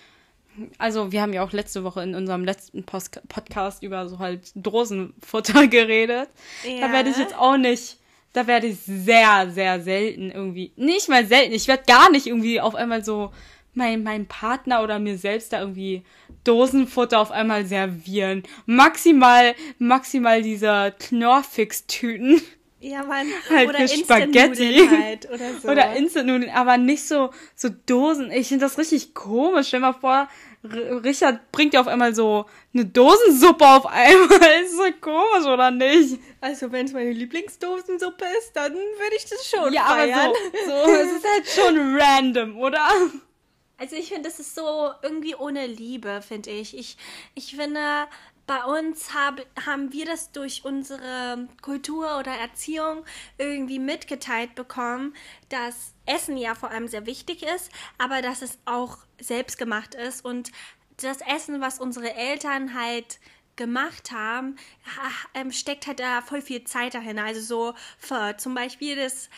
Also 0.78 1.12
wir 1.12 1.22
haben 1.22 1.34
ja 1.34 1.44
auch 1.44 1.52
letzte 1.52 1.84
Woche 1.84 2.04
in 2.04 2.14
unserem 2.14 2.46
letzten 2.46 2.84
Post 2.84 3.22
Podcast 3.28 3.82
über 3.82 4.08
so 4.08 4.20
halt 4.20 4.52
Dosenfutter 4.56 5.68
geredet. 5.68 6.30
Ja. 6.64 6.88
Da 6.88 6.94
werde 6.94 7.10
ich 7.10 7.18
jetzt 7.18 7.36
auch 7.36 7.58
nicht. 7.58 7.98
Da 8.34 8.48
werde 8.48 8.68
ich 8.68 8.80
sehr, 8.80 9.50
sehr 9.52 9.82
selten 9.82 10.32
irgendwie. 10.32 10.72
Nicht 10.76 11.10
mal 11.10 11.26
selten. 11.26 11.54
Ich 11.54 11.68
werde 11.68 11.84
gar 11.86 12.10
nicht 12.12 12.28
irgendwie 12.28 12.62
auf 12.62 12.76
einmal 12.76 13.04
so 13.04 13.32
mein, 13.76 14.04
mein 14.04 14.28
Partner 14.28 14.84
oder 14.84 15.00
mir 15.00 15.18
selbst 15.18 15.54
da 15.54 15.60
irgendwie 15.60 16.04
Dosenfutter 16.44 17.20
auf 17.20 17.32
einmal 17.32 17.66
servieren. 17.66 18.44
Maximal, 18.66 19.56
maximal 19.80 20.42
dieser 20.42 20.92
Knorrfix-Tüten. 20.92 22.42
Ja, 22.84 23.02
Mann. 23.02 23.28
Halt 23.50 23.70
oder 23.70 23.88
Spaghetti. 23.88 24.90
Halt 24.90 25.30
oder 25.30 25.54
so. 25.62 25.70
Oder 25.70 25.96
Instant-Nudeln, 25.96 26.52
aber 26.52 26.78
nicht 26.78 27.08
so, 27.08 27.30
so 27.56 27.70
Dosen. 27.86 28.30
Ich 28.30 28.50
finde 28.50 28.66
das 28.66 28.78
richtig 28.78 29.14
komisch. 29.14 29.70
Stell 29.70 29.80
mal 29.80 29.94
vor, 29.94 30.28
Richard 30.66 31.50
bringt 31.54 31.74
dir 31.74 31.80
auf 31.80 31.88
einmal 31.88 32.14
so 32.14 32.46
eine 32.74 32.84
Dosensuppe 32.84 33.66
auf 33.66 33.86
einmal. 33.86 34.38
ist 34.64 34.76
so 34.76 34.84
komisch, 35.00 35.46
oder 35.46 35.72
nicht? 35.72 36.20
Also, 36.42 36.74
wenn 36.74 36.86
es 36.86 36.92
meine 36.92 37.14
Lieblingsdosensuppe 37.14 38.26
ist, 38.40 38.52
dann 38.54 38.74
würde 38.74 39.16
ich 39.16 39.26
das 39.28 39.50
schon 39.50 39.72
ja, 39.72 39.86
feiern. 39.86 40.20
aber 40.20 40.34
so, 40.66 40.86
so, 40.86 40.92
es 40.92 41.12
ist 41.14 41.26
halt 41.26 41.48
schon 41.48 41.98
random, 41.98 42.58
oder? 42.58 42.86
Also 43.78 43.96
ich 43.96 44.10
finde, 44.10 44.30
das 44.30 44.40
ist 44.40 44.56
so 44.56 44.92
irgendwie 45.02 45.36
ohne 45.36 45.68
Liebe, 45.68 46.22
finde 46.26 46.52
ich. 46.52 46.78
Ich, 46.78 46.96
ich 47.34 47.56
finde, 47.56 48.08
bei 48.46 48.64
uns 48.64 49.14
hab, 49.14 49.42
haben 49.66 49.94
wir 49.94 50.06
das 50.06 50.32
durch 50.32 50.66
unsere 50.66 51.48
Kultur 51.62 52.20
oder 52.20 52.32
Erziehung 52.32 53.06
irgendwie 53.38 53.80
mitgeteilt 53.80 54.56
bekommen, 54.56 55.16
dass 55.50 55.94
Essen 56.06 56.38
ja 56.38 56.54
vor 56.56 56.70
allem 56.72 56.88
sehr 56.88 57.06
wichtig 57.06 57.44
ist, 57.44 57.72
aber 57.98 58.22
dass 58.22 58.42
es 58.42 58.60
auch 58.66 58.98
selbstgemacht 59.20 59.96
ist 59.96 60.26
und 60.26 60.52
das 60.98 61.20
Essen, 61.22 61.62
was 61.62 61.80
unsere 61.80 62.14
Eltern 62.14 62.74
halt 62.80 63.20
gemacht 63.56 64.12
haben, 64.12 64.58
ähm, 65.34 65.52
steckt 65.52 65.88
halt 65.88 66.00
da 66.00 66.22
voll 66.22 66.42
viel 66.42 66.64
Zeit 66.64 66.96
dahin. 66.96 67.20
Also 67.20 67.42
so 67.42 67.74
für 67.98 68.36
zum 68.38 68.56
Beispiel 68.56 68.96
das, 68.96 69.30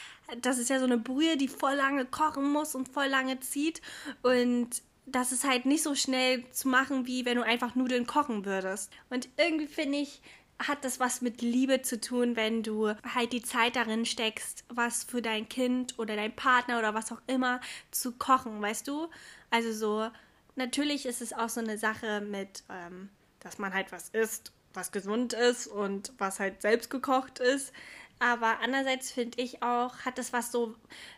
das 0.42 0.58
ist 0.58 0.70
ja 0.70 0.80
so 0.80 0.86
eine 0.86 0.98
Brühe, 0.98 1.38
die 1.38 1.48
voll 1.48 1.76
lange 1.76 2.06
kochen 2.06 2.52
muss 2.52 2.76
und 2.76 2.90
voll 2.90 3.08
lange 3.08 3.40
zieht 3.42 3.82
und 4.24 4.82
das 5.06 5.32
ist 5.32 5.44
halt 5.44 5.66
nicht 5.66 5.84
so 5.84 5.96
schnell 5.96 6.50
zu 6.52 6.68
machen, 6.68 7.06
wie 7.06 7.26
wenn 7.26 7.38
du 7.38 7.44
einfach 7.44 7.76
Nudeln 7.76 8.08
kochen 8.08 8.46
würdest. 8.46 8.92
Und 9.10 9.30
irgendwie 9.38 9.68
finde 9.68 10.00
ich, 10.00 10.22
hat 10.60 10.86
das 10.86 11.00
was 11.00 11.22
mit 11.22 11.42
Liebe 11.42 11.82
zu 11.82 12.00
tun, 12.00 12.36
wenn 12.36 12.64
du 12.64 12.94
halt 13.14 13.34
die 13.34 13.44
Zeit 13.44 13.76
darin 13.76 14.06
steckst, 14.06 14.64
was 14.70 15.04
für 15.04 15.22
dein 15.22 15.50
Kind 15.50 16.00
oder 16.00 16.16
dein 16.16 16.36
Partner 16.36 16.80
oder 16.80 16.94
was 16.94 17.12
auch 17.12 17.22
immer 17.28 17.60
zu 17.92 18.14
kochen, 18.14 18.62
weißt 18.62 18.88
du? 18.88 19.10
Also 19.52 19.74
so, 19.74 20.10
natürlich 20.56 21.06
ist 21.06 21.22
es 21.22 21.34
auch 21.34 21.50
so 21.50 21.60
eine 21.60 21.78
Sache 21.78 22.22
mit, 22.22 22.64
ähm, 22.70 23.10
dass 23.42 23.58
man 23.58 23.74
halt 23.74 23.92
was 23.92 24.10
isst, 24.10 24.54
was 24.74 24.92
gesund 24.92 25.34
ist 25.34 25.68
und 25.68 26.14
was 26.18 26.40
halt 26.40 26.62
selbst 26.62 26.90
gekocht 26.90 27.40
ist. 27.40 27.74
Aber 28.20 28.60
andererseits 28.62 29.12
finde 29.12 29.42
ich 29.42 29.62
auch, 29.62 29.98
hat 30.00 30.18
das 30.18 30.32
was 30.32 30.52
so 30.52 30.76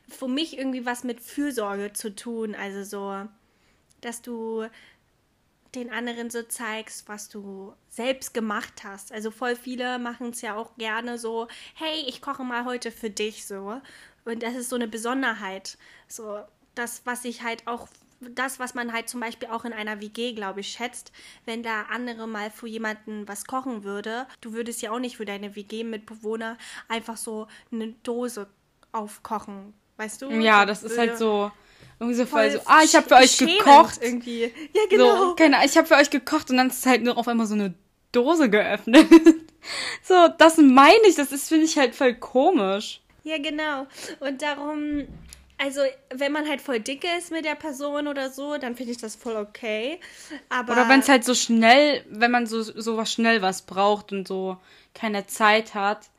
für 0.10 0.28
mich 0.28 0.58
irgendwie 0.58 0.86
was 0.86 1.04
mit 1.04 1.22
Fürsorge 1.22 1.94
zu 1.94 2.16
tun. 2.16 2.56
Also 2.56 2.84
so, 2.84 3.28
dass 4.08 4.22
du 4.22 4.66
den 5.76 5.92
anderen 5.92 6.30
so 6.30 6.44
zeigst, 6.44 7.08
was 7.08 7.30
du 7.30 7.74
selbst 7.90 8.34
gemacht 8.34 8.84
hast. 8.84 9.12
Also 9.12 9.32
voll 9.32 9.56
viele 9.56 10.00
machen 10.00 10.30
es 10.30 10.42
ja 10.42 10.56
auch 10.56 10.76
gerne 10.78 11.18
so, 11.18 11.48
hey, 11.76 12.06
ich 12.08 12.22
koche 12.22 12.44
mal 12.44 12.66
heute 12.66 12.92
für 12.92 13.10
dich 13.10 13.46
so. 13.46 13.82
Und 14.26 14.44
das 14.44 14.56
ist 14.56 14.70
so 14.70 14.76
eine 14.76 14.88
Besonderheit. 14.88 15.78
So, 16.08 16.40
das, 16.74 17.02
was 17.06 17.26
ich 17.26 17.44
halt 17.44 17.68
auch, 17.68 17.88
das, 18.22 18.60
was 18.60 18.74
man 18.74 18.94
halt 18.94 19.10
zum 19.10 19.20
Beispiel 19.20 19.50
auch 19.50 19.66
in 19.66 19.74
einer 19.74 20.02
WG, 20.02 20.34
glaube 20.34 20.62
ich, 20.62 20.70
schätzt, 20.70 21.12
wenn 21.46 21.64
da 21.64 21.84
andere 21.84 22.28
mal 22.28 22.50
für 22.50 22.68
jemanden 22.68 23.28
was 23.28 23.46
kochen 23.46 23.84
würde. 23.84 24.26
Du 24.42 24.54
würdest 24.54 24.82
ja 24.82 24.92
auch 24.92 25.00
nicht 25.00 25.18
für 25.18 25.26
deine 25.26 25.56
WG-Mitbewohner 25.56 26.58
einfach 26.88 27.18
so 27.18 27.48
eine 27.72 27.90
Dose 28.04 28.48
aufkochen, 28.94 29.74
weißt 29.98 30.22
du? 30.22 30.32
Ja, 30.32 30.66
das 30.66 30.84
ist 30.84 30.98
halt 30.98 31.18
so 31.18 31.52
irgendwie 32.00 32.18
so 32.18 32.26
voll, 32.26 32.52
so, 32.52 32.60
ah, 32.66 32.82
ich 32.84 32.96
habe 32.96 33.08
für 33.08 33.16
euch 33.16 33.38
gekocht. 33.38 34.00
Irgendwie. 34.02 34.44
Ja, 34.44 34.82
genau. 34.90 35.30
So, 35.30 35.36
keine, 35.36 35.66
ich 35.66 35.76
habe 35.78 35.88
für 35.88 35.96
euch 35.96 36.10
gekocht 36.10 36.50
und 36.52 36.58
dann 36.58 36.68
ist 36.68 36.86
halt 36.86 37.04
nur 37.04 37.18
auf 37.18 37.28
einmal 37.28 37.48
so 37.48 37.56
eine 37.56 37.74
Dose 38.12 38.50
geöffnet. 38.50 39.08
so, 40.04 40.28
das 40.38 40.58
meine 40.58 41.08
ich, 41.08 41.16
das 41.16 41.32
ist, 41.32 41.50
finde 41.50 41.66
ich 41.66 41.78
halt 41.78 41.96
voll 41.96 42.14
komisch. 42.14 43.02
Ja, 43.24 43.38
genau. 43.40 43.88
Und 44.20 44.42
darum, 44.42 45.08
also, 45.58 45.82
wenn 46.14 46.32
man 46.32 46.48
halt 46.48 46.62
voll 46.62 46.80
dick 46.80 47.04
ist 47.18 47.32
mit 47.32 47.44
der 47.44 47.56
Person 47.56 48.08
oder 48.08 48.30
so, 48.30 48.58
dann 48.58 48.76
finde 48.76 48.92
ich 48.92 49.00
das 49.00 49.16
voll 49.16 49.36
okay. 49.36 50.00
Aber 50.50 50.74
oder 50.74 50.90
wenn 50.90 51.00
es 51.00 51.10
halt 51.10 51.26
so 51.26 51.34
schnell, 51.34 52.06
wenn 52.10 52.30
man 52.30 52.46
so, 52.46 52.62
so 52.62 52.96
was 52.96 53.12
schnell 53.12 53.42
was 53.42 53.64
braucht 53.64 54.12
und 54.12 54.28
so 54.28 54.58
keine 54.94 55.26
Zeit 55.26 55.74
hat, 55.74 56.10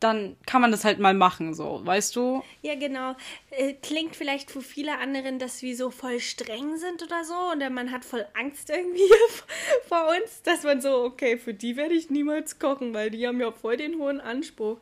dann 0.00 0.36
kann 0.46 0.60
man 0.60 0.70
das 0.70 0.84
halt 0.84 0.98
mal 0.98 1.14
machen, 1.14 1.54
so, 1.54 1.80
weißt 1.84 2.14
du? 2.16 2.42
Ja, 2.62 2.74
genau. 2.74 3.16
Äh, 3.50 3.74
klingt 3.74 4.14
vielleicht 4.14 4.50
für 4.50 4.60
viele 4.60 4.98
anderen, 4.98 5.38
dass 5.38 5.62
wir 5.62 5.74
so 5.74 5.90
voll 5.90 6.20
streng 6.20 6.76
sind 6.76 7.02
oder 7.02 7.24
so 7.24 7.34
und 7.52 7.72
man 7.72 7.90
hat 7.90 8.04
voll 8.04 8.26
Angst 8.34 8.68
irgendwie 8.68 9.10
vor 9.88 10.08
uns, 10.08 10.42
dass 10.42 10.64
man 10.64 10.80
so, 10.80 11.04
okay, 11.04 11.38
für 11.38 11.54
die 11.54 11.76
werde 11.76 11.94
ich 11.94 12.10
niemals 12.10 12.58
kochen, 12.58 12.92
weil 12.92 13.10
die 13.10 13.26
haben 13.26 13.40
ja 13.40 13.52
voll 13.52 13.78
den 13.78 13.98
hohen 13.98 14.20
Anspruch. 14.20 14.78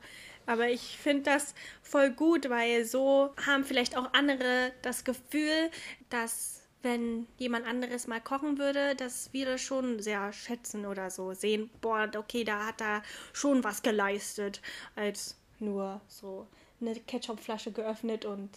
Aber 0.47 0.69
ich 0.69 0.99
finde 0.99 1.23
das 1.23 1.55
voll 1.83 2.11
gut, 2.11 2.51
weil 2.51 2.85
so 2.85 3.31
haben 3.47 3.65
vielleicht 3.65 3.97
auch 3.97 4.13
andere 4.13 4.73
das 4.83 5.05
Gefühl, 5.05 5.71
dass 6.11 6.64
wenn 6.85 7.27
jemand 7.39 7.67
anderes 7.67 8.07
mal 8.07 8.21
kochen 8.21 8.59
würde, 8.59 8.95
dass 8.95 9.31
wir 9.33 9.47
das 9.47 9.61
schon 9.61 10.01
sehr 10.01 10.33
schätzen 10.33 10.87
oder 10.87 11.11
so 11.11 11.33
sehen, 11.33 11.71
boah, 11.81 12.09
okay, 12.17 12.45
da 12.45 12.67
hat 12.67 12.81
er 12.81 13.03
schon 13.33 13.65
was 13.65 13.83
geleistet, 13.83 14.61
als 14.95 15.37
nur 15.59 16.01
so 16.07 16.47
eine 16.81 16.95
Ketchupflasche 16.95 17.73
geöffnet 17.73 18.25
und. 18.25 18.51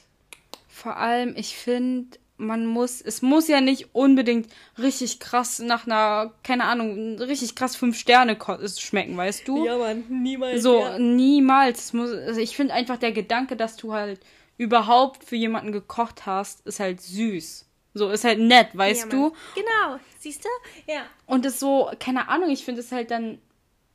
Vor 0.67 0.97
allem, 0.97 1.33
ich 1.35 1.57
finde, 1.57 2.19
man 2.37 2.65
muss, 2.65 3.01
es 3.01 3.21
muss 3.21 3.47
ja 3.47 3.61
nicht 3.61 3.95
unbedingt 3.95 4.51
richtig 4.77 5.19
krass 5.19 5.59
nach 5.59 5.87
einer, 5.87 6.33
keine 6.43 6.65
Ahnung, 6.65 7.17
richtig 7.19 7.55
krass 7.55 7.75
fünf 7.75 7.97
Sterne 7.97 8.37
schmecken, 8.77 9.17
weißt 9.17 9.47
du? 9.47 9.65
Ja, 9.65 9.77
man, 9.77 10.03
niemals. 10.09 10.61
So, 10.61 10.79
ja. 10.79 10.99
niemals. 10.99 11.93
Muss, 11.93 12.11
also 12.11 12.39
ich 12.39 12.55
finde 12.55 12.73
einfach 12.73 12.97
der 12.97 13.11
Gedanke, 13.11 13.55
dass 13.55 13.75
du 13.75 13.93
halt 13.93 14.19
überhaupt 14.57 15.23
für 15.23 15.35
jemanden 15.35 15.71
gekocht 15.71 16.25
hast, 16.25 16.65
ist 16.67 16.79
halt 16.79 17.01
süß. 17.01 17.66
So 17.97 18.09
ist 18.09 18.23
halt 18.23 18.39
nett, 18.39 18.69
weißt 18.73 19.03
ja, 19.03 19.09
du? 19.09 19.33
Genau, 19.55 19.99
siehst 20.19 20.45
du? 20.45 20.49
Ja. 20.91 21.01
Und 21.25 21.45
das 21.45 21.59
so, 21.59 21.91
keine 21.99 22.29
Ahnung, 22.29 22.49
ich 22.49 22.63
finde 22.63 22.81
es 22.81 22.91
halt 22.91 23.11
dann, 23.11 23.39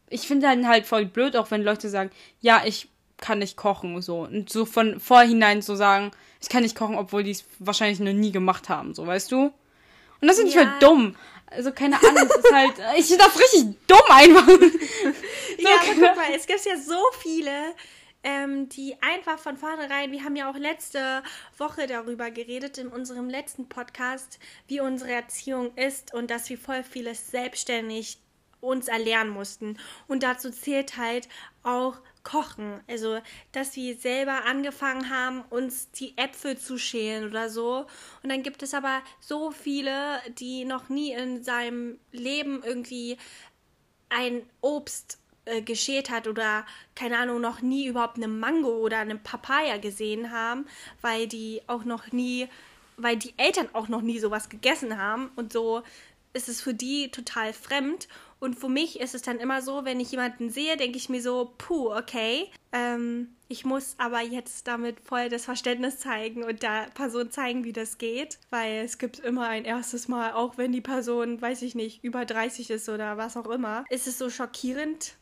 ich 0.09 0.27
finde 0.27 0.47
dann 0.47 0.69
halt 0.69 0.87
voll 0.87 1.07
blöd, 1.07 1.37
auch 1.37 1.51
wenn 1.51 1.63
Leute 1.63 1.89
sagen, 1.89 2.11
ja, 2.41 2.63
ich 2.65 2.89
kann 3.19 3.39
nicht 3.39 3.57
kochen, 3.57 4.03
so. 4.03 4.21
Und 4.21 4.51
so 4.51 4.65
von 4.65 5.01
vorhinein 5.01 5.63
zu 5.63 5.73
so 5.73 5.77
sagen, 5.77 6.11
ich 6.41 6.49
kann 6.49 6.63
nicht 6.63 6.77
kochen, 6.77 6.99
obwohl 6.99 7.23
die 7.23 7.31
es 7.31 7.45
wahrscheinlich 7.59 8.01
noch 8.01 8.13
nie 8.13 8.33
gemacht 8.33 8.69
haben, 8.69 8.95
so, 8.95 9.07
weißt 9.07 9.33
du? 9.33 9.53
Und 10.21 10.29
das 10.29 10.37
finde 10.37 10.51
ich 10.51 10.57
ja. 10.57 10.71
halt 10.71 10.83
dumm. 10.83 11.17
Also, 11.47 11.73
keine 11.73 11.97
Ahnung, 11.97 12.27
es 12.29 12.37
ist 12.37 12.53
halt, 12.53 12.73
ich 12.99 13.07
finde 13.07 13.25
das 13.25 13.39
richtig 13.39 13.75
dumm 13.87 14.01
einfach. 14.09 14.47
so, 14.47 14.55
ja, 15.59 15.71
aber 15.81 15.95
guck 15.95 16.17
mal, 16.17 16.35
es 16.35 16.47
gibt 16.47 16.65
ja 16.65 16.77
so 16.77 16.99
viele, 17.21 17.75
ähm, 18.23 18.69
die 18.69 18.97
einfach 19.03 19.39
von 19.39 19.57
vornherein, 19.57 20.13
wir 20.13 20.25
haben 20.25 20.37
ja 20.37 20.51
auch 20.51 20.57
letzte 20.57 21.23
Woche 21.57 21.87
darüber 21.87 22.31
geredet 22.31 22.79
in 22.79 22.89
unserem 22.89 23.29
letzten 23.29 23.69
Podcast, 23.69 24.39
wie 24.69 24.81
unsere 24.81 25.13
Erziehung 25.13 25.75
ist 25.77 26.15
und 26.15 26.31
dass 26.31 26.49
wir 26.49 26.59
voll 26.59 26.85
vieles 26.85 27.31
selbstständig 27.31 28.19
uns 28.61 28.89
erlernen 28.89 29.31
mussten. 29.31 29.77
Und 30.07 30.23
dazu 30.23 30.51
zählt 30.51 30.97
halt 30.97 31.29
auch 31.65 31.97
Kochen. 32.23 32.81
Also, 32.89 33.21
dass 33.51 33.75
wir 33.77 33.97
selber 33.97 34.45
angefangen 34.45 35.11
haben, 35.11 35.43
uns 35.51 35.91
die 35.91 36.17
Äpfel 36.17 36.57
zu 36.57 36.79
schälen 36.79 37.29
oder 37.29 37.51
so. 37.51 37.87
Und 38.23 38.31
dann 38.31 38.43
gibt 38.43 38.63
es 38.63 38.75
aber 38.75 39.03
so 39.21 39.51
viele, 39.51 40.21
die 40.39 40.65
noch 40.65 40.89
nie 40.89 41.13
in 41.13 41.43
seinem 41.43 41.99
Leben 42.13 42.63
irgendwie 42.65 43.19
ein 44.09 44.43
Obst 44.61 45.19
äh, 45.45 45.63
geschält 45.63 46.11
hat 46.11 46.29
oder 46.29 46.65
keine 46.95 47.19
Ahnung 47.19 47.41
noch 47.41 47.63
nie 47.63 47.87
überhaupt 47.87 48.17
eine 48.17 48.29
Mango 48.29 48.77
oder 48.79 48.99
eine 48.99 49.17
Papaya 49.17 49.79
gesehen 49.79 50.31
haben, 50.31 50.67
weil 51.01 51.27
die 51.27 51.63
auch 51.67 51.85
noch 51.85 52.13
nie, 52.13 52.49
weil 52.97 53.17
die 53.17 53.35
Eltern 53.37 53.69
auch 53.73 53.89
noch 53.89 54.03
nie 54.03 54.19
sowas 54.19 54.49
gegessen 54.49 54.99
haben 54.99 55.31
und 55.37 55.53
so 55.53 55.83
ist 56.35 56.49
es 56.49 56.63
für 56.63 56.75
die 56.75 57.11
total 57.11 57.53
fremd 57.53 58.09
und 58.43 58.59
für 58.59 58.69
mich 58.69 58.99
ist 58.99 59.15
es 59.15 59.23
dann 59.23 59.39
immer 59.39 59.63
so, 59.63 59.85
wenn 59.85 60.01
ich 60.01 60.11
jemanden 60.11 60.51
sehe, 60.51 60.77
denke 60.77 60.99
ich 60.99 61.09
mir 61.09 61.23
so, 61.23 61.53
puh, 61.59 61.95
okay. 61.95 62.51
Ähm, 62.73 63.37
ich 63.47 63.65
muss 63.65 63.95
aber 63.99 64.21
jetzt 64.21 64.67
damit 64.67 64.99
voll 64.99 65.29
das 65.29 65.45
Verständnis 65.45 66.01
zeigen 66.01 66.43
und 66.43 66.61
der 66.61 66.89
Person 66.93 67.31
zeigen, 67.31 67.63
wie 67.63 67.73
das 67.73 67.99
geht. 67.99 68.41
Weil 68.51 68.83
es 68.85 68.99
gibt 68.99 69.21
immer 69.21 69.47
ein 69.47 69.65
erstes 69.65 70.09
Mal, 70.09 70.33
auch 70.33 70.59
wenn 70.59 70.73
die 70.73 70.81
Person, 70.81 71.41
weiß 71.41 71.63
ich 71.63 71.77
nicht, 71.77 72.03
über 72.03 72.25
30 72.25 72.71
ist 72.71 72.89
oder 72.89 73.17
was 73.17 73.37
auch 73.37 73.49
immer, 73.49 73.85
ist 73.91 74.09
es 74.09 74.19
so 74.19 74.29
schockierend. 74.29 75.15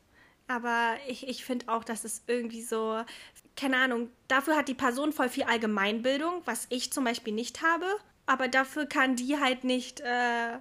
Aber 0.51 0.97
ich, 1.07 1.29
ich 1.29 1.45
finde 1.45 1.69
auch, 1.69 1.85
dass 1.85 2.03
es 2.03 2.25
irgendwie 2.27 2.61
so, 2.61 3.05
keine 3.55 3.77
Ahnung, 3.77 4.11
dafür 4.27 4.57
hat 4.57 4.67
die 4.67 4.75
Person 4.75 5.13
voll 5.13 5.29
viel 5.29 5.45
Allgemeinbildung, 5.45 6.43
was 6.45 6.67
ich 6.71 6.93
zum 6.93 7.05
Beispiel 7.05 7.33
nicht 7.33 7.63
habe. 7.63 7.87
Aber 8.27 8.49
dafür 8.49 8.87
kann 8.87 9.15
die 9.15 9.39
halt 9.39 9.63
nicht 9.63 10.01
äh, 10.01 10.59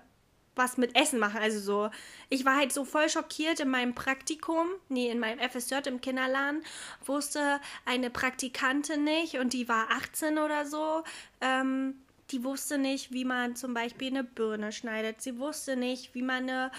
was 0.54 0.78
mit 0.78 0.96
Essen 0.96 1.18
machen. 1.18 1.40
Also 1.40 1.60
so, 1.60 1.90
ich 2.30 2.46
war 2.46 2.58
halt 2.58 2.72
so 2.72 2.86
voll 2.86 3.10
schockiert 3.10 3.62
in 3.62 3.70
meinem 3.70 3.96
Praktikum, 3.96 4.68
nee, 4.90 5.10
in 5.10 5.18
meinem 5.18 5.40
FSJ 5.40 5.88
im 5.88 6.02
Kinderladen, 6.02 6.62
wusste 7.08 7.60
eine 7.86 8.12
Praktikantin 8.12 9.04
nicht 9.04 9.40
und 9.40 9.54
die 9.54 9.68
war 9.68 9.90
18 9.90 10.38
oder 10.38 10.68
so. 10.68 11.04
Ähm, 11.42 11.96
die 12.32 12.44
wusste 12.44 12.78
nicht, 12.78 13.12
wie 13.12 13.26
man 13.26 13.56
zum 13.56 13.74
Beispiel 13.74 14.10
eine 14.10 14.24
Birne 14.24 14.72
schneidet. 14.72 15.22
Sie 15.22 15.40
wusste 15.40 15.76
nicht, 15.76 16.14
wie 16.14 16.22
man 16.22 16.44
eine, 16.44 16.72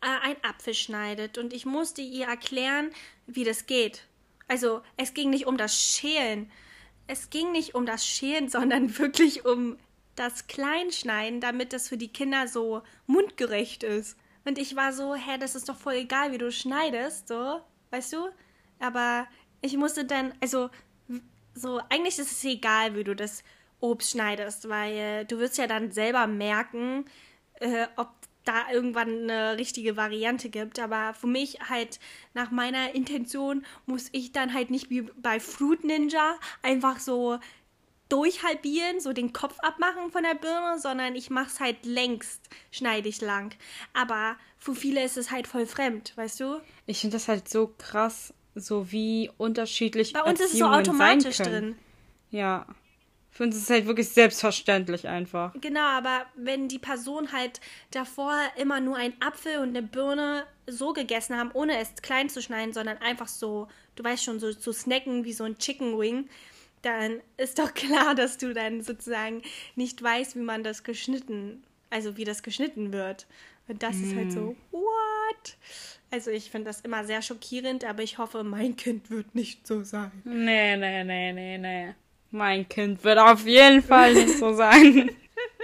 äh, 0.00 0.26
einen 0.26 0.42
Apfel 0.44 0.74
schneidet. 0.74 1.38
Und 1.38 1.52
ich 1.52 1.66
musste 1.66 2.02
ihr 2.02 2.26
erklären, 2.26 2.90
wie 3.26 3.44
das 3.44 3.66
geht. 3.66 4.04
Also 4.48 4.82
es 4.96 5.14
ging 5.14 5.30
nicht 5.30 5.46
um 5.46 5.56
das 5.56 5.80
Schälen. 5.80 6.50
Es 7.06 7.30
ging 7.30 7.52
nicht 7.52 7.74
um 7.74 7.86
das 7.86 8.06
Schälen, 8.06 8.48
sondern 8.50 8.98
wirklich 8.98 9.44
um 9.44 9.76
das 10.16 10.46
Kleinschneiden, 10.46 11.40
damit 11.40 11.72
das 11.72 11.88
für 11.88 11.96
die 11.96 12.12
Kinder 12.12 12.48
so 12.48 12.82
mundgerecht 13.06 13.82
ist. 13.82 14.16
Und 14.44 14.58
ich 14.58 14.76
war 14.76 14.92
so, 14.92 15.14
hä, 15.14 15.38
das 15.38 15.54
ist 15.54 15.68
doch 15.68 15.76
voll 15.76 15.94
egal, 15.94 16.32
wie 16.32 16.38
du 16.38 16.50
schneidest, 16.50 17.28
so, 17.28 17.60
weißt 17.90 18.12
du? 18.14 18.28
Aber 18.78 19.26
ich 19.60 19.76
musste 19.76 20.04
dann, 20.04 20.34
also, 20.40 20.70
so, 21.54 21.80
eigentlich 21.88 22.18
ist 22.18 22.32
es 22.32 22.44
egal, 22.44 22.96
wie 22.96 23.04
du 23.04 23.14
das 23.14 23.44
Obst 23.80 24.10
schneidest, 24.10 24.68
weil 24.68 25.24
du 25.26 25.38
wirst 25.38 25.58
ja 25.58 25.66
dann 25.66 25.90
selber 25.90 26.26
merken, 26.26 27.04
äh, 27.60 27.86
ob 27.96 28.08
da 28.44 28.70
irgendwann 28.72 29.30
eine 29.30 29.58
richtige 29.58 29.96
Variante 29.96 30.48
gibt. 30.48 30.78
Aber 30.78 31.14
für 31.14 31.26
mich 31.26 31.58
halt 31.68 32.00
nach 32.34 32.50
meiner 32.50 32.94
Intention 32.94 33.64
muss 33.86 34.08
ich 34.12 34.32
dann 34.32 34.54
halt 34.54 34.70
nicht 34.70 34.90
wie 34.90 35.02
bei 35.02 35.40
Fruit 35.40 35.84
Ninja 35.84 36.36
einfach 36.62 36.98
so 36.98 37.38
durchhalbieren, 38.08 39.00
so 39.00 39.12
den 39.12 39.32
Kopf 39.32 39.58
abmachen 39.60 40.10
von 40.10 40.24
der 40.24 40.34
Birne, 40.34 40.78
sondern 40.78 41.14
ich 41.14 41.30
mache 41.30 41.46
es 41.46 41.60
halt 41.60 41.86
längst, 41.86 42.40
schneide 42.70 43.08
ich 43.08 43.20
lang. 43.20 43.54
Aber 43.94 44.36
für 44.58 44.74
viele 44.74 45.02
ist 45.04 45.16
es 45.16 45.30
halt 45.30 45.46
voll 45.46 45.66
fremd, 45.66 46.12
weißt 46.16 46.40
du? 46.40 46.60
Ich 46.86 47.00
finde 47.00 47.16
das 47.16 47.28
halt 47.28 47.48
so 47.48 47.72
krass, 47.78 48.34
so 48.54 48.90
wie 48.90 49.30
unterschiedlich 49.38 50.12
Bei 50.12 50.24
uns 50.24 50.40
ist 50.40 50.52
es 50.52 50.58
so 50.58 50.66
automatisch 50.66 51.38
drin. 51.38 51.76
Ja. 52.30 52.66
Für 53.30 53.44
uns 53.44 53.56
ist 53.56 53.62
es 53.62 53.70
halt 53.70 53.86
wirklich 53.86 54.08
selbstverständlich 54.08 55.06
einfach. 55.06 55.54
Genau, 55.60 55.86
aber 55.86 56.26
wenn 56.34 56.68
die 56.68 56.80
Person 56.80 57.32
halt 57.32 57.60
davor 57.92 58.34
immer 58.56 58.80
nur 58.80 58.96
einen 58.96 59.14
Apfel 59.20 59.58
und 59.58 59.68
eine 59.68 59.82
Birne 59.82 60.44
so 60.66 60.92
gegessen 60.92 61.36
haben, 61.36 61.50
ohne 61.52 61.78
es 61.78 61.94
klein 62.02 62.28
zu 62.28 62.42
schneiden, 62.42 62.72
sondern 62.72 62.98
einfach 62.98 63.28
so, 63.28 63.68
du 63.94 64.04
weißt 64.04 64.24
schon, 64.24 64.40
so 64.40 64.52
zu 64.52 64.72
snacken 64.72 65.24
wie 65.24 65.32
so 65.32 65.44
ein 65.44 65.58
Chicken 65.58 65.98
Wing, 65.98 66.28
dann 66.82 67.20
ist 67.36 67.58
doch 67.58 67.72
klar, 67.74 68.14
dass 68.14 68.36
du 68.36 68.52
dann 68.52 68.82
sozusagen 68.82 69.42
nicht 69.76 70.02
weißt, 70.02 70.36
wie 70.36 70.40
man 70.40 70.64
das 70.64 70.82
geschnitten, 70.82 71.62
also 71.88 72.16
wie 72.16 72.24
das 72.24 72.42
geschnitten 72.42 72.92
wird. 72.92 73.26
Und 73.68 73.82
das 73.84 73.96
mm. 73.96 74.04
ist 74.04 74.16
halt 74.16 74.32
so, 74.32 74.40
mm. 74.40 74.56
what? 74.72 75.56
Also 76.10 76.32
ich 76.32 76.50
finde 76.50 76.66
das 76.70 76.80
immer 76.80 77.04
sehr 77.04 77.22
schockierend, 77.22 77.84
aber 77.84 78.02
ich 78.02 78.18
hoffe, 78.18 78.42
mein 78.42 78.74
Kind 78.74 79.10
wird 79.10 79.34
nicht 79.36 79.66
so 79.66 79.84
sein. 79.84 80.10
Nee, 80.24 80.76
nee, 80.76 81.04
nee, 81.04 81.32
nee, 81.32 81.58
nee. 81.58 81.94
Mein 82.30 82.68
Kind 82.68 83.02
wird 83.02 83.18
auf 83.18 83.46
jeden 83.46 83.82
Fall 83.82 84.14
nicht 84.14 84.38
so 84.38 84.52
sein. 84.52 85.10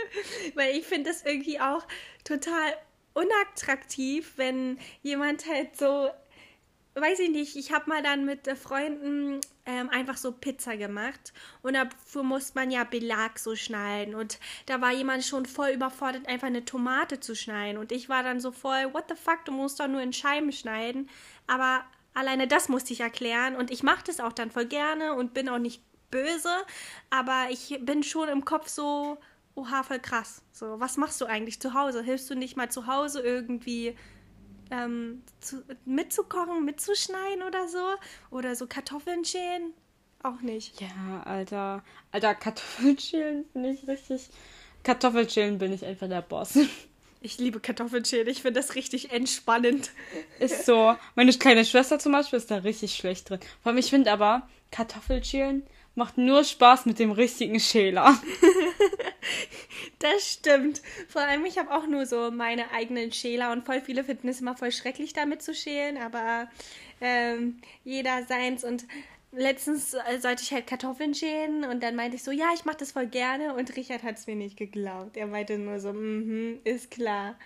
Weil 0.54 0.76
ich 0.76 0.86
finde 0.86 1.10
das 1.10 1.22
irgendwie 1.24 1.60
auch 1.60 1.86
total 2.24 2.74
unattraktiv, 3.14 4.34
wenn 4.36 4.78
jemand 5.02 5.46
halt 5.46 5.76
so, 5.76 6.10
weiß 6.94 7.20
ich 7.20 7.30
nicht, 7.30 7.56
ich 7.56 7.72
habe 7.72 7.88
mal 7.88 8.02
dann 8.02 8.24
mit 8.24 8.46
Freunden 8.58 9.40
ähm, 9.64 9.88
einfach 9.90 10.16
so 10.16 10.32
Pizza 10.32 10.76
gemacht 10.76 11.32
und 11.62 11.74
dafür 11.74 12.22
muss 12.22 12.54
man 12.54 12.70
ja 12.70 12.84
Belag 12.84 13.38
so 13.38 13.56
schneiden 13.56 14.14
und 14.14 14.38
da 14.66 14.80
war 14.80 14.92
jemand 14.92 15.24
schon 15.24 15.46
voll 15.46 15.70
überfordert, 15.70 16.28
einfach 16.28 16.46
eine 16.46 16.64
Tomate 16.64 17.18
zu 17.20 17.34
schneiden 17.34 17.78
und 17.78 17.90
ich 17.90 18.08
war 18.08 18.22
dann 18.22 18.40
so 18.40 18.52
voll, 18.52 18.92
what 18.92 19.04
the 19.08 19.16
fuck, 19.16 19.44
du 19.44 19.52
musst 19.52 19.80
doch 19.80 19.88
nur 19.88 20.02
in 20.02 20.12
Scheiben 20.12 20.52
schneiden, 20.52 21.08
aber 21.46 21.84
alleine 22.12 22.46
das 22.46 22.68
musste 22.68 22.92
ich 22.92 23.00
erklären 23.00 23.56
und 23.56 23.70
ich 23.70 23.82
mache 23.82 24.04
das 24.06 24.20
auch 24.20 24.32
dann 24.32 24.50
voll 24.50 24.66
gerne 24.66 25.14
und 25.14 25.34
bin 25.34 25.48
auch 25.48 25.58
nicht 25.58 25.82
böse, 26.10 26.50
aber 27.10 27.48
ich 27.50 27.78
bin 27.80 28.02
schon 28.02 28.28
im 28.28 28.44
Kopf 28.44 28.68
so, 28.68 29.18
oha, 29.54 29.82
voll 29.82 29.98
krass. 29.98 30.42
So, 30.52 30.78
was 30.80 30.96
machst 30.96 31.20
du 31.20 31.26
eigentlich 31.26 31.60
zu 31.60 31.74
Hause? 31.74 32.02
Hilfst 32.02 32.30
du 32.30 32.34
nicht 32.34 32.56
mal 32.56 32.70
zu 32.70 32.86
Hause 32.86 33.20
irgendwie 33.20 33.96
ähm, 34.70 35.22
zu, 35.40 35.62
mitzukochen, 35.84 36.64
mitzuschneiden 36.64 37.42
oder 37.42 37.68
so? 37.68 37.84
Oder 38.30 38.56
so 38.56 38.66
Kartoffeln 38.66 39.24
schälen? 39.24 39.72
Auch 40.22 40.40
nicht. 40.40 40.80
Ja, 40.80 41.22
Alter. 41.24 41.84
Alter, 42.10 42.34
Kartoffeln 42.34 42.98
schälen 42.98 43.44
finde 43.52 43.70
ich 43.70 43.86
richtig. 43.86 44.28
Kartoffeln 44.82 45.28
schälen 45.28 45.58
bin 45.58 45.72
ich 45.72 45.84
einfach 45.84 46.08
der 46.08 46.22
Boss. 46.22 46.58
Ich 47.20 47.38
liebe 47.38 47.58
Kartoffelschälen. 47.58 48.28
Ich 48.28 48.42
finde 48.42 48.60
das 48.60 48.76
richtig 48.76 49.10
entspannend. 49.10 49.90
Ist 50.38 50.64
so. 50.64 50.94
Meine 51.16 51.32
kleine 51.32 51.64
Schwester 51.64 51.98
zum 51.98 52.12
Beispiel 52.12 52.36
ist 52.36 52.52
da 52.52 52.58
richtig 52.58 52.94
schlecht 52.94 53.28
drin. 53.28 53.40
Vor 53.62 53.70
allem, 53.70 53.78
ich 53.78 53.90
finde 53.90 54.12
aber, 54.12 54.48
Kartoffelschälen 54.70 55.64
macht 55.96 56.18
nur 56.18 56.44
Spaß 56.44 56.86
mit 56.86 56.98
dem 56.98 57.10
richtigen 57.10 57.58
Schäler. 57.58 58.16
das 59.98 60.32
stimmt. 60.34 60.82
Vor 61.08 61.22
allem, 61.22 61.44
ich 61.44 61.58
habe 61.58 61.72
auch 61.74 61.86
nur 61.86 62.06
so 62.06 62.30
meine 62.30 62.70
eigenen 62.72 63.12
Schäler 63.12 63.50
und 63.50 63.64
voll 63.64 63.80
viele 63.80 64.04
finden 64.04 64.28
es 64.28 64.40
immer 64.40 64.56
voll 64.56 64.72
schrecklich, 64.72 65.14
damit 65.14 65.42
zu 65.42 65.54
schälen, 65.54 65.96
aber 65.96 66.48
ähm, 67.00 67.58
jeder 67.82 68.24
seins 68.24 68.62
und 68.62 68.84
letztens 69.32 69.94
äh, 69.94 70.18
sollte 70.18 70.42
ich 70.42 70.52
halt 70.52 70.66
Kartoffeln 70.66 71.14
schälen 71.14 71.64
und 71.64 71.82
dann 71.82 71.96
meinte 71.96 72.16
ich 72.16 72.22
so, 72.22 72.30
ja, 72.30 72.50
ich 72.54 72.64
mache 72.64 72.78
das 72.78 72.92
voll 72.92 73.06
gerne 73.06 73.54
und 73.54 73.74
Richard 73.76 74.02
hat 74.02 74.18
es 74.18 74.26
mir 74.26 74.36
nicht 74.36 74.56
geglaubt. 74.56 75.16
Er 75.16 75.26
meinte 75.26 75.58
nur 75.58 75.80
so, 75.80 75.92
mhm, 75.92 76.60
ist 76.64 76.90
klar. 76.90 77.36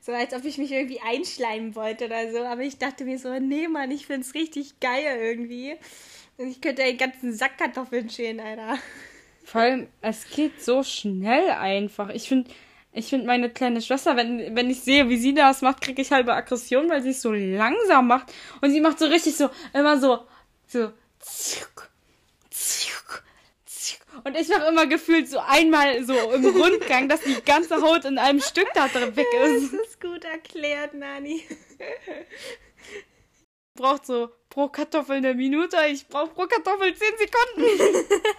So 0.00 0.12
als 0.12 0.32
ob 0.32 0.44
ich 0.44 0.58
mich 0.58 0.72
irgendwie 0.72 1.00
einschleimen 1.00 1.74
wollte 1.74 2.06
oder 2.06 2.30
so, 2.30 2.38
aber 2.44 2.62
ich 2.62 2.78
dachte 2.78 3.04
mir 3.04 3.18
so, 3.18 3.38
nee, 3.38 3.66
Mann, 3.66 3.90
ich 3.90 4.06
find's 4.06 4.34
richtig 4.34 4.78
geil 4.80 5.18
irgendwie. 5.20 5.76
Ich 6.38 6.60
könnte 6.60 6.84
einen 6.84 6.96
ganzen 6.96 7.32
Sack 7.32 7.58
Kartoffeln 7.58 8.08
schälen, 8.08 8.38
Alter. 8.40 8.78
Vor 9.44 9.60
allem, 9.60 9.88
es 10.00 10.28
geht 10.30 10.62
so 10.62 10.82
schnell 10.82 11.50
einfach. 11.50 12.10
Ich 12.10 12.28
finde, 12.28 12.50
ich 12.92 13.06
finde 13.06 13.26
meine 13.26 13.50
kleine 13.50 13.82
Schwester, 13.82 14.16
wenn, 14.16 14.54
wenn 14.54 14.70
ich 14.70 14.80
sehe, 14.82 15.08
wie 15.08 15.16
sie 15.16 15.34
das 15.34 15.62
macht, 15.62 15.80
kriege 15.80 16.00
ich 16.00 16.12
halbe 16.12 16.34
Aggression, 16.34 16.88
weil 16.88 17.02
sie 17.02 17.10
es 17.10 17.22
so 17.22 17.32
langsam 17.32 18.06
macht. 18.06 18.32
Und 18.60 18.70
sie 18.70 18.80
macht 18.80 18.98
so 18.98 19.06
richtig 19.06 19.36
so, 19.36 19.50
immer 19.72 19.98
so, 19.98 20.20
so, 20.66 20.92
und 24.24 24.36
ich 24.36 24.48
mache 24.48 24.68
immer 24.68 24.86
gefühlt 24.86 25.28
so 25.28 25.38
einmal 25.38 26.04
so 26.04 26.14
im 26.32 26.44
Rundgang, 26.56 27.08
dass 27.08 27.20
die 27.20 27.40
ganze 27.44 27.80
Haut 27.80 28.04
in 28.04 28.18
einem 28.18 28.40
Stück 28.40 28.68
da 28.74 28.88
drin 28.88 29.16
weg 29.16 29.26
ist. 29.44 29.72
Das 29.72 29.80
ist 29.80 30.00
gut 30.00 30.24
erklärt, 30.24 30.94
Nani. 30.94 31.42
Braucht 33.74 34.06
so 34.06 34.30
pro 34.58 34.66
Kartoffel 34.66 35.18
eine 35.18 35.34
Minute, 35.34 35.76
ich 35.88 36.08
brauche 36.08 36.34
pro 36.34 36.48
Kartoffel 36.48 36.92
zehn 36.92 37.14
Sekunden. 37.16 38.06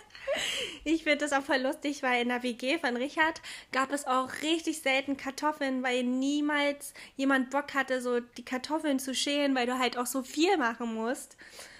Ich 0.84 1.04
finde 1.04 1.18
das 1.18 1.34
auch 1.34 1.42
voll 1.42 1.58
lustig, 1.58 2.04
weil 2.04 2.22
in 2.22 2.30
der 2.30 2.44
WG 2.44 2.78
von 2.78 2.96
Richard 2.96 3.42
gab 3.72 3.92
es 3.92 4.06
auch 4.06 4.30
richtig 4.44 4.80
selten 4.80 5.18
Kartoffeln, 5.18 5.82
weil 5.82 6.04
niemals 6.04 6.94
jemand 7.16 7.50
Bock 7.50 7.74
hatte, 7.74 8.00
so 8.00 8.20
die 8.20 8.46
Kartoffeln 8.46 9.00
zu 9.00 9.16
schälen, 9.16 9.56
weil 9.56 9.66
du 9.66 9.80
halt 9.80 9.98
auch 9.98 10.06
so 10.06 10.22
viel 10.22 10.56
machen 10.58 10.94
musst. 10.94 11.36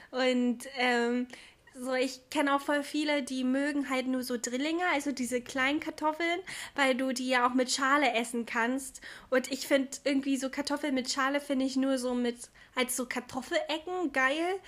Und 0.10 0.68
ähm, 0.78 1.28
so, 1.76 1.94
ich 1.94 2.30
kenne 2.30 2.56
auch 2.56 2.62
voll 2.62 2.84
viele, 2.84 3.24
die 3.24 3.44
mögen 3.44 3.90
halt 3.90 4.08
nur 4.08 4.24
so 4.24 4.38
Drillinge, 4.38 4.84
also 4.94 5.12
diese 5.12 5.42
kleinen 5.42 5.80
Kartoffeln, 5.80 6.40
weil 6.76 6.96
du 6.96 7.14
die 7.14 7.30
ja 7.30 7.48
auch 7.48 7.54
mit 7.54 7.72
Schale 7.72 8.14
essen 8.14 8.46
kannst. 8.46 9.02
Und 9.30 9.52
ich 9.52 9.68
finde 9.68 9.90
irgendwie 10.04 10.38
so 10.38 10.50
Kartoffeln 10.50 10.94
mit 10.94 11.12
Schale 11.12 11.40
finde 11.40 11.66
ich 11.66 11.76
nur 11.76 11.98
so 11.98 12.14
mit, 12.14 12.50
als 12.76 12.96
so 12.96 13.06
Kartoffelecken 13.06 14.12
geil. 14.12 14.60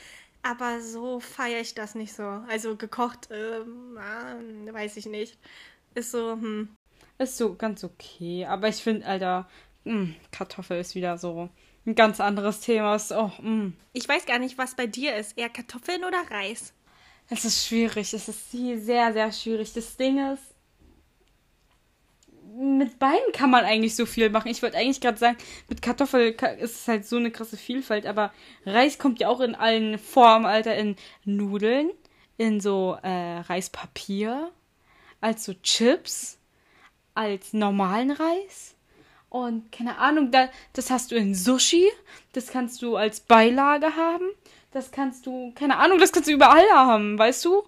Aber 0.43 0.82
so 0.82 1.20
feiere 1.20 1.62
ich 1.62 1.76
das 1.76 1.93
nicht 1.95 2.14
so. 2.14 2.24
Also 2.24 2.76
gekocht, 2.76 3.30
ähm, 3.32 3.97
äh, 3.97 4.74
weiß 4.74 4.97
ich 4.97 5.06
nicht. 5.06 5.38
Ist 5.93 6.12
so, 6.12 6.32
hm. 6.32 6.70
Ist 7.18 7.38
so 7.38 7.56
ganz 7.56 7.84
okay. 7.84 8.45
Aber 8.45 8.68
ich 8.68 8.78
finde, 8.78 9.06
Alter, 9.06 9.47
mh, 9.84 9.93
hm, 9.93 10.16
Kartoffel 10.32 10.80
ist 10.80 10.95
wieder 10.95 11.18
so 11.18 11.49
ein 11.86 11.95
ganz 11.95 12.20
anderes 12.20 12.62
Thema. 12.62 12.95
Ist, 12.95 13.12
oh. 13.12 13.32
Ich 13.93 14.08
weiß 14.08 14.26
gar 14.26 14.39
nicht, 14.39 14.58
was 14.58 14.76
bei 14.76 14.88
dir 14.88 15.16
ist. 15.16 15.38
Eher 15.38 15.49
Kartoffeln 15.49 16.04
oder 16.04 16.24
Reis? 16.32 16.74
Es 17.34 17.45
ist 17.45 17.65
schwierig. 17.65 18.13
Es 18.13 18.27
ist 18.27 18.51
sehr, 18.51 19.13
sehr 19.13 19.32
schwierig. 19.32 19.71
Das 19.71 19.95
Ding 19.95 20.34
ist, 20.34 20.43
mit 22.57 22.99
beiden 22.99 23.32
kann 23.32 23.49
man 23.49 23.63
eigentlich 23.63 23.95
so 23.95 24.05
viel 24.05 24.29
machen. 24.29 24.51
Ich 24.51 24.61
wollte 24.61 24.77
eigentlich 24.77 24.99
gerade 24.99 25.17
sagen, 25.17 25.38
mit 25.69 25.82
Kartoffel 25.82 26.36
ist 26.59 26.82
es 26.82 26.88
halt 26.89 27.05
so 27.05 27.15
eine 27.15 27.32
krasse 27.32 27.55
Vielfalt, 27.55 28.05
aber 28.05 28.34
Reis 28.65 28.97
kommt 28.97 29.21
ja 29.21 29.29
auch 29.29 29.39
in 29.39 29.55
allen 29.55 29.97
Formen, 29.97 30.45
Alter, 30.45 30.75
in 30.75 30.97
Nudeln, 31.23 31.91
in 32.38 32.59
so 32.59 32.97
äh, 33.01 33.39
Reispapier, 33.39 34.51
als 35.21 35.45
so 35.45 35.53
Chips, 35.53 36.38
als 37.15 37.53
normalen 37.53 38.11
Reis 38.11 38.75
und 39.32 39.71
keine 39.71 39.97
Ahnung, 39.97 40.29
da, 40.29 40.49
das 40.73 40.89
hast 40.89 41.11
du 41.11 41.15
in 41.15 41.34
Sushi. 41.34 41.89
Das 42.34 42.47
kannst 42.47 42.82
du 42.82 42.97
als 42.97 43.21
Beilage 43.21 43.95
haben. 43.95 44.29
Das 44.72 44.91
kannst 44.91 45.26
du, 45.26 45.51
keine 45.53 45.78
Ahnung, 45.78 45.99
das 45.99 46.11
kannst 46.11 46.30
du 46.30 46.34
überall 46.34 46.69
haben, 46.72 47.17
weißt 47.17 47.43
du? 47.45 47.63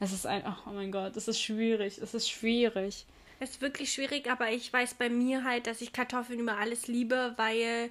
Es 0.00 0.12
ist 0.12 0.26
ein, 0.26 0.42
oh 0.66 0.70
mein 0.70 0.92
Gott, 0.92 1.16
es 1.16 1.28
ist 1.28 1.40
schwierig, 1.40 1.98
es 1.98 2.14
ist 2.14 2.28
schwierig. 2.28 3.06
Es 3.40 3.50
ist 3.50 3.60
wirklich 3.60 3.92
schwierig, 3.92 4.30
aber 4.30 4.50
ich 4.50 4.72
weiß 4.72 4.94
bei 4.94 5.08
mir 5.08 5.44
halt, 5.44 5.66
dass 5.66 5.80
ich 5.80 5.92
Kartoffeln 5.92 6.40
über 6.40 6.56
alles 6.56 6.88
liebe, 6.88 7.34
weil 7.36 7.90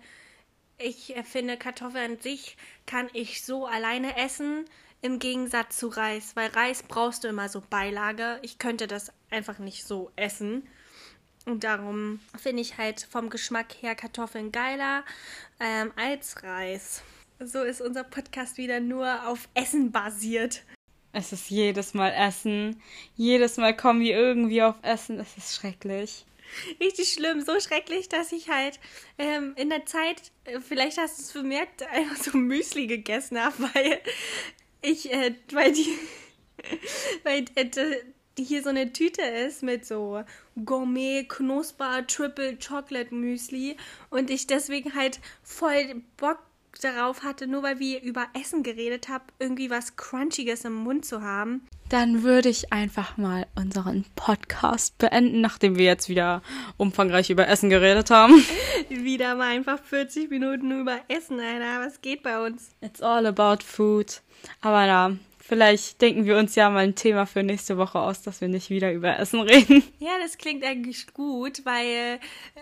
ich 0.77 1.15
finde, 1.23 1.57
Kartoffeln 1.57 2.13
an 2.13 2.19
sich 2.19 2.57
kann 2.85 3.09
ich 3.13 3.43
so 3.43 3.65
alleine 3.65 4.17
essen, 4.17 4.65
im 5.01 5.19
Gegensatz 5.19 5.77
zu 5.77 5.87
Reis, 5.87 6.35
weil 6.35 6.49
Reis 6.49 6.83
brauchst 6.83 7.23
du 7.23 7.27
immer 7.27 7.49
so 7.49 7.61
Beilage. 7.69 8.39
Ich 8.41 8.57
könnte 8.57 8.87
das 8.87 9.11
einfach 9.29 9.59
nicht 9.59 9.85
so 9.85 10.11
essen. 10.15 10.67
Und 11.45 11.63
darum 11.63 12.19
finde 12.37 12.61
ich 12.61 12.77
halt 12.77 13.07
vom 13.09 13.29
Geschmack 13.29 13.67
her 13.81 13.95
Kartoffeln 13.95 14.51
geiler 14.51 15.03
ähm, 15.59 15.93
als 15.95 16.43
Reis. 16.43 17.03
So 17.39 17.61
ist 17.61 17.81
unser 17.81 18.03
Podcast 18.03 18.57
wieder 18.57 18.79
nur 18.79 19.27
auf 19.27 19.47
Essen 19.53 19.91
basiert. 19.91 20.63
Es 21.13 21.31
ist 21.31 21.49
jedes 21.49 21.93
Mal 21.93 22.09
Essen. 22.09 22.81
Jedes 23.15 23.57
Mal 23.57 23.75
kommen 23.75 24.01
wir 24.01 24.17
irgendwie 24.17 24.63
auf 24.63 24.75
Essen. 24.81 25.19
Es 25.19 25.37
ist 25.37 25.55
schrecklich. 25.55 26.25
Richtig 26.79 27.11
schlimm, 27.11 27.41
so 27.41 27.59
schrecklich, 27.59 28.09
dass 28.09 28.31
ich 28.31 28.49
halt 28.49 28.79
ähm, 29.17 29.53
in 29.55 29.69
der 29.69 29.85
Zeit, 29.85 30.31
äh, 30.45 30.59
vielleicht 30.61 30.97
hast 30.97 31.19
du 31.19 31.23
es 31.23 31.33
bemerkt, 31.33 31.83
einfach 31.91 32.15
so 32.15 32.37
Müsli 32.37 32.87
gegessen 32.87 33.39
habe, 33.39 33.55
weil 33.73 33.99
ich, 34.81 35.11
äh, 35.11 35.35
weil 35.51 35.73
die, 35.73 35.97
weil 37.23 37.45
äh, 37.55 37.97
hier 38.39 38.63
so 38.63 38.69
eine 38.69 38.93
Tüte 38.93 39.21
ist 39.21 39.61
mit 39.61 39.85
so 39.85 40.23
Gourmet, 40.63 41.25
Knusper, 41.27 42.07
Triple 42.07 42.57
Chocolate 42.57 43.13
Müsli 43.13 43.75
und 44.09 44.29
ich 44.29 44.47
deswegen 44.47 44.95
halt 44.95 45.19
voll 45.43 46.01
Bock 46.15 46.39
darauf 46.79 47.23
hatte, 47.23 47.47
nur 47.47 47.63
weil 47.63 47.79
wir 47.79 48.01
über 48.01 48.27
Essen 48.39 48.63
geredet 48.63 49.09
haben, 49.09 49.25
irgendwie 49.39 49.69
was 49.69 49.95
Crunchiges 49.95 50.65
im 50.65 50.73
Mund 50.73 51.05
zu 51.05 51.21
haben. 51.21 51.67
Dann 51.89 52.23
würde 52.23 52.49
ich 52.49 52.73
einfach 52.73 53.15
mal 53.17 53.47
unseren 53.55 54.05
Podcast 54.15 54.97
beenden, 54.97 55.39
nachdem 55.39 55.77
wir 55.77 55.85
jetzt 55.85 56.09
wieder 56.09 56.41
umfangreich 56.75 57.29
über 57.29 57.47
Essen 57.47 57.69
geredet 57.69 58.11
haben. 58.11 58.43
wieder 58.89 59.35
mal 59.35 59.55
einfach 59.55 59.81
40 59.81 60.29
Minuten 60.29 60.81
über 60.81 60.99
Essen, 61.07 61.39
Alter. 61.39 61.85
Was 61.85 62.01
geht 62.01 62.23
bei 62.23 62.45
uns? 62.45 62.71
It's 62.81 63.01
all 63.01 63.25
about 63.25 63.63
food. 63.63 64.21
Aber 64.61 64.85
ja, 64.85 65.11
Vielleicht 65.47 66.01
denken 66.01 66.25
wir 66.25 66.35
uns 66.37 66.55
ja 66.55 66.69
mal 66.69 66.79
ein 66.79 66.95
Thema 66.95 67.25
für 67.25 67.41
nächste 67.41 67.77
Woche 67.77 67.99
aus, 67.99 68.21
dass 68.21 68.41
wir 68.41 68.49
nicht 68.49 68.69
wieder 68.69 68.91
über 68.91 69.17
Essen 69.17 69.39
reden. 69.39 69.81
Ja, 69.97 70.19
das 70.21 70.37
klingt 70.37 70.61
eigentlich 70.65 71.13
gut, 71.13 71.65
weil 71.65 72.19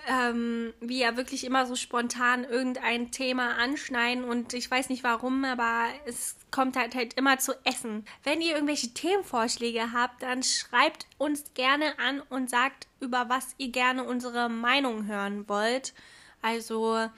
ähm, 0.07 0.71
wir 0.81 0.97
ja 0.97 1.17
wirklich 1.17 1.45
immer 1.45 1.65
so 1.65 1.75
spontan 1.75 2.43
irgendein 2.43 3.09
Thema 3.09 3.57
anschneiden 3.57 4.23
und 4.23 4.53
ich 4.53 4.69
weiß 4.69 4.89
nicht 4.89 5.03
warum, 5.03 5.45
aber 5.45 5.87
es 6.05 6.35
kommt 6.51 6.77
halt, 6.77 6.93
halt 6.93 7.15
immer 7.15 7.39
zu 7.39 7.53
Essen. 7.63 8.05
Wenn 8.23 8.39
ihr 8.39 8.53
irgendwelche 8.53 8.93
Themenvorschläge 8.93 9.91
habt, 9.91 10.21
dann 10.21 10.43
schreibt 10.43 11.07
uns 11.17 11.55
gerne 11.55 11.97
an 11.97 12.21
und 12.29 12.51
sagt, 12.51 12.87
über 12.99 13.29
was 13.29 13.55
ihr 13.57 13.71
gerne 13.71 14.03
unsere 14.03 14.47
Meinung 14.47 15.07
hören 15.07 15.49
wollt. 15.49 15.95
Also 16.43 17.09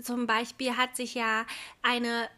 zum 0.00 0.26
Beispiel 0.28 0.76
hat 0.76 0.94
sich 0.96 1.14
ja 1.14 1.44
eine 1.82 2.28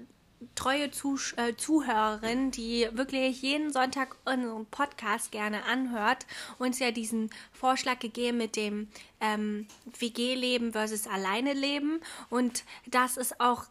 treue 0.55 0.91
Zuh 0.91 1.19
äh, 1.37 1.57
Zuhörerin, 1.57 2.51
die 2.51 2.89
wirklich 2.93 3.43
jeden 3.43 3.73
Sonntag 3.73 4.17
unseren 4.25 4.67
Podcast 4.67 5.33
gerne 5.33 5.65
anhört, 5.65 6.27
uns 6.59 6.79
ja 6.79 6.91
diesen 6.91 7.31
Vorschlag 7.53 7.99
gegeben 7.99 8.39
mit 8.39 8.57
dem 8.57 8.89
ähm, 9.21 9.67
WG-Leben 9.99 10.73
versus 10.73 11.07
Alleine-Leben. 11.07 12.01
Und 12.31 12.65
das 12.87 13.17
ist 13.17 13.41
auch 13.41 13.65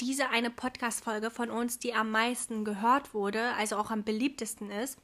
diese 0.00 0.30
eine 0.30 0.50
Podcast-Folge 0.50 1.30
von 1.30 1.50
uns, 1.50 1.78
die 1.78 1.94
am 1.94 2.10
meisten 2.10 2.64
gehört 2.64 3.14
wurde, 3.14 3.52
also 3.54 3.76
auch 3.76 3.90
am 3.90 4.02
beliebtesten 4.04 4.70
ist. 4.70 4.98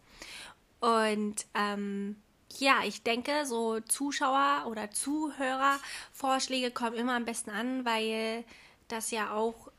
Und 0.81 1.47
ähm, 1.55 2.17
ja, 2.59 2.81
ich 2.85 3.03
denke, 3.03 3.47
so 3.47 3.81
Zuschauer- 3.81 4.67
oder 4.67 4.91
Zuhörervorschläge 4.91 6.71
kommen 6.71 6.97
immer 6.97 7.15
am 7.15 7.25
besten 7.25 7.51
an, 7.51 7.85
weil 7.85 8.45
das 8.89 9.11
ja 9.11 9.33
auch 9.33 9.70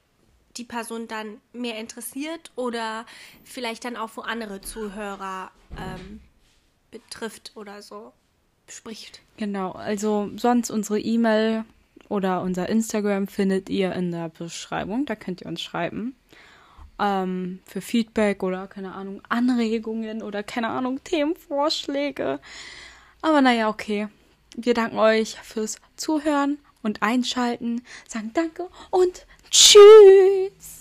die 0.57 0.63
Person 0.63 1.07
dann 1.07 1.41
mehr 1.53 1.77
interessiert 1.77 2.51
oder 2.55 3.05
vielleicht 3.43 3.85
dann 3.85 3.97
auch 3.97 4.11
wo 4.15 4.21
andere 4.21 4.61
Zuhörer 4.61 5.51
ähm, 5.77 6.21
betrifft 6.91 7.51
oder 7.55 7.81
so 7.81 8.13
spricht. 8.67 9.21
Genau, 9.37 9.71
also 9.71 10.29
sonst 10.35 10.69
unsere 10.69 10.99
E-Mail 10.99 11.65
oder 12.09 12.41
unser 12.41 12.69
Instagram 12.69 13.27
findet 13.27 13.69
ihr 13.69 13.93
in 13.93 14.11
der 14.11 14.29
Beschreibung, 14.29 15.05
da 15.05 15.15
könnt 15.15 15.41
ihr 15.41 15.47
uns 15.47 15.61
schreiben. 15.61 16.15
Ähm, 16.99 17.59
für 17.65 17.81
Feedback 17.81 18.43
oder 18.43 18.67
keine 18.67 18.93
Ahnung, 18.93 19.21
Anregungen 19.29 20.21
oder 20.21 20.43
keine 20.43 20.69
Ahnung, 20.69 21.03
Themenvorschläge. 21.03 22.39
Aber 23.21 23.41
naja, 23.41 23.69
okay. 23.69 24.07
Wir 24.55 24.73
danken 24.73 24.99
euch 24.99 25.37
fürs 25.43 25.79
Zuhören 25.95 26.59
und 26.83 27.01
Einschalten, 27.01 27.83
sagen 28.07 28.31
Danke 28.33 28.67
und 28.89 29.25
Tschüss. 29.51 30.80